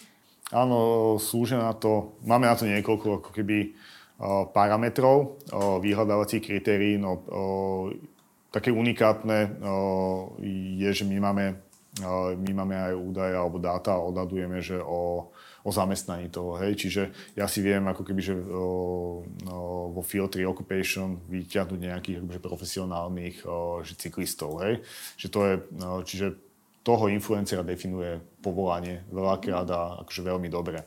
Áno, 0.52 1.16
slúžia 1.16 1.56
na 1.56 1.72
to, 1.72 2.20
máme 2.20 2.44
na 2.44 2.60
to 2.60 2.68
niekoľko 2.68 3.24
ako 3.24 3.30
keby 3.32 3.72
uh, 3.72 4.44
parametrov, 4.52 5.40
uh, 5.48 5.80
vyhľadávacích 5.80 6.52
kritérií. 6.52 7.00
No, 7.00 7.24
také 8.52 8.68
unikátne 8.68 9.56
je, 10.78 10.90
že 10.92 11.08
my 11.08 11.16
máme 11.16 11.64
my 12.34 12.50
máme 12.50 12.74
aj 12.74 12.94
údaje 12.98 13.34
alebo 13.38 13.62
dáta 13.62 13.94
a 13.94 14.02
odhadujeme, 14.02 14.58
že 14.58 14.82
o, 14.82 15.30
o 15.62 15.70
zamestnaní 15.70 16.26
toho. 16.26 16.58
Hej. 16.58 16.74
Čiže 16.74 17.02
ja 17.38 17.46
si 17.46 17.62
viem 17.62 17.86
ako 17.86 18.02
keby, 18.02 18.20
že 18.20 18.34
o, 18.34 18.42
o, 18.42 18.64
vo 19.94 20.02
filtri 20.02 20.42
occupation 20.42 21.22
vyťahnuť 21.30 21.78
nejakých 21.78 22.18
akože 22.18 22.40
profesionálnych 22.42 23.46
o, 23.46 23.86
že 23.86 23.94
cyklistov. 23.94 24.58
Hej. 24.66 24.82
Že 25.22 25.28
to 25.30 25.38
je, 25.46 25.54
o, 25.86 25.98
čiže 26.02 26.26
toho 26.84 27.08
influencera 27.08 27.64
definuje 27.64 28.20
povolanie 28.42 29.06
veľakrát 29.08 29.68
a 29.70 30.04
akože 30.04 30.20
veľmi 30.20 30.52
dobre. 30.52 30.84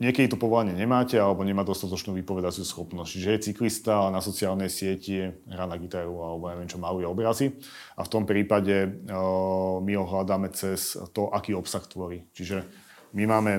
Niekedy 0.00 0.32
to 0.32 0.40
povolanie 0.40 0.72
nemáte 0.72 1.20
alebo 1.20 1.44
nemá 1.44 1.60
dostatočnú 1.60 2.16
vypovedaciu 2.16 2.64
schopnosť. 2.64 3.10
Čiže 3.12 3.28
je 3.30 3.44
cyklista 3.52 4.08
na 4.08 4.24
sociálnej 4.24 4.72
sieti 4.72 5.20
hrá 5.44 5.68
na 5.68 5.76
gitaru 5.76 6.16
alebo 6.16 6.48
neviem 6.48 6.72
čo, 6.72 6.80
maluje 6.80 7.04
obrazy. 7.04 7.52
A 8.00 8.08
v 8.08 8.12
tom 8.12 8.24
prípade 8.24 9.04
my 9.84 9.92
ho 10.00 10.04
hľadáme 10.08 10.48
cez 10.56 10.96
to, 11.12 11.28
aký 11.28 11.52
obsah 11.52 11.84
tvorí. 11.84 12.24
Čiže 12.32 12.64
my 13.12 13.28
máme 13.28 13.52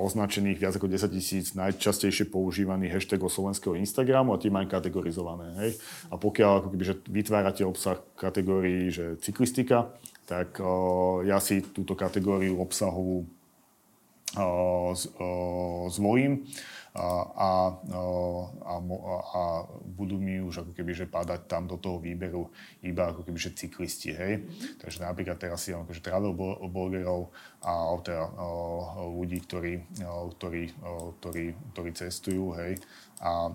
označených 0.00 0.56
viac 0.56 0.72
ako 0.80 0.88
10 0.88 1.12
tisíc 1.12 1.52
najčastejšie 1.52 2.32
používaných 2.32 2.96
hashtagov 2.96 3.28
slovenského 3.28 3.76
Instagramu 3.76 4.32
a 4.32 4.40
tie 4.40 4.48
majú 4.48 4.64
kategorizované. 4.64 5.52
Hej? 5.60 5.70
A 6.08 6.16
pokiaľ 6.16 6.50
ako 6.64 6.68
keby, 6.72 6.84
že 6.88 6.96
vytvárate 7.04 7.62
obsah 7.68 8.00
kategórií, 8.16 8.88
že 8.88 9.20
cyklistika, 9.20 9.92
tak 10.24 10.56
o, 10.64 11.20
ja 11.28 11.36
si 11.44 11.60
túto 11.60 11.92
kategóriu 11.92 12.56
obsahovú 12.56 13.28
o, 14.38 14.94
z, 14.94 15.10
o, 15.18 15.26
zvolím 15.90 16.46
a, 16.90 17.06
a, 17.38 17.50
a, 18.66 19.44
budú 19.94 20.18
mi 20.18 20.42
už 20.42 20.66
ako 20.66 20.72
keby, 20.74 20.90
že 20.90 21.06
padať 21.06 21.46
tam 21.46 21.70
do 21.70 21.78
toho 21.78 22.02
výberu 22.02 22.50
iba 22.82 23.14
ako 23.14 23.22
keby, 23.22 23.38
že 23.38 23.54
cyklisti, 23.54 24.10
hej. 24.10 24.42
Mm-hmm. 24.42 24.82
Takže 24.82 24.98
napríklad 25.06 25.38
teraz 25.38 25.62
si 25.62 25.70
akože 25.70 26.02
travel 26.02 26.34
blogerov 26.66 27.30
a 27.62 27.94
teda, 28.02 28.26
ľudí, 29.06 29.38
ktorí, 29.46 29.86
ktorí, 30.34 30.62
ktorí, 31.22 31.44
ktorí 31.74 31.90
cestujú, 31.94 32.58
hej. 32.58 32.74
A 33.22 33.54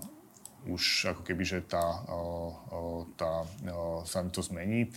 už 0.66 1.14
ako 1.14 1.22
keby, 1.22 1.44
že 1.46 1.60
tá, 1.66 2.02
tá, 3.16 3.46
sa 4.06 4.26
to 4.30 4.42
zmení. 4.42 4.90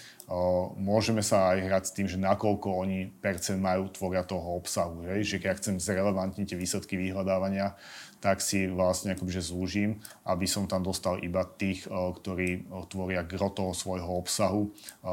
Môžeme 0.81 1.21
sa 1.21 1.53
aj 1.53 1.59
hrať 1.69 1.85
s 1.89 1.95
tým, 1.95 2.07
že 2.09 2.17
nakoľko 2.17 2.73
oni 2.73 3.13
percent 3.21 3.61
majú 3.61 3.93
tvoria 3.93 4.25
toho 4.25 4.57
obsahu. 4.57 5.05
Hej? 5.09 5.29
Že 5.29 5.37
keď 5.41 5.49
ja 5.49 5.59
chcem 5.61 5.75
zrelevantniť 5.77 6.47
tie 6.49 6.59
výsledky 6.59 6.97
vyhľadávania, 6.97 7.77
tak 8.19 8.43
si 8.43 8.67
vlastne 8.67 9.15
akoby, 9.15 9.31
že 9.31 9.55
zúžim, 9.55 10.03
aby 10.27 10.47
som 10.51 10.67
tam 10.67 10.83
dostal 10.83 11.23
iba 11.23 11.47
tých, 11.47 11.87
eh, 11.87 11.95
ktorí 11.95 12.49
eh, 12.51 12.85
tvoria 12.91 13.23
gro 13.23 13.51
toho 13.51 13.71
svojho 13.71 14.11
obsahu 14.19 14.69
eh, 14.69 15.09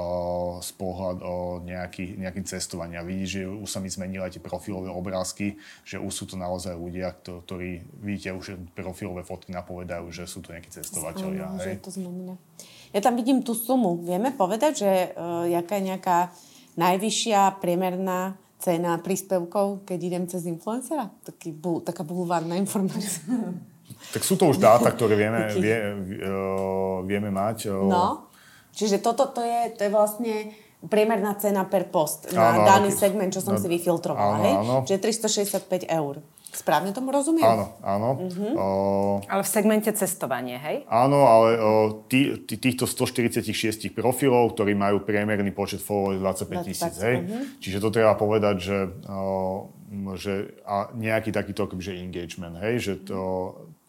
z 0.61 0.69
pohľadu 0.75 1.65
nejaký, 1.65 2.17
nejakým 2.17 2.45
cestovania. 2.45 3.05
Vidíš, 3.05 3.29
že 3.29 3.41
už 3.45 3.69
sa 3.69 3.79
mi 3.79 3.89
zmenili 3.89 4.25
aj 4.25 4.37
tie 4.37 4.43
profilové 4.43 4.89
obrázky, 4.89 5.57
že 5.85 6.01
už 6.01 6.11
sú 6.13 6.23
to 6.25 6.35
naozaj 6.35 6.73
ľudia, 6.73 7.13
ktorí, 7.21 7.85
vidíte, 8.01 8.33
už 8.33 8.57
profilové 8.73 9.21
fotky 9.21 9.53
napovedajú, 9.53 10.09
že 10.09 10.25
sú 10.25 10.41
to 10.41 10.53
nejakí 10.53 10.73
cestovateľia. 10.73 11.45
Áno, 11.45 11.61
že 11.61 11.77
to 11.81 11.93
znamená. 11.93 12.35
Ja 12.95 13.03
tam 13.03 13.19
vidím 13.19 13.43
tú 13.43 13.51
sumu. 13.51 13.99
Vieme 13.99 14.31
povedať, 14.31 14.73
že 14.79 14.91
uh, 15.11 15.43
jaká 15.51 15.77
je 15.77 15.83
nejaká 15.83 16.17
najvyššia 16.79 17.59
priemerná 17.59 18.39
cena 18.59 18.97
príspevkov, 18.99 19.85
keď 19.85 19.99
idem 19.99 20.23
cez 20.25 20.47
influencera? 20.47 21.11
Taký, 21.23 21.53
bu, 21.53 21.83
taká 21.83 22.03
bulvárna 22.03 22.55
informácia. 22.57 23.21
Tak 23.85 24.21
sú 24.21 24.37
to 24.37 24.49
už 24.49 24.61
dáta, 24.61 24.93
ktoré 24.93 25.17
vieme, 25.17 25.49
vie, 25.57 25.77
uh, 26.25 27.01
vieme 27.05 27.29
mať. 27.29 27.69
Uh... 27.69 27.89
No, 27.89 28.05
čiže 28.73 29.01
toto 29.01 29.29
to 29.29 29.41
je, 29.41 29.73
to 29.77 29.81
je 29.85 29.91
vlastne 29.93 30.33
priemerná 30.85 31.33
cena 31.37 31.65
per 31.65 31.89
post 31.89 32.29
na 32.33 32.53
áno, 32.53 32.65
daný 32.65 32.89
segment, 32.93 33.33
čo 33.33 33.41
som 33.41 33.57
no, 33.57 33.61
si 33.61 33.67
vyfiltrovala. 33.69 34.37
Áno? 34.41 34.51
Áno. 34.61 34.75
Čiže 34.85 34.99
365 35.25 35.89
eur. 35.89 36.21
Správne 36.55 36.95
tomu 36.95 37.11
rozumiem? 37.11 37.43
Áno, 37.43 37.75
áno. 37.83 38.09
Uh-huh. 38.15 38.53
O... 38.55 38.65
Ale 39.27 39.43
v 39.43 39.49
segmente 39.51 39.91
cestovanie, 39.91 40.55
hej? 40.55 40.87
Áno, 40.87 41.27
ale 41.27 41.59
o, 41.59 41.69
tí, 42.07 42.31
tí, 42.47 42.55
týchto 42.55 42.87
146 42.87 43.91
profilov, 43.91 44.55
ktorí 44.55 44.71
majú 44.71 45.03
priemerný 45.03 45.51
počet 45.51 45.83
followerov 45.83 46.39
25 46.47 46.63
tisíc, 46.63 46.95
hej? 47.03 47.27
Uh-huh. 47.27 47.43
Čiže 47.59 47.77
to 47.83 47.89
treba 47.91 48.15
povedať, 48.15 48.55
že, 48.63 48.77
o, 49.03 49.67
že 50.15 50.55
a 50.63 50.95
nejaký 50.95 51.35
takýto 51.35 51.67
akoby, 51.67 51.99
engagement, 51.99 52.55
hej? 52.63 52.79
Že 52.79 52.93
to, 53.03 53.21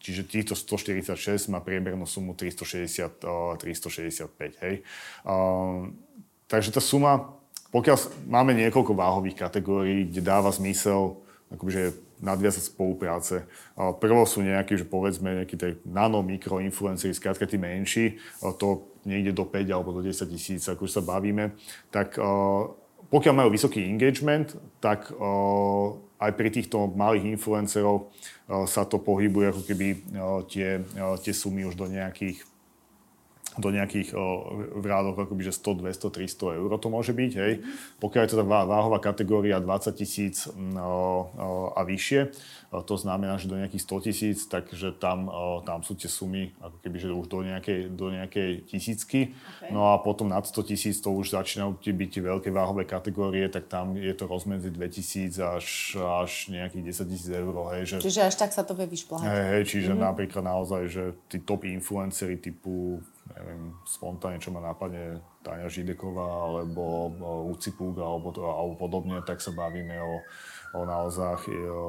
čiže 0.03 0.27
týchto 0.27 0.53
146 0.59 1.47
má 1.47 1.63
priemernú 1.63 2.03
sumu 2.03 2.35
360, 2.35 3.23
o, 3.23 3.55
365, 3.55 4.27
hej? 4.67 4.83
O, 5.23 5.87
takže 6.51 6.75
tá 6.75 6.83
suma, 6.83 7.31
pokiaľ 7.71 8.27
máme 8.27 8.51
niekoľko 8.59 8.91
váhových 8.91 9.39
kategórií, 9.39 10.11
kde 10.11 10.19
dáva 10.19 10.51
zmysel 10.51 11.23
akože 11.47 12.06
nadviazať 12.17 12.73
spolupráce. 12.73 13.45
Prvo 13.77 14.25
sú 14.25 14.41
nejakí, 14.41 14.73
že 14.73 14.89
povedzme, 14.89 15.43
nejakí 15.43 15.53
tej 15.53 15.77
nano, 15.85 16.25
mikro 16.25 16.57
influenceri, 16.57 17.13
skrátka 17.13 17.45
tí 17.45 17.61
menší, 17.61 18.17
to 18.57 18.89
niekde 19.05 19.37
do 19.37 19.45
5 19.45 19.69
alebo 19.69 19.93
do 19.93 20.01
10 20.01 20.25
tisíc, 20.27 20.65
ako 20.65 20.89
sa 20.89 21.05
bavíme, 21.05 21.53
tak 21.93 22.17
pokiaľ 23.07 23.33
majú 23.37 23.49
vysoký 23.53 23.85
engagement, 23.85 24.57
tak 24.81 25.13
aj 26.17 26.31
pri 26.33 26.49
týchto 26.49 26.89
malých 26.91 27.37
influencerov 27.37 28.09
sa 28.65 28.83
to 28.83 28.97
pohybuje 28.97 29.53
ako 29.53 29.61
keby 29.63 29.87
tie, 30.49 30.81
tie 31.21 31.33
sumy 31.37 31.63
už 31.69 31.77
do 31.77 31.85
nejakých 31.85 32.41
do 33.57 33.69
nejakých 33.73 34.13
v 34.77 34.85
rádoch 34.85 35.17
akoby, 35.17 35.49
že 35.49 35.57
100, 35.57 35.81
200, 35.81 36.13
300 36.13 36.57
eur 36.61 36.69
to 36.77 36.87
môže 36.93 37.11
byť. 37.13 37.31
Hej. 37.37 37.53
Pokiaľ 37.97 38.21
je 38.23 38.31
to 38.33 38.37
tá 38.41 38.45
váhová 38.45 39.01
kategória 39.01 39.57
20 39.57 39.93
tisíc 39.97 40.45
a 41.73 41.81
vyššie, 41.81 42.21
to 42.67 42.95
znamená, 42.99 43.39
že 43.39 43.47
do 43.47 43.55
nejakých 43.55 43.83
100 43.83 44.05
tisíc, 44.05 44.37
takže 44.45 44.91
tam, 44.99 45.31
tam 45.63 45.81
sú 45.81 45.95
tie 45.95 46.11
sumy 46.11 46.51
ako 46.59 46.77
keby, 46.83 46.97
že 46.99 47.07
už 47.15 47.27
do 47.31 47.39
nejakej, 47.41 47.79
do 47.95 48.11
nejakej 48.11 48.67
tisícky. 48.67 49.31
Okay. 49.33 49.71
No 49.71 49.95
a 49.95 50.03
potom 50.03 50.27
nad 50.27 50.43
100 50.43 50.69
tisíc 50.69 50.99
to 50.99 51.15
už 51.15 51.31
začínajú 51.31 51.79
byť 51.79 52.09
tie 52.11 52.23
veľké 52.27 52.49
váhové 52.51 52.83
kategórie, 52.83 53.47
tak 53.47 53.71
tam 53.71 53.95
je 53.95 54.11
to 54.11 54.27
rozmedzi 54.27 54.69
2000 54.69 55.39
až, 55.41 55.95
až 55.97 56.31
nejakých 56.51 56.93
10 56.93 57.11
tisíc 57.11 57.31
eur. 57.31 57.55
Hej, 57.73 57.83
že, 57.87 57.95
čiže 58.03 58.21
až 58.27 58.35
tak 58.35 58.51
sa 58.51 58.67
to 58.67 58.75
vie 58.75 58.85
vyšplhať. 58.85 59.25
Hej, 59.25 59.43
hej, 59.47 59.63
čiže 59.65 59.91
mm-hmm. 59.95 60.07
napríklad 60.11 60.43
naozaj, 60.43 60.81
že 60.91 61.03
tí 61.31 61.39
top 61.39 61.63
influencery 61.63 62.35
typu 62.35 62.99
neviem, 63.35 63.75
spontánne, 63.83 64.39
čo 64.39 64.55
ma 64.55 64.63
napadne, 64.63 65.19
Tania 65.43 65.67
Žideková, 65.67 66.27
alebo 66.27 67.11
Luci 67.47 67.71
Púk, 67.75 67.99
alebo, 67.99 68.31
alebo 68.35 68.75
podobne, 68.75 69.19
tak 69.23 69.39
sa 69.39 69.55
bavíme 69.55 69.95
o, 69.99 70.23
o 70.75 70.79
naozaj 70.83 71.47
o 71.71 71.83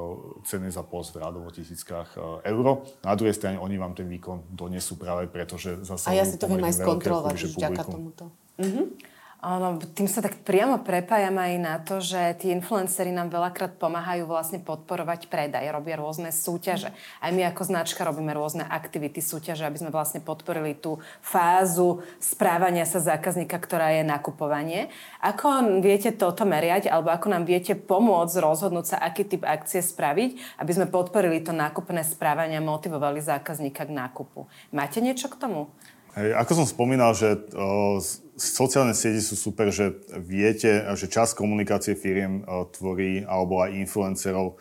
ceny 0.47 0.71
za 0.71 0.83
post 0.83 1.15
v 1.15 1.23
rádovo 1.23 1.51
tisíckach 1.51 2.15
e, 2.15 2.47
euro. 2.51 2.87
Na 3.03 3.15
druhej 3.15 3.35
strane 3.35 3.59
oni 3.59 3.75
vám 3.75 3.95
ten 3.95 4.07
výkon 4.07 4.47
donesú 4.51 4.95
práve 4.95 5.27
preto, 5.27 5.59
že 5.59 5.83
zase... 5.83 6.07
A 6.07 6.17
ja 6.17 6.25
si 6.27 6.39
to 6.39 6.47
viem 6.47 6.63
aj 6.63 6.79
skontrolovať 6.79 7.35
vďaka 7.55 7.81
tomuto. 7.83 8.31
Mm-hmm. 8.59 9.18
Ono, 9.39 9.79
tým 9.95 10.11
sa 10.11 10.19
tak 10.19 10.43
priamo 10.43 10.83
prepájam 10.83 11.39
aj 11.39 11.53
na 11.63 11.79
to, 11.79 12.03
že 12.03 12.35
tí 12.43 12.51
influenceri 12.51 13.07
nám 13.15 13.31
veľakrát 13.31 13.79
pomáhajú 13.79 14.27
vlastne 14.27 14.59
podporovať 14.59 15.31
predaj, 15.31 15.63
robia 15.71 15.95
rôzne 15.95 16.35
súťaže. 16.35 16.91
Aj 17.23 17.31
my 17.31 17.47
ako 17.47 17.71
značka 17.71 18.03
robíme 18.03 18.35
rôzne 18.35 18.67
aktivity, 18.67 19.23
súťaže, 19.23 19.63
aby 19.63 19.79
sme 19.79 19.95
vlastne 19.95 20.19
podporili 20.19 20.75
tú 20.75 20.99
fázu 21.23 22.03
správania 22.19 22.83
sa 22.83 22.99
zákazníka, 22.99 23.55
ktorá 23.63 23.95
je 23.95 24.03
nakupovanie. 24.03 24.91
Ako 25.23 25.79
viete 25.79 26.11
toto 26.11 26.43
meriať, 26.43 26.91
alebo 26.91 27.07
ako 27.07 27.31
nám 27.31 27.47
viete 27.47 27.79
pomôcť 27.79 28.43
rozhodnúť 28.43 28.91
sa, 28.91 28.97
aký 28.99 29.23
typ 29.23 29.47
akcie 29.47 29.79
spraviť, 29.79 30.59
aby 30.59 30.71
sme 30.75 30.91
podporili 30.91 31.39
to 31.39 31.55
nákupné 31.55 32.03
správanie 32.03 32.59
a 32.59 32.67
motivovali 32.67 33.23
zákazníka 33.23 33.87
k 33.87 33.95
nákupu. 33.95 34.51
Máte 34.75 34.99
niečo 34.99 35.31
k 35.31 35.39
tomu? 35.39 35.71
Hej, 36.17 36.33
ako 36.35 36.51
som 36.51 36.65
spomínal, 36.65 37.13
že 37.13 37.37
o, 37.53 38.01
sociálne 38.39 38.95
siete 38.95 39.19
sú 39.19 39.35
super, 39.35 39.69
že 39.69 39.99
viete, 40.15 40.81
že 40.95 41.11
čas 41.11 41.35
komunikácie 41.35 41.93
firiem 41.93 42.47
o, 42.47 42.65
tvorí, 42.65 43.27
alebo 43.27 43.61
aj 43.61 43.75
influencerov 43.75 44.55
o, 44.55 44.57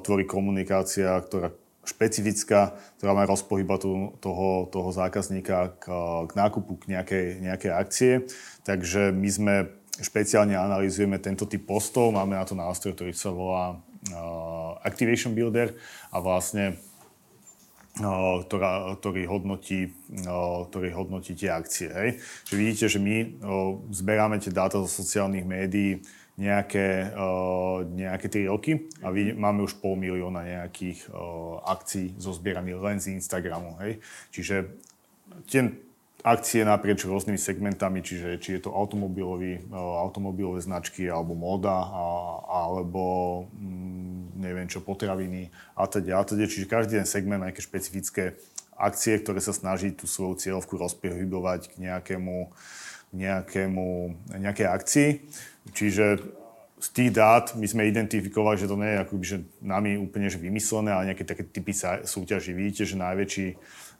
tvorí 0.00 0.24
komunikácia, 0.24 1.20
ktorá 1.20 1.52
špecifická, 1.82 2.78
ktorá 2.98 3.12
má 3.12 3.26
rozpohybať 3.26 3.80
toho, 4.22 4.48
toho 4.70 4.88
zákazníka 4.94 5.76
k, 5.82 5.84
k 6.30 6.32
nákupu, 6.32 6.78
k 6.78 6.84
nejakej, 6.94 7.26
nejakej 7.42 7.72
akcie. 7.74 8.12
Takže 8.62 9.10
my 9.10 9.28
sme 9.28 9.54
špeciálne 9.98 10.54
analýzujeme 10.54 11.18
tento 11.18 11.44
typ 11.44 11.66
postov, 11.66 12.14
máme 12.14 12.38
na 12.38 12.46
to 12.46 12.54
nástroj, 12.54 12.94
ktorý 12.96 13.12
sa 13.12 13.34
volá 13.34 13.76
uh, 14.14 14.78
Activation 14.86 15.34
Builder 15.34 15.74
a 16.14 16.22
vlastne 16.22 16.78
ktorá, 17.92 18.96
ktorý, 18.96 19.28
hodnotí, 19.28 19.92
ktorý 20.68 20.88
hodnotí 20.96 21.36
tie 21.36 21.52
akcie. 21.52 21.92
Hej. 21.92 22.08
Že 22.48 22.54
vidíte, 22.56 22.86
že 22.88 22.96
my 22.96 23.16
zberáme 23.92 24.40
tie 24.40 24.48
dáta 24.48 24.80
zo 24.80 24.88
sociálnych 24.88 25.44
médií 25.44 26.00
nejaké, 26.40 27.12
nejaké 27.92 28.26
3 28.32 28.48
roky 28.48 28.88
a 29.04 29.12
vy, 29.12 29.36
máme 29.36 29.68
už 29.68 29.76
pol 29.76 30.00
milióna 30.00 30.40
nejakých 30.40 31.12
akcií 31.68 32.16
zozbieraných 32.16 32.80
len 32.80 32.96
z 32.96 33.12
Instagramu. 33.12 33.76
Hej. 33.84 34.00
Čiže 34.32 34.72
tie 35.52 35.76
akcie 36.22 36.62
naprieč 36.62 37.02
rôznymi 37.02 37.38
segmentami, 37.38 37.98
čiže 38.02 38.38
či 38.38 38.58
je 38.58 38.60
to 38.66 38.70
automobilový, 38.70 39.66
automobilové 39.74 40.62
značky 40.62 41.10
alebo 41.10 41.34
móda, 41.34 41.82
alebo 42.46 43.04
mm, 43.58 44.38
neviem 44.38 44.70
čo, 44.70 44.82
potraviny 44.82 45.50
a 45.74 45.86
teda, 45.90 46.18
a 46.18 46.22
teda. 46.22 46.46
Čiže 46.46 46.70
každý 46.70 47.02
ten 47.02 47.08
segment 47.10 47.42
má 47.42 47.50
nejaké 47.50 47.66
špecifické 47.66 48.38
akcie, 48.78 49.18
ktoré 49.18 49.42
sa 49.42 49.50
snaží 49.50 49.90
tú 49.94 50.06
svoju 50.06 50.38
cieľovku 50.38 50.78
rozpohybovať 50.78 51.74
k 51.74 51.90
nejakému 51.90 52.54
nejakému, 53.12 54.16
nejaké 54.40 54.64
akcii. 54.64 55.20
Čiže 55.76 56.24
z 56.82 56.88
tých 56.90 57.10
dát 57.14 57.54
my 57.54 57.62
sme 57.62 57.86
identifikovali, 57.86 58.58
že 58.58 58.66
to 58.66 58.74
nie 58.74 58.90
je 58.90 59.02
akoby, 59.06 59.24
že 59.24 59.38
nami 59.62 59.94
úplne 60.02 60.26
že 60.26 60.42
vymyslené, 60.42 60.90
ale 60.90 61.14
nejaké 61.14 61.22
také 61.22 61.46
typy 61.46 61.70
súťaží. 62.02 62.50
Vidíte, 62.50 62.82
že 62.82 62.98
najväčší, 62.98 63.46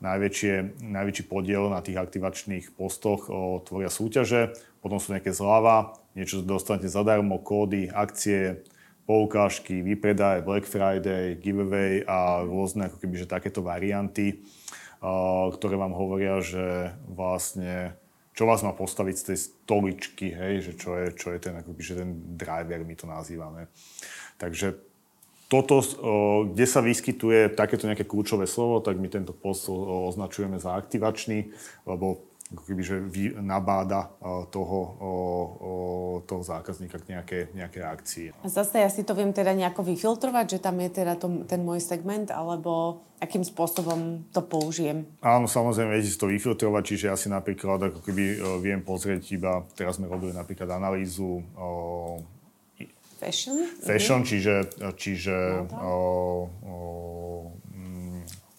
najväčšie, 0.03 0.83
najväčší 0.83 1.25
podiel 1.31 1.71
na 1.71 1.79
tých 1.79 2.03
aktivačných 2.03 2.75
postoch 2.75 3.31
o, 3.31 3.63
tvoria 3.63 3.87
súťaže, 3.87 4.59
potom 4.83 4.99
sú 4.99 5.15
nejaké 5.15 5.31
zľava, 5.31 5.95
niečo 6.19 6.43
dostanete 6.43 6.91
zadarmo, 6.91 7.39
kódy, 7.39 7.87
akcie, 7.87 8.67
poukážky, 9.07 9.79
výpredaj, 9.87 10.43
Black 10.43 10.67
Friday, 10.67 11.39
giveaway 11.39 12.03
a 12.03 12.43
rôzne 12.43 12.91
ako 12.91 12.99
keby, 12.99 13.15
že 13.15 13.31
takéto 13.31 13.63
varianty, 13.63 14.43
ktoré 15.55 15.75
vám 15.75 15.95
hovoria, 15.95 16.39
že 16.39 16.95
vlastne 17.11 17.95
čo 18.33 18.49
vás 18.49 18.65
má 18.65 18.73
postaviť 18.73 19.15
z 19.17 19.25
tej 19.29 19.39
stoličky, 19.39 20.33
hej, 20.33 20.55
že 20.65 20.73
čo 20.81 20.97
je, 20.97 21.07
čo 21.13 21.37
je 21.37 21.39
ten, 21.39 21.53
akoby, 21.53 21.81
že 21.85 22.01
ten 22.01 22.11
driver, 22.37 22.81
my 22.81 22.95
to 22.97 23.07
nazývame. 23.07 23.69
Takže 24.41 24.73
toto, 25.53 25.85
kde 26.49 26.65
sa 26.65 26.81
vyskytuje 26.81 27.53
takéto 27.53 27.85
nejaké 27.85 28.09
kľúčové 28.09 28.49
slovo, 28.49 28.81
tak 28.81 28.97
my 28.97 29.13
tento 29.13 29.37
post 29.37 29.69
označujeme 29.69 30.57
za 30.57 30.73
aktivačný, 30.73 31.53
lebo 31.85 32.25
ako 32.53 32.63
keby, 32.69 32.83
že 32.85 32.97
nabáda 33.41 34.13
toho, 34.53 34.79
toho 36.29 36.43
zákazníka 36.45 37.01
k 37.01 37.17
nejaké, 37.17 37.39
nejaké 37.57 37.81
akcii. 37.81 38.37
A 38.45 38.47
zase 38.53 38.85
ja 38.85 38.93
si 38.93 39.03
to 39.03 39.17
viem 39.17 39.33
teda 39.33 39.57
nejako 39.57 39.83
vyfiltrovať, 39.89 40.47
že 40.57 40.59
tam 40.61 40.77
je 40.85 40.91
teda 40.93 41.17
to, 41.17 41.49
ten 41.49 41.65
môj 41.65 41.81
segment, 41.81 42.29
alebo 42.29 43.03
akým 43.23 43.47
spôsobom 43.47 44.27
to 44.35 44.43
použijem? 44.43 45.07
Áno, 45.23 45.47
samozrejme, 45.47 45.95
viete 45.95 46.11
si 46.11 46.19
to 46.19 46.27
vyfiltrovať, 46.27 46.83
čiže 46.83 47.05
ja 47.09 47.17
si 47.17 47.31
napríklad 47.31 47.89
ako 47.89 48.03
keby 48.03 48.43
viem 48.59 48.83
pozrieť 48.83 49.23
iba, 49.33 49.63
teraz 49.79 49.97
sme 49.97 50.11
robili 50.11 50.35
napríklad 50.35 50.67
analýzu 50.75 51.41
o, 51.55 52.19
Fashion? 53.23 53.55
Fashion, 53.79 54.27
mm-hmm. 54.27 54.31
čiže, 54.35 54.55
čiže 54.99 55.37
o, 55.79 55.95
o, 56.67 56.75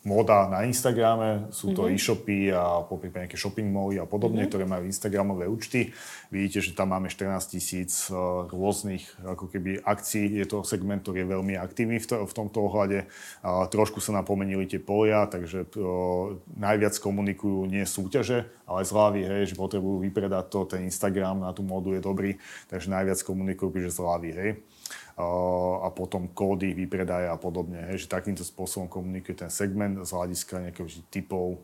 móda 0.04 0.51
na 0.51 0.68
Instagrame, 0.68 1.47
sú 1.56 1.72
to 1.72 1.88
mm-hmm. 1.88 1.95
e-shopy 1.95 2.39
a 2.51 2.84
popríklad 2.84 3.24
nejaké 3.24 3.39
shopping 3.39 3.72
mally 3.72 3.95
a 3.95 4.04
podobne, 4.04 4.43
mm-hmm. 4.43 4.51
ktoré 4.51 4.66
majú 4.68 4.84
Instagramové 4.84 5.47
účty. 5.47 5.95
Vidíte, 6.28 6.60
že 6.60 6.76
tam 6.76 6.91
máme 6.91 7.08
14 7.08 7.39
tisíc 7.47 8.12
e, 8.12 8.16
rôznych 8.51 9.08
ako 9.24 9.47
keby 9.47 9.80
akcií. 9.80 10.43
Je 10.43 10.43
to 10.43 10.68
segment, 10.68 11.08
ktorý 11.08 11.24
je 11.24 11.32
veľmi 11.32 11.56
aktívny 11.56 12.04
v, 12.04 12.06
to, 12.06 12.16
v 12.28 12.34
tomto 12.36 12.68
ohľade. 12.68 13.08
A 13.47 13.64
trošku 13.72 14.04
sa 14.04 14.12
napomenili 14.12 14.68
tie 14.68 14.84
polia, 14.84 15.24
takže 15.24 15.72
o, 15.80 16.36
e, 16.36 16.60
najviac 16.60 16.99
komunikujú 16.99 17.64
nie 17.72 17.88
súťaže, 17.88 18.43
ale 18.68 18.84
zľavy, 18.84 19.24
hej, 19.24 19.56
že 19.56 19.56
potrebujú 19.56 20.04
vypredať 20.04 20.45
to, 20.51 20.68
ten 20.68 20.84
Instagram 20.84 21.47
na 21.47 21.56
tú 21.56 21.64
módu 21.64 21.95
je 21.95 22.04
dobrý, 22.04 22.36
takže 22.68 22.91
najviac 22.91 23.24
komunikujú, 23.24 23.72
že 23.80 23.95
zľavy, 23.95 24.32
hej 24.36 24.51
a 25.18 25.89
potom 25.93 26.26
kódy, 26.34 26.74
výpredaje 26.74 27.30
a 27.30 27.38
podobne. 27.38 27.86
Hej, 27.93 28.05
že 28.05 28.14
takýmto 28.14 28.41
spôsobom 28.41 28.89
komunikuje 28.89 29.45
ten 29.45 29.51
segment 29.53 30.01
z 30.01 30.09
hľadiska 30.09 30.57
nejakých 30.57 31.05
typov, 31.14 31.61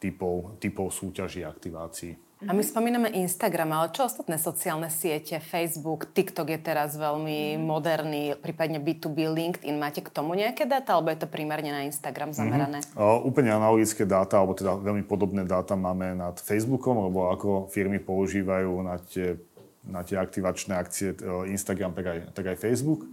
typov, 0.00 0.56
typov 0.56 0.88
súťaží 0.88 1.44
a 1.44 1.52
aktivácií. 1.52 2.16
A 2.44 2.52
my 2.52 2.60
spomíname 2.60 3.08
Instagram, 3.08 3.72
ale 3.72 3.88
čo 3.96 4.04
ostatné 4.04 4.36
sociálne 4.36 4.92
siete? 4.92 5.40
Facebook, 5.40 6.12
TikTok 6.12 6.52
je 6.52 6.60
teraz 6.60 6.92
veľmi 6.92 7.56
moderný, 7.56 8.36
prípadne 8.36 8.84
B2B, 8.84 9.32
LinkedIn. 9.32 9.72
Máte 9.80 10.04
k 10.04 10.12
tomu 10.12 10.36
nejaké 10.36 10.68
dáta, 10.68 10.92
alebo 10.92 11.08
je 11.08 11.24
to 11.24 11.28
primárne 11.30 11.72
na 11.72 11.88
Instagram 11.88 12.36
zamerané? 12.36 12.84
Mm-hmm. 12.84 13.00
Uh, 13.00 13.24
úplne 13.24 13.48
analogické 13.48 14.04
dáta, 14.04 14.36
alebo 14.36 14.52
teda 14.52 14.76
veľmi 14.76 15.08
podobné 15.08 15.48
dáta 15.48 15.72
máme 15.72 16.12
nad 16.12 16.36
Facebookom, 16.36 17.08
lebo 17.08 17.32
ako 17.32 17.72
firmy 17.72 17.96
používajú 17.96 18.72
na 18.84 19.00
tie 19.00 19.40
na 19.86 20.00
tie 20.02 20.16
aktivačné 20.16 20.72
akcie 20.76 21.12
e, 21.12 21.16
Instagram, 21.52 21.92
tak 21.92 22.06
aj, 22.06 22.18
tak 22.32 22.44
aj 22.52 22.56
Facebook. 22.60 23.04
E, 23.04 23.08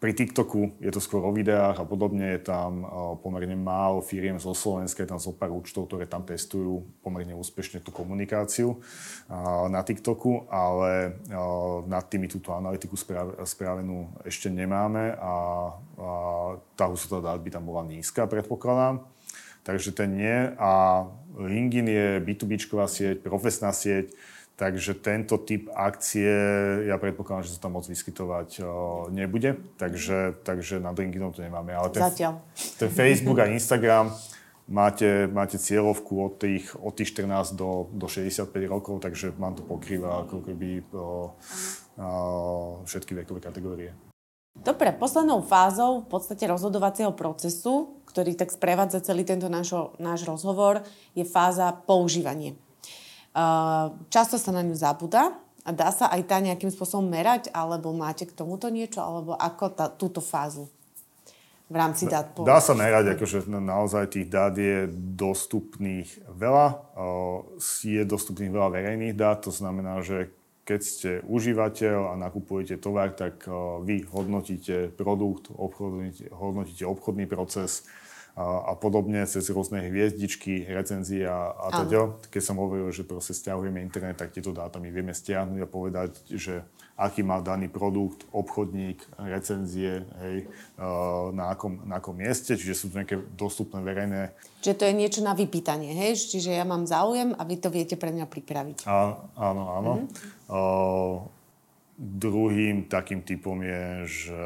pri 0.00 0.12
TikToku 0.12 0.84
je 0.84 0.92
to 0.92 1.00
skôr 1.00 1.24
o 1.24 1.32
videách 1.32 1.80
a 1.80 1.88
podobne, 1.88 2.36
je 2.36 2.44
tam 2.44 2.84
e, 2.84 2.86
pomerne 3.24 3.56
málo 3.56 4.04
firiem 4.04 4.36
zo 4.36 4.52
Slovenska, 4.52 5.04
je 5.04 5.12
tam 5.12 5.20
zo 5.20 5.32
pár 5.32 5.52
účtov, 5.52 5.88
ktoré 5.88 6.04
tam 6.04 6.24
testujú 6.24 6.84
pomerne 7.00 7.32
úspešne 7.36 7.80
tú 7.80 7.88
komunikáciu 7.88 8.80
na 9.72 9.80
TikToku, 9.80 10.52
ale 10.52 11.16
nad 11.88 12.04
tými 12.12 12.28
túto 12.28 12.52
analytiku 12.52 13.00
spravenú 13.48 14.12
ešte 14.28 14.52
nemáme 14.52 15.16
a 15.16 15.32
tá 16.76 16.84
hustota 16.84 17.24
dát 17.24 17.40
by 17.40 17.48
tam 17.48 17.64
bola 17.64 17.88
nízka, 17.88 18.28
predpokladám. 18.28 19.14
Takže 19.64 19.96
ten 19.96 20.12
nie. 20.12 20.38
A 20.60 21.04
LinkedIn 21.34 21.86
je 21.90 22.06
B2B 22.22 22.58
sieť, 22.86 23.20
profesná 23.20 23.74
sieť, 23.74 24.14
takže 24.54 24.94
tento 24.94 25.34
typ 25.42 25.66
akcie, 25.74 26.30
ja 26.86 26.94
predpokladám, 26.94 27.42
že 27.42 27.58
sa 27.58 27.66
tam 27.66 27.74
moc 27.74 27.86
vyskytovať 27.90 28.62
nebude, 29.10 29.58
takže, 29.76 30.38
takže 30.46 30.78
na 30.78 30.94
LinkedInom 30.94 31.34
to 31.34 31.42
nemáme. 31.42 31.74
Ale 31.74 31.90
ten, 31.90 32.02
Zatiaľ. 32.06 32.38
ten 32.78 32.90
Facebook 32.90 33.42
a 33.42 33.50
Instagram 33.50 34.14
máte, 34.68 35.26
máte 35.26 35.58
cieľovku 35.58 36.12
od 36.22 36.32
tých, 36.38 36.70
od 36.78 36.94
tých 36.94 37.12
14 37.12 37.58
do, 37.58 37.90
do 37.92 38.06
65 38.06 38.46
rokov, 38.70 39.02
takže 39.02 39.34
vám 39.36 39.58
to 39.58 39.62
pokrýva 39.66 40.24
ako 40.24 40.40
keby 40.46 40.86
o, 40.94 40.96
o, 40.96 41.08
všetky 42.86 43.26
vekové 43.26 43.42
kategórie. 43.42 43.92
Dobre, 44.54 44.94
poslednou 44.94 45.42
fázou 45.42 46.06
v 46.06 46.08
podstate 46.08 46.46
rozhodovacieho 46.46 47.12
procesu, 47.12 48.00
ktorý 48.06 48.38
tak 48.38 48.54
sprevádza 48.54 49.02
celý 49.02 49.26
tento 49.26 49.50
našo, 49.50 49.92
náš 49.98 50.22
rozhovor, 50.24 50.86
je 51.12 51.26
fáza 51.26 51.74
používanie. 51.84 52.54
Často 54.08 54.38
sa 54.38 54.54
na 54.54 54.62
ňu 54.62 54.78
zabúda 54.78 55.34
a 55.66 55.70
dá 55.74 55.90
sa 55.90 56.06
aj 56.06 56.22
tá 56.30 56.38
nejakým 56.38 56.70
spôsobom 56.70 57.10
merať, 57.10 57.50
alebo 57.50 57.90
máte 57.90 58.24
k 58.24 58.32
tomuto 58.32 58.70
niečo, 58.70 59.02
alebo 59.02 59.34
ako 59.34 59.74
tá, 59.74 59.90
túto 59.90 60.22
fázu 60.22 60.70
v 61.66 61.74
rámci 61.74 62.06
dát 62.06 62.30
použiť? 62.30 62.46
Dá 62.46 62.62
sa 62.62 62.78
merať, 62.78 63.18
akože 63.18 63.50
naozaj 63.50 64.14
tých 64.14 64.30
dát 64.30 64.54
je 64.54 64.86
dostupných 64.94 66.30
veľa. 66.30 66.94
Je 67.82 68.04
dostupných 68.06 68.54
veľa 68.54 68.68
verejných 68.70 69.16
dát, 69.18 69.42
to 69.42 69.50
znamená, 69.50 69.98
že 70.04 70.30
keď 70.64 70.80
ste 70.80 71.10
užívateľ 71.28 72.12
a 72.12 72.14
nakupujete 72.16 72.80
tovar, 72.80 73.12
tak 73.12 73.44
vy 73.84 74.08
hodnotíte 74.08 74.96
produkt, 74.96 75.52
hodnotíte, 75.52 76.32
hodnotíte 76.32 76.84
obchodný 76.88 77.28
proces 77.28 77.84
a, 78.34 78.72
a 78.72 78.72
podobne 78.74 79.22
cez 79.28 79.46
rôzne 79.52 79.84
hviezdičky, 79.86 80.66
recenzie 80.66 81.28
a, 81.28 81.52
a 81.54 81.84
teda. 81.84 82.16
Keď 82.32 82.42
som 82.42 82.58
hovoril, 82.58 82.90
že 82.90 83.06
proste 83.06 83.36
stiahujeme 83.36 83.78
internet, 83.78 84.18
tak 84.18 84.34
tieto 84.34 84.50
dáta 84.50 84.82
my 84.82 84.90
vieme 84.90 85.14
stiahnuť 85.14 85.60
a 85.62 85.68
povedať, 85.68 86.10
že 86.32 86.66
aký 86.94 87.26
má 87.26 87.42
daný 87.42 87.66
produkt, 87.66 88.22
obchodník, 88.30 89.02
recenzie, 89.18 90.06
hej, 90.22 90.46
na 91.34 91.50
akom, 91.50 91.82
na 91.82 91.98
akom 91.98 92.14
mieste, 92.14 92.54
čiže 92.54 92.74
sú 92.74 92.86
to 92.90 93.02
nejaké 93.02 93.18
dostupné 93.34 93.82
verejné. 93.82 94.30
Čiže 94.62 94.78
to 94.78 94.86
je 94.86 94.94
niečo 94.94 95.20
na 95.26 95.34
vypýtanie, 95.34 95.90
hej? 95.90 96.14
Čiže 96.14 96.54
ja 96.54 96.62
mám 96.62 96.86
záujem 96.86 97.34
a 97.34 97.42
vy 97.42 97.58
to 97.58 97.68
viete 97.74 97.98
pre 97.98 98.14
mňa 98.14 98.30
pripraviť. 98.30 98.86
A, 98.86 99.18
áno, 99.34 99.62
áno. 99.74 99.92
Mm-hmm. 100.06 100.54
O, 100.54 100.60
druhým 101.98 102.86
takým 102.86 103.26
typom 103.26 103.58
je, 103.58 103.84
že 104.06 104.42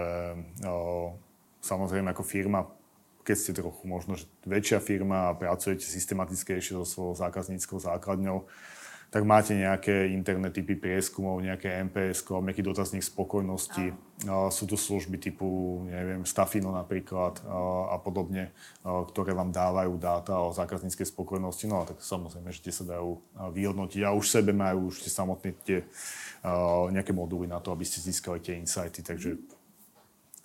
o, 0.65 1.13
samozrejme 1.61 2.17
ako 2.17 2.25
firma, 2.25 2.65
keď 3.29 3.37
ste 3.37 3.53
trochu 3.53 3.85
možno 3.85 4.17
že 4.17 4.25
väčšia 4.49 4.81
firma 4.81 5.29
a 5.29 5.37
pracujete 5.37 5.85
systematickejšie 5.85 6.81
so 6.81 6.89
svojou 6.89 7.13
zákazníckou 7.13 7.77
základňou, 7.77 8.49
tak 9.09 9.25
máte 9.25 9.57
nejaké 9.57 10.13
interné 10.13 10.53
typy 10.53 10.77
prieskumov, 10.77 11.41
nejaké 11.41 11.81
MPS, 11.89 12.29
nejaký 12.29 12.61
dotazník 12.61 13.01
spokojnosti. 13.01 13.97
A 14.29 14.53
sú 14.53 14.69
tu 14.69 14.77
služby 14.77 15.17
typu, 15.17 15.81
neviem, 15.89 16.29
Stafino 16.29 16.69
napríklad 16.75 17.41
a, 17.49 17.97
podobne, 18.05 18.53
ktoré 18.85 19.33
vám 19.33 19.49
dávajú 19.49 19.97
dáta 19.97 20.37
o 20.37 20.53
zákazníckej 20.53 21.09
spokojnosti. 21.09 21.65
No 21.65 21.89
tak 21.89 22.05
samozrejme, 22.05 22.53
že 22.53 22.69
tie 22.69 22.75
sa 22.75 22.85
dajú 22.85 23.17
vyhodnotiť 23.57 24.05
a 24.05 24.13
už 24.13 24.29
sebe 24.29 24.53
majú 24.53 24.93
už 24.93 25.01
tie 25.01 25.13
samotné 25.13 25.57
tie 25.65 25.89
nejaké 26.93 27.17
moduly 27.17 27.49
na 27.49 27.65
to, 27.65 27.73
aby 27.73 27.89
ste 27.89 28.05
získali 28.05 28.45
tie 28.45 28.61
insighty, 28.61 29.01
takže 29.01 29.41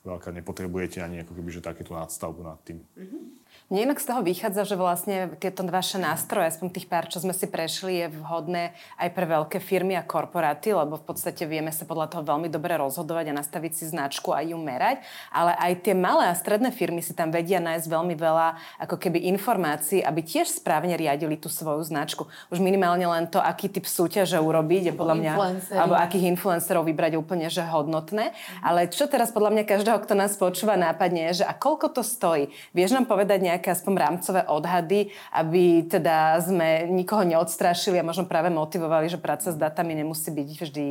veľká 0.07 0.31
nepotrebujete 0.39 1.03
ani 1.03 1.23
ako 1.27 1.35
keby, 1.35 1.49
že 1.51 1.59
takéto 1.59 1.99
nadstavbu 1.99 2.41
nad 2.47 2.59
tým. 2.63 2.79
Mm-hmm. 2.95 3.42
Mne 3.71 3.89
inak 3.89 4.03
z 4.03 4.11
toho 4.11 4.19
vychádza, 4.19 4.67
že 4.67 4.75
vlastne 4.75 5.39
tieto 5.39 5.63
vaše 5.63 5.95
nástroje, 5.95 6.51
aspoň 6.51 6.67
tých 6.75 6.87
pár, 6.91 7.07
čo 7.07 7.23
sme 7.23 7.31
si 7.31 7.47
prešli, 7.47 8.03
je 8.03 8.07
vhodné 8.19 8.75
aj 8.99 9.09
pre 9.15 9.23
veľké 9.23 9.63
firmy 9.63 9.95
a 9.95 10.03
korporáty, 10.03 10.75
lebo 10.75 10.99
v 10.99 11.05
podstate 11.07 11.47
vieme 11.47 11.71
sa 11.71 11.87
podľa 11.87 12.11
toho 12.11 12.27
veľmi 12.27 12.51
dobre 12.51 12.75
rozhodovať 12.75 13.31
a 13.31 13.37
nastaviť 13.39 13.71
si 13.71 13.87
značku 13.87 14.35
a 14.35 14.43
ju 14.43 14.59
merať, 14.59 14.99
ale 15.31 15.55
aj 15.55 15.79
tie 15.79 15.95
malé 15.95 16.27
a 16.27 16.35
stredné 16.35 16.75
firmy 16.75 16.99
si 16.99 17.15
tam 17.15 17.31
vedia 17.31 17.63
nájsť 17.63 17.87
veľmi 17.87 18.15
veľa 18.19 18.47
ako 18.83 18.99
keby 18.99 19.31
informácií, 19.31 20.03
aby 20.03 20.19
tiež 20.19 20.51
správne 20.51 20.99
riadili 20.99 21.39
tú 21.39 21.47
svoju 21.47 21.87
značku. 21.87 22.27
Už 22.51 22.59
minimálne 22.59 23.07
len 23.07 23.31
to, 23.31 23.39
aký 23.39 23.71
typ 23.71 23.87
súťaže 23.87 24.43
urobiť, 24.43 24.91
je 24.91 24.93
podľa 24.93 25.15
mňa, 25.15 25.33
alebo 25.79 25.95
akých 25.95 26.35
influencerov 26.35 26.83
vybrať 26.83 27.15
úplne, 27.15 27.47
že 27.47 27.63
hodnotné. 27.63 28.35
Ale 28.59 28.91
čo 28.91 29.07
teraz 29.07 29.31
podľa 29.31 29.55
mňa 29.55 29.63
každého, 29.71 30.03
kto 30.03 30.13
nás 30.19 30.35
počúva, 30.35 30.75
nápadne 30.75 31.31
je, 31.31 31.41
že 31.41 31.45
a 31.47 31.55
koľko 31.55 31.95
to 31.95 32.01
stojí? 32.03 32.51
Vieš 32.75 32.99
nám 32.99 33.07
povedať 33.07 33.52
nejaké 33.53 33.69
aspoň 33.71 33.93
rámcové 33.95 34.41
odhady, 34.49 35.13
aby 35.31 35.85
teda 35.85 36.41
sme 36.41 36.89
nikoho 36.89 37.21
neodstrašili 37.21 38.01
a 38.01 38.07
možno 38.07 38.25
práve 38.25 38.49
motivovali, 38.49 39.07
že 39.07 39.21
práca 39.21 39.53
s 39.53 39.57
datami 39.57 39.93
nemusí 39.93 40.33
byť 40.33 40.49
vždy 40.57 40.87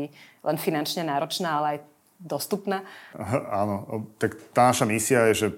len 0.46 0.56
finančne 0.56 1.02
náročná, 1.02 1.58
ale 1.58 1.66
aj 1.66 1.78
dostupná? 2.22 2.86
Áno, 3.50 4.06
tak 4.22 4.38
tá 4.54 4.70
naša 4.70 4.86
misia 4.86 5.26
je, 5.30 5.34
že 5.34 5.48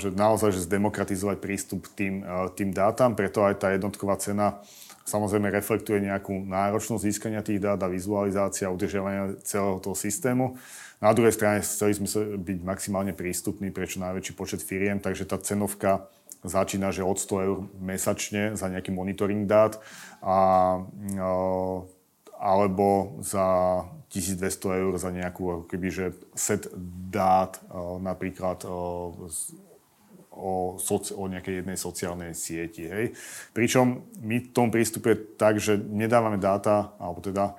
že 0.00 0.08
naozaj 0.08 0.56
že 0.56 0.64
zdemokratizovať 0.64 1.36
prístup 1.36 1.84
tým, 1.92 2.24
tým 2.56 2.72
dátam, 2.72 3.12
preto 3.12 3.44
aj 3.44 3.60
tá 3.60 3.68
jednotková 3.76 4.16
cena 4.16 4.56
samozrejme 5.04 5.52
reflektuje 5.52 6.00
nejakú 6.00 6.32
náročnosť 6.48 7.04
získania 7.04 7.44
tých 7.44 7.60
dát 7.60 7.76
a 7.84 7.92
vizualizácia 7.92 8.64
a 8.68 8.72
udržiavania 8.72 9.36
celého 9.44 9.76
toho 9.84 9.92
systému. 9.92 10.56
Na 11.02 11.14
druhej 11.14 11.34
strane 11.34 11.64
chceli 11.64 11.94
sme 11.94 12.06
byť 12.38 12.58
maximálne 12.62 13.12
prístupní 13.16 13.74
pre 13.74 13.88
čo 13.88 14.02
najväčší 14.02 14.32
počet 14.38 14.62
firiem, 14.62 15.00
takže 15.02 15.26
tá 15.26 15.38
cenovka 15.42 16.06
začína, 16.44 16.92
že 16.92 17.00
od 17.00 17.16
100 17.16 17.46
eur 17.48 17.58
mesačne 17.80 18.52
za 18.52 18.68
nejaký 18.68 18.92
monitoring 18.92 19.48
dát 19.48 19.80
a, 20.20 20.76
alebo 22.36 23.16
za 23.24 23.80
1200 24.12 24.82
eur 24.84 24.92
za 25.00 25.10
nejakú 25.10 25.64
keby, 25.66 25.88
že 25.90 26.06
set 26.36 26.68
dát 27.10 27.58
napríklad 27.98 28.62
o, 28.68 29.16
soci- 30.76 31.16
o 31.16 31.24
nejakej 31.26 31.64
jednej 31.64 31.78
sociálnej 31.80 32.36
sieti. 32.36 32.86
Hej. 32.86 33.16
Pričom 33.56 34.04
my 34.20 34.44
v 34.44 34.52
tom 34.52 34.68
prístupe 34.68 35.16
tak, 35.34 35.58
že 35.58 35.80
nedávame 35.80 36.36
dáta, 36.36 36.92
alebo 37.00 37.24
teda 37.24 37.56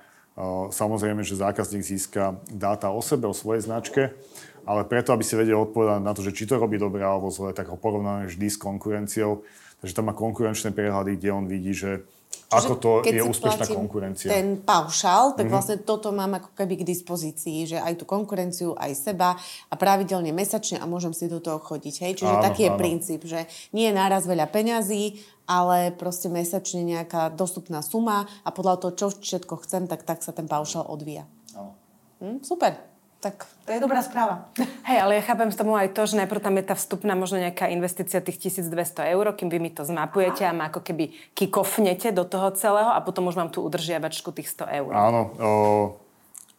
samozrejme, 0.71 1.23
že 1.23 1.39
zákazník 1.39 1.83
získa 1.83 2.35
dáta 2.51 2.91
o 2.91 2.99
sebe, 2.99 3.27
o 3.27 3.35
svojej 3.35 3.63
značke, 3.63 4.11
ale 4.67 4.83
preto, 4.83 5.13
aby 5.13 5.23
si 5.23 5.37
vedel 5.39 5.61
odpovedať 5.61 6.01
na 6.01 6.11
to, 6.11 6.25
že 6.25 6.35
či 6.35 6.49
to 6.49 6.59
robí 6.59 6.75
dobre 6.75 7.05
alebo 7.05 7.31
zle, 7.31 7.53
tak 7.55 7.71
ho 7.71 7.77
porovnáme 7.79 8.27
vždy 8.27 8.47
s 8.49 8.57
konkurenciou. 8.57 9.45
Takže 9.79 9.93
tam 9.95 10.09
má 10.09 10.13
konkurenčné 10.17 10.73
prehľady, 10.73 11.21
kde 11.21 11.29
on 11.29 11.45
vidí, 11.45 11.71
že 11.71 12.03
ako 12.45 12.73
to 12.77 12.91
je 13.03 13.21
úspešná 13.25 13.65
konkurencia. 13.73 14.29
ten 14.29 14.61
paušál, 14.61 15.33
tak 15.33 15.49
mm-hmm. 15.49 15.51
vlastne 15.51 15.77
toto 15.81 16.13
mám 16.13 16.37
ako 16.37 16.53
keby 16.53 16.81
k 16.81 16.87
dispozícii, 16.87 17.65
že 17.65 17.77
aj 17.81 17.97
tú 17.97 18.05
konkurenciu, 18.05 18.77
aj 18.77 18.91
seba 18.93 19.33
a 19.67 19.73
pravidelne 19.73 20.29
mesačne 20.29 20.77
a 20.77 20.85
môžem 20.85 21.11
si 21.11 21.25
do 21.25 21.41
toho 21.41 21.57
chodiť. 21.57 21.95
Hej? 22.05 22.11
Čiže 22.21 22.35
áno, 22.37 22.45
taký 22.45 22.69
je 22.69 22.71
áno. 22.71 22.79
princíp, 22.79 23.21
že 23.25 23.49
nie 23.73 23.89
je 23.89 23.97
náraz 23.97 24.29
veľa 24.29 24.45
peňazí, 24.53 25.25
ale 25.45 25.93
proste 25.93 26.29
mesačne 26.29 26.81
nejaká 26.85 27.33
dostupná 27.33 27.81
suma 27.85 28.29
a 28.45 28.49
podľa 28.49 28.81
toho, 28.81 28.91
čo 28.93 29.07
všetko 29.13 29.61
chcem, 29.65 29.85
tak 29.89 30.05
tak 30.05 30.21
sa 30.25 30.33
ten 30.33 30.49
paušál 30.49 30.85
odvíja. 30.85 31.25
Hm, 32.21 32.41
super 32.41 32.95
tak 33.25 33.49
to 33.65 33.73
je 33.73 33.81
dobrá 33.81 34.05
správa. 34.05 34.53
Hej, 34.89 35.01
ale 35.01 35.17
ja 35.17 35.23
chápem 35.25 35.49
z 35.49 35.57
tomu 35.57 35.73
aj 35.73 35.97
to, 35.97 36.05
že 36.05 36.13
najprv 36.21 36.45
tam 36.45 36.61
je 36.61 36.65
tá 36.69 36.75
vstupná 36.77 37.17
možno 37.17 37.41
nejaká 37.41 37.65
investícia 37.73 38.21
tých 38.21 38.53
1200 38.53 38.69
eur, 39.17 39.25
kým 39.33 39.49
vy 39.49 39.57
mi 39.57 39.73
to 39.73 39.81
zmapujete 39.81 40.45
Aha. 40.45 40.53
a 40.53 40.57
ma 40.57 40.69
ako 40.69 40.85
keby 40.85 41.09
kikofnete 41.33 42.13
do 42.13 42.21
toho 42.21 42.53
celého 42.53 42.93
a 42.93 43.01
potom 43.01 43.25
už 43.25 43.33
mám 43.33 43.49
tú 43.49 43.65
udržiavačku 43.65 44.29
tých 44.29 44.53
100 44.53 44.77
eur. 44.77 44.91
Áno, 44.93 45.21
o, 45.41 45.49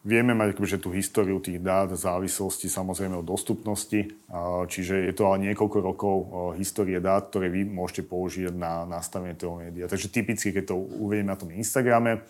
vieme 0.07 0.31
mať 0.31 0.55
akože 0.55 0.79
tú 0.79 0.95
históriu 0.95 1.43
tých 1.43 1.59
dát 1.59 1.91
v 1.91 1.99
závislosti 1.99 2.71
samozrejme 2.71 3.19
od 3.19 3.27
dostupnosti, 3.27 4.07
čiže 4.71 5.11
je 5.11 5.13
to 5.13 5.27
ale 5.27 5.51
niekoľko 5.51 5.77
rokov 5.83 6.15
histórie 6.55 7.03
dát, 7.03 7.27
ktoré 7.27 7.51
vy 7.51 7.67
môžete 7.67 8.07
použiť 8.07 8.55
na 8.55 8.87
nastavenie 8.87 9.35
toho 9.35 9.59
média. 9.59 9.91
Takže 9.91 10.07
typicky, 10.07 10.55
keď 10.55 10.71
to 10.71 10.79
uvediem 10.79 11.27
na 11.27 11.35
tom 11.35 11.51
Instagrame, 11.51 12.23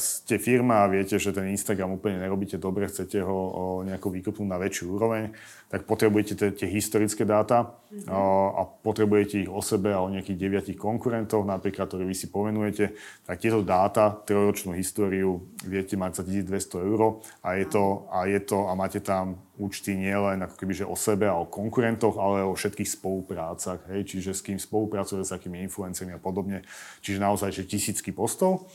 ste 0.00 0.42
firma 0.42 0.82
a 0.82 0.90
viete, 0.90 1.20
že 1.20 1.30
ten 1.30 1.52
Instagram 1.52 2.00
úplne 2.00 2.18
nerobíte 2.18 2.58
dobre, 2.58 2.90
chcete 2.90 3.22
ho 3.22 3.82
nejako 3.86 4.08
vykopnúť 4.10 4.48
na 4.48 4.58
väčšiu 4.58 4.84
úroveň, 4.96 5.30
tak 5.66 5.86
potrebujete 5.86 6.54
tie 6.54 6.68
historické 6.70 7.26
dáta 7.26 7.74
mm-hmm. 7.90 8.10
a 8.54 8.62
potrebujete 8.82 9.46
ich 9.46 9.50
o 9.50 9.58
sebe 9.62 9.90
a 9.94 10.02
o 10.02 10.10
nejakých 10.10 10.38
deviatich 10.38 10.78
konkurentoch, 10.78 11.42
napríklad, 11.46 11.90
ktoré 11.90 12.06
vy 12.06 12.14
si 12.14 12.30
pomenujete, 12.30 12.94
tak 13.26 13.42
tieto 13.42 13.62
dáta, 13.66 14.14
trojročnú 14.14 14.74
históriu 14.78 15.42
viete 15.66 15.98
mať 15.98 16.22
za 16.22 16.24
1200 16.26 16.86
eur 16.86 17.22
a 17.42 17.48
je 17.58 17.66
to, 17.66 18.06
a, 18.10 18.26
je 18.26 18.40
to, 18.42 18.58
a 18.66 18.72
máte 18.78 19.02
tam 19.02 19.42
účty 19.56 19.96
nielen 19.96 20.44
ako 20.44 20.54
keby, 20.54 20.72
že 20.76 20.86
o 20.86 20.94
sebe 20.94 21.26
a 21.26 21.34
o 21.34 21.48
konkurentoch, 21.48 22.14
ale 22.20 22.44
o 22.44 22.52
všetkých 22.54 22.92
spoluprácach, 22.98 23.80
hej, 23.88 24.04
čiže 24.04 24.36
s 24.36 24.44
kým 24.44 24.60
spolupracuje, 24.60 25.24
s 25.24 25.32
akými 25.32 25.64
influencami 25.66 26.12
a 26.12 26.20
podobne. 26.20 26.62
Čiže 27.00 27.18
naozaj, 27.18 27.50
že 27.56 27.68
tisícky 27.68 28.12
postov. 28.12 28.68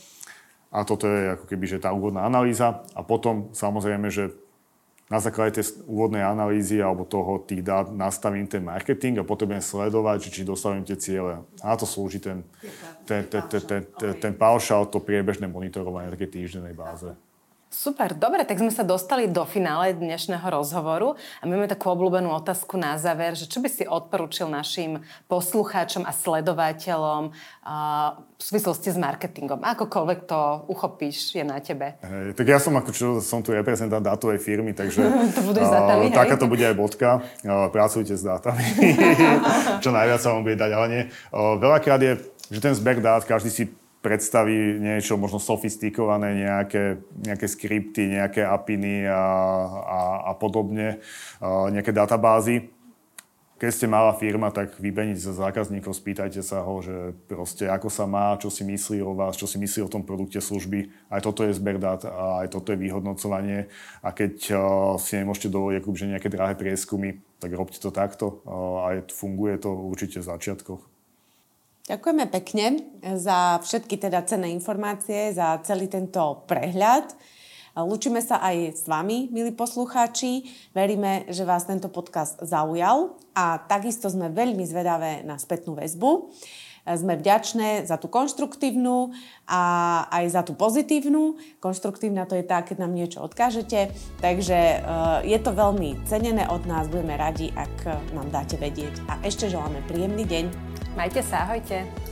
A 0.72 0.88
toto 0.88 1.04
je 1.04 1.36
ako 1.36 1.44
keby 1.44 1.64
že 1.68 1.84
tá 1.84 1.92
úvodná 1.92 2.24
analýza. 2.24 2.80
A 2.96 3.04
potom 3.04 3.52
samozrejme, 3.52 4.08
že 4.08 4.32
na 5.12 5.20
základe 5.20 5.60
tej 5.60 5.84
úvodnej 5.84 6.24
analýzy 6.24 6.80
alebo 6.80 7.04
toho 7.04 7.44
tých 7.44 7.60
dát 7.60 7.92
nastavím 7.92 8.48
ten 8.48 8.64
marketing 8.64 9.20
a 9.20 9.28
potom 9.28 9.52
budem 9.52 9.60
sledovať, 9.60 10.32
či 10.32 10.48
dostavím 10.48 10.88
tie 10.88 10.96
ciele. 10.96 11.44
A 11.60 11.64
na 11.68 11.76
to 11.76 11.84
slúži 11.84 12.16
ten, 12.16 12.40
ten, 13.04 13.28
ten, 13.28 13.44
ten, 13.44 13.60
ten, 13.84 14.12
ten 14.16 14.32
paušal, 14.32 14.88
to 14.88 15.04
priebežné 15.04 15.52
monitorovanie 15.52 16.08
na 16.08 16.16
takej 16.16 16.32
týždennej 16.32 16.72
báze. 16.72 17.12
Super, 17.72 18.12
dobre, 18.12 18.44
tak 18.44 18.60
sme 18.60 18.68
sa 18.68 18.84
dostali 18.84 19.32
do 19.32 19.48
finále 19.48 19.96
dnešného 19.96 20.44
rozhovoru 20.44 21.16
a 21.40 21.48
my 21.48 21.56
máme 21.56 21.72
takú 21.72 21.88
obľúbenú 21.88 22.28
otázku 22.28 22.76
na 22.76 23.00
záver, 23.00 23.32
že 23.32 23.48
čo 23.48 23.64
by 23.64 23.68
si 23.72 23.88
odporúčil 23.88 24.44
našim 24.44 25.00
poslucháčom 25.24 26.04
a 26.04 26.12
sledovateľom 26.12 27.32
uh, 27.32 28.20
v 28.36 28.42
súvislosti 28.44 28.92
s 28.92 29.00
marketingom? 29.00 29.64
Akokoľvek 29.64 30.20
to 30.28 30.68
uchopíš, 30.68 31.32
je 31.32 31.48
na 31.48 31.64
tebe. 31.64 31.96
Hej, 32.04 32.36
tak 32.36 32.44
ja 32.44 32.60
som 32.60 32.76
ako 32.76 32.90
čo, 32.92 33.06
som 33.24 33.40
tu 33.40 33.56
reprezentant 33.56 34.04
dátovej 34.04 34.36
firmy, 34.36 34.76
takže 34.76 35.08
to 35.32 35.64
uh, 35.64 36.12
taká 36.12 36.36
to 36.36 36.52
bude 36.52 36.60
aj 36.60 36.76
bodka. 36.76 37.24
Uh, 37.40 37.72
pracujte 37.72 38.12
s 38.12 38.20
dátami. 38.20 38.68
čo 39.84 39.88
najviac 39.96 40.20
sa 40.20 40.36
vám 40.36 40.44
bude 40.44 40.60
dať, 40.60 40.70
ale 40.76 40.86
nie. 40.92 41.02
Uh, 41.32 41.56
veľakrát 41.56 42.04
je, 42.04 42.20
že 42.52 42.60
ten 42.60 42.76
zber 42.76 43.00
dát, 43.00 43.24
každý 43.24 43.48
si 43.48 43.64
predstaví 44.02 44.82
niečo 44.82 45.14
možno 45.14 45.38
sofistikované, 45.38 46.42
nejaké, 46.42 46.98
nejaké 47.22 47.46
skripty, 47.46 48.10
nejaké 48.10 48.42
apiny 48.42 49.06
a, 49.06 49.22
a, 49.70 50.00
a 50.28 50.32
podobne, 50.34 50.98
a 51.38 51.70
nejaké 51.70 51.94
databázy. 51.94 52.68
Keď 53.62 53.70
ste 53.70 53.86
malá 53.86 54.10
firma, 54.18 54.50
tak 54.50 54.74
vybeníte 54.74 55.22
sa 55.22 55.38
zákazníkov, 55.38 55.94
spýtajte 55.94 56.42
sa 56.42 56.66
ho, 56.66 56.82
že 56.82 57.14
proste 57.30 57.70
ako 57.70 57.94
sa 57.94 58.10
má, 58.10 58.34
čo 58.34 58.50
si 58.50 58.66
myslí 58.66 58.98
o 59.06 59.14
vás, 59.14 59.38
čo 59.38 59.46
si 59.46 59.54
myslí 59.54 59.86
o 59.86 59.92
tom 59.92 60.02
produkte 60.02 60.42
služby. 60.42 60.90
Aj 61.06 61.22
toto 61.22 61.46
je 61.46 61.54
zber 61.54 61.78
dát 61.78 62.02
a 62.02 62.42
aj 62.42 62.58
toto 62.58 62.74
je 62.74 62.82
vyhodnocovanie. 62.82 63.70
A 64.02 64.10
keď 64.10 64.34
uh, 64.50 64.58
si 64.98 65.14
nemôžete 65.14 65.46
dovoliť 65.46 65.78
že 65.78 66.10
nejaké 66.10 66.26
drahé 66.26 66.58
prieskumy, 66.58 67.22
tak 67.38 67.54
robte 67.54 67.78
to 67.78 67.94
takto. 67.94 68.42
Uh, 68.42 68.82
aj 68.82 69.14
funguje 69.14 69.54
to 69.62 69.70
určite 69.70 70.18
v 70.18 70.26
začiatkoch. 70.26 70.91
Ďakujeme 71.92 72.24
pekne 72.32 72.88
za 73.20 73.60
všetky 73.60 74.00
teda 74.00 74.24
cenné 74.24 74.48
informácie, 74.48 75.28
za 75.36 75.60
celý 75.60 75.92
tento 75.92 76.40
prehľad. 76.48 77.12
Lúčime 77.84 78.24
sa 78.24 78.40
aj 78.40 78.80
s 78.80 78.88
vami, 78.88 79.28
milí 79.28 79.52
poslucháči. 79.52 80.48
Veríme, 80.72 81.28
že 81.28 81.44
vás 81.44 81.68
tento 81.68 81.92
podcast 81.92 82.40
zaujal 82.48 83.12
a 83.36 83.60
takisto 83.68 84.08
sme 84.08 84.32
veľmi 84.32 84.64
zvedavé 84.64 85.20
na 85.28 85.36
spätnú 85.36 85.76
väzbu. 85.76 86.32
Sme 86.82 87.14
vďačné 87.14 87.86
za 87.86 87.94
tú 87.94 88.10
konštruktívnu 88.10 89.14
a 89.46 89.62
aj 90.10 90.24
za 90.34 90.42
tú 90.42 90.58
pozitívnu. 90.58 91.38
Konštruktívna 91.62 92.26
to 92.26 92.34
je 92.34 92.42
tá, 92.42 92.66
keď 92.66 92.82
nám 92.82 92.92
niečo 92.92 93.22
odkážete. 93.22 93.94
Takže 94.18 94.58
e, 94.58 94.78
je 95.30 95.38
to 95.38 95.54
veľmi 95.54 95.94
cenené 96.10 96.42
od 96.50 96.66
nás. 96.66 96.90
Budeme 96.90 97.14
radi, 97.14 97.54
ak 97.54 97.86
nám 98.18 98.34
dáte 98.34 98.58
vedieť. 98.58 98.98
A 99.06 99.22
ešte 99.22 99.46
želáme 99.46 99.78
príjemný 99.86 100.26
deň. 100.26 100.44
Majte 100.98 101.22
sa, 101.22 101.46
ahojte. 101.46 102.11